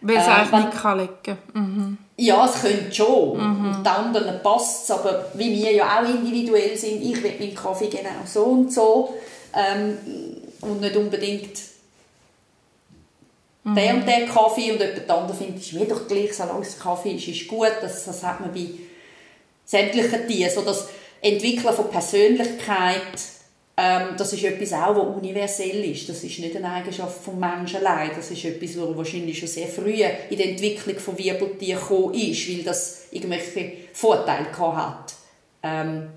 Weil 0.00 0.16
es 0.16 0.26
ähm, 0.26 0.32
eigentlich 0.32 0.64
nicht 0.64 0.82
kann 0.82 0.98
liegen 0.98 1.38
mhm. 1.52 1.98
Ja, 2.16 2.46
es 2.46 2.60
könnte 2.60 2.94
schon. 2.94 3.36
Mhm. 3.36 3.66
Und 3.66 3.78
den 3.78 3.86
anderen 3.86 4.42
passt 4.42 4.84
es, 4.84 4.90
aber 4.90 5.30
wie 5.34 5.52
wir 5.52 5.72
ja 5.72 6.00
auch 6.00 6.08
individuell 6.08 6.76
sind, 6.76 7.02
ich 7.02 7.22
will 7.22 7.34
meinen 7.38 7.54
Kaffee 7.54 7.88
genau 7.88 8.10
so 8.24 8.44
und 8.44 8.72
so 8.72 9.14
ähm, 9.52 9.98
und 10.60 10.80
nicht 10.80 10.96
unbedingt 10.96 11.58
mhm. 13.64 13.74
der 13.74 13.94
und 13.94 14.06
der 14.06 14.26
Kaffee 14.26 14.72
und 14.72 14.80
jemand 14.80 15.10
anderes 15.10 15.38
findet, 15.38 15.60
es 15.60 15.66
ist 15.66 15.72
mir 15.72 15.86
doch 15.86 16.06
gleich, 16.06 16.36
solange 16.36 16.62
es 16.62 16.78
Kaffee 16.78 17.12
ist, 17.12 17.26
ist 17.26 17.48
gut. 17.48 17.72
Das, 17.80 18.04
das 18.04 18.22
hat 18.22 18.40
man 18.40 18.54
bei 18.54 18.68
sämtlichen 19.64 20.28
Tieren. 20.28 20.54
So 20.54 20.62
das 20.62 20.88
Entwickeln 21.20 21.74
von 21.74 21.90
Persönlichkeit, 21.90 23.18
ähm, 23.77 24.14
das 24.16 24.33
ist 24.33 24.45
etwas 24.45 24.72
auch, 24.72 24.95
was 24.95 25.16
universell 25.16 25.85
ist. 25.85 26.09
Das 26.09 26.22
ist 26.22 26.39
nicht 26.39 26.57
eine 26.57 26.70
Eigenschaft 26.70 27.27
des 27.27 27.35
Menschen 27.35 27.85
allein. 27.85 28.11
Das 28.14 28.31
ist 28.31 28.45
etwas, 28.45 28.79
was 28.79 28.97
wahrscheinlich 28.97 29.37
schon 29.37 29.49
sehr 29.49 29.66
früh 29.66 30.03
in 30.31 30.39
der 30.39 30.51
Entwicklung 30.51 30.97
von 30.99 31.18
Wirbeltieren 31.18 31.81
gekommen 31.81 32.14
ist, 32.14 32.49
weil 32.49 32.62
das 32.62 33.09
irgendwelche 33.11 33.72
Vorteile 33.93 34.47
hat. 34.57 35.14
Ähm, 35.62 36.09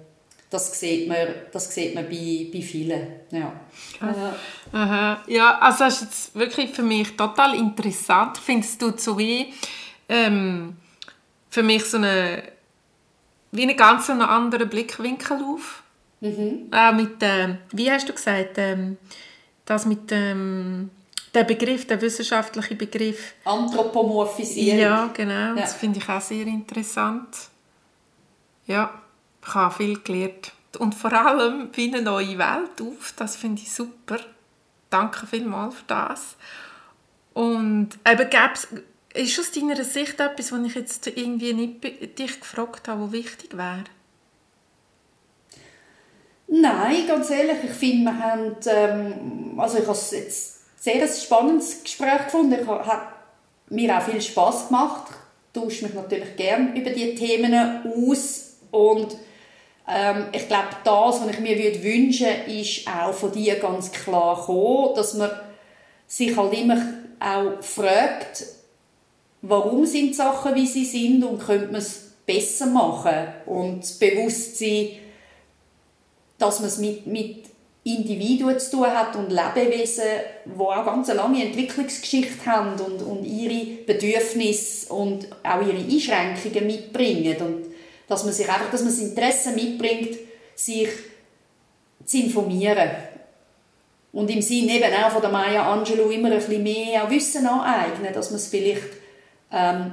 das 0.49 0.79
sieht 0.79 1.09
man, 1.09 1.27
das 1.51 1.73
sieht 1.73 1.95
man 1.95 2.05
bei, 2.05 2.47
bei 2.53 2.61
vielen. 2.61 3.07
Ja. 3.31 3.51
Aha. 3.99 4.35
Aha. 4.71 5.23
ja, 5.27 5.57
also 5.59 5.85
das 5.85 5.95
ist 5.95 6.01
jetzt 6.01 6.35
wirklich 6.35 6.69
für 6.69 6.83
mich 6.83 7.17
total 7.17 7.55
interessant. 7.55 8.37
Findest 8.37 8.81
du 8.81 8.93
so 8.95 9.17
wie 9.17 9.53
ähm, 10.07 10.77
für 11.49 11.63
mich 11.63 11.83
so 11.85 11.97
eine, 11.97 12.43
wie 13.51 13.63
einen 13.63 13.75
ganz 13.75 14.09
anderen 14.09 14.69
Blickwinkel 14.69 15.43
auf? 15.43 15.83
Mhm. 16.19 16.69
Auch 16.71 16.93
mit, 16.93 17.21
äh, 17.21 17.55
wie 17.71 17.91
hast 17.91 18.09
du 18.09 18.13
gesagt, 18.13 18.57
ähm, 18.57 18.97
das 19.65 19.85
mit 19.85 20.11
ähm, 20.11 20.89
der 21.33 21.43
Begriff, 21.43 21.85
der 21.85 22.01
wissenschaftliche 22.01 22.75
Begriff. 22.75 23.33
Anthropomorphisierung. 23.45 24.79
Ja, 24.79 25.09
genau. 25.13 25.33
Ja. 25.33 25.55
Das 25.55 25.75
finde 25.75 25.99
ich 25.99 26.09
auch 26.09 26.21
sehr 26.21 26.47
interessant. 26.47 27.27
Ja. 28.65 29.01
Ich 29.45 29.53
habe 29.53 29.75
viel 29.75 29.99
gelernt. 29.99 30.51
Und 30.79 30.93
vor 30.93 31.13
allem 31.13 31.69
wie 31.73 31.87
eine 31.87 32.01
neue 32.01 32.37
Welt 32.37 32.81
auf. 32.81 33.13
Das 33.15 33.35
finde 33.35 33.61
ich 33.61 33.71
super. 33.71 34.19
Danke 34.89 35.25
vielmals 35.27 35.75
für 35.75 35.83
das. 35.87 36.35
Und 37.33 37.89
eben 38.05 38.29
gäb's, 38.29 38.67
ist 39.13 39.39
aus 39.39 39.51
deiner 39.51 39.83
Sicht 39.83 40.19
etwas, 40.19 40.51
was 40.51 40.65
ich 40.65 40.75
jetzt 40.75 41.07
irgendwie 41.07 41.53
nicht 41.53 42.17
dich 42.17 42.39
gefragt 42.39 42.87
habe, 42.87 43.03
was 43.03 43.11
wichtig 43.11 43.55
wäre? 43.57 43.83
Nein, 46.47 47.07
ganz 47.07 47.29
ehrlich, 47.29 47.57
ich 47.63 47.71
finde, 47.71 48.11
wir 48.11 48.19
haben, 48.19 48.55
ähm, 48.67 49.59
also 49.59 49.77
ich 49.77 49.83
habe 49.83 49.97
es 49.97 50.11
jetzt 50.11 50.81
sehr 50.81 51.01
ein 51.01 51.09
spannendes 51.09 51.83
Gespräch 51.83 52.25
gefunden. 52.25 52.57
Ich 52.61 52.67
habe, 52.67 53.01
mir 53.69 53.97
auch 53.97 54.01
viel 54.01 54.21
Spass 54.21 54.67
gemacht. 54.67 55.11
Ich 55.53 55.61
tausche 55.61 55.85
mich 55.85 55.93
natürlich 55.93 56.35
gerne 56.37 56.79
über 56.79 56.89
diese 56.89 57.15
Themen 57.15 57.53
aus 57.85 58.57
und 58.71 59.17
ähm, 59.89 60.25
ich 60.31 60.47
glaube, 60.47 60.67
das, 60.83 61.21
was 61.21 61.29
ich 61.31 61.39
mir 61.39 61.57
würde 61.57 61.83
wünschen 61.83 62.27
ist 62.47 62.87
auch 62.87 63.13
von 63.13 63.31
dir 63.31 63.55
ganz 63.55 63.91
klar 63.91 64.41
kommen, 64.45 64.95
dass 64.95 65.13
man 65.15 65.31
sich 66.05 66.35
halt 66.35 66.53
immer 66.53 66.77
auch 67.19 67.63
fragt, 67.63 68.45
warum 69.41 69.85
sind 69.85 70.15
Sachen, 70.15 70.55
wie 70.55 70.67
sie 70.67 70.85
sind 70.85 71.23
und 71.23 71.39
könnte 71.39 71.67
man 71.67 71.81
es 71.81 72.11
besser 72.25 72.67
machen 72.67 73.27
und 73.45 73.79
das 73.79 73.93
Bewusstsein, 73.93 74.89
dass 76.37 76.59
man 76.59 76.69
es 76.69 76.77
mit, 76.77 77.07
mit 77.07 77.45
Individuen 77.83 78.59
zu 78.59 78.71
tun 78.71 78.87
hat 78.87 79.15
und 79.15 79.31
Lebewesen, 79.31 80.03
die 80.45 80.59
auch 80.59 80.85
ganz 80.85 81.09
eine 81.09 81.19
lange 81.19 81.45
Entwicklungsgeschichte 81.45 82.45
haben 82.45 82.79
und, 82.79 83.01
und 83.01 83.23
ihre 83.23 83.83
Bedürfnisse 83.85 84.93
und 84.93 85.27
auch 85.43 85.61
ihre 85.61 85.77
Einschränkungen 85.77 86.67
mitbringen 86.67 87.37
und 87.39 87.65
dass 88.07 88.23
man 88.23 88.33
sich 88.33 88.47
einfach, 88.47 88.71
dass 88.71 88.81
man 88.81 88.89
das 88.89 88.99
Interesse 88.99 89.51
mitbringt, 89.51 90.17
sich 90.55 90.89
zu 92.05 92.17
informieren. 92.17 92.89
Und 94.13 94.29
im 94.31 94.41
Sinne 94.41 94.77
eben 94.77 95.03
auch 95.03 95.11
von 95.11 95.21
der 95.21 95.29
Maya 95.29 95.71
Angelou 95.71 96.09
immer 96.09 96.31
ein 96.31 96.37
bisschen 96.37 96.63
mehr 96.63 97.09
Wissen 97.09 97.45
aneignen, 97.45 98.13
dass 98.13 98.31
man 98.31 98.37
es 98.37 98.47
vielleicht 98.47 98.87
ähm, 99.51 99.91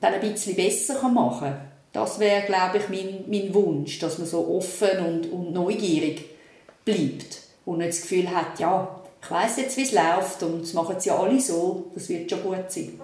dann 0.00 0.14
ein 0.14 0.20
bisschen 0.20 0.56
besser 0.56 1.08
machen 1.08 1.48
kann. 1.48 1.71
Das 1.92 2.18
wäre, 2.18 2.46
glaube 2.46 2.78
ich, 2.78 2.88
mein, 2.88 3.24
mein 3.28 3.52
Wunsch, 3.52 3.98
dass 3.98 4.18
man 4.18 4.26
so 4.26 4.48
offen 4.48 4.98
und, 5.06 5.32
und 5.32 5.52
neugierig 5.52 6.24
bleibt 6.84 7.40
und 7.66 7.78
nicht 7.78 7.90
das 7.90 8.02
Gefühl 8.02 8.34
hat, 8.34 8.58
ja, 8.58 9.00
ich 9.22 9.30
weiß 9.30 9.58
jetzt, 9.58 9.76
wie 9.76 9.82
es 9.82 9.92
läuft 9.92 10.42
und 10.42 10.62
das 10.62 10.72
machen 10.72 10.98
sie 10.98 11.10
ja 11.10 11.18
alle 11.18 11.40
so, 11.40 11.90
das 11.94 12.08
wird 12.08 12.30
schon 12.30 12.42
gut 12.42 12.70
sein. 12.70 13.00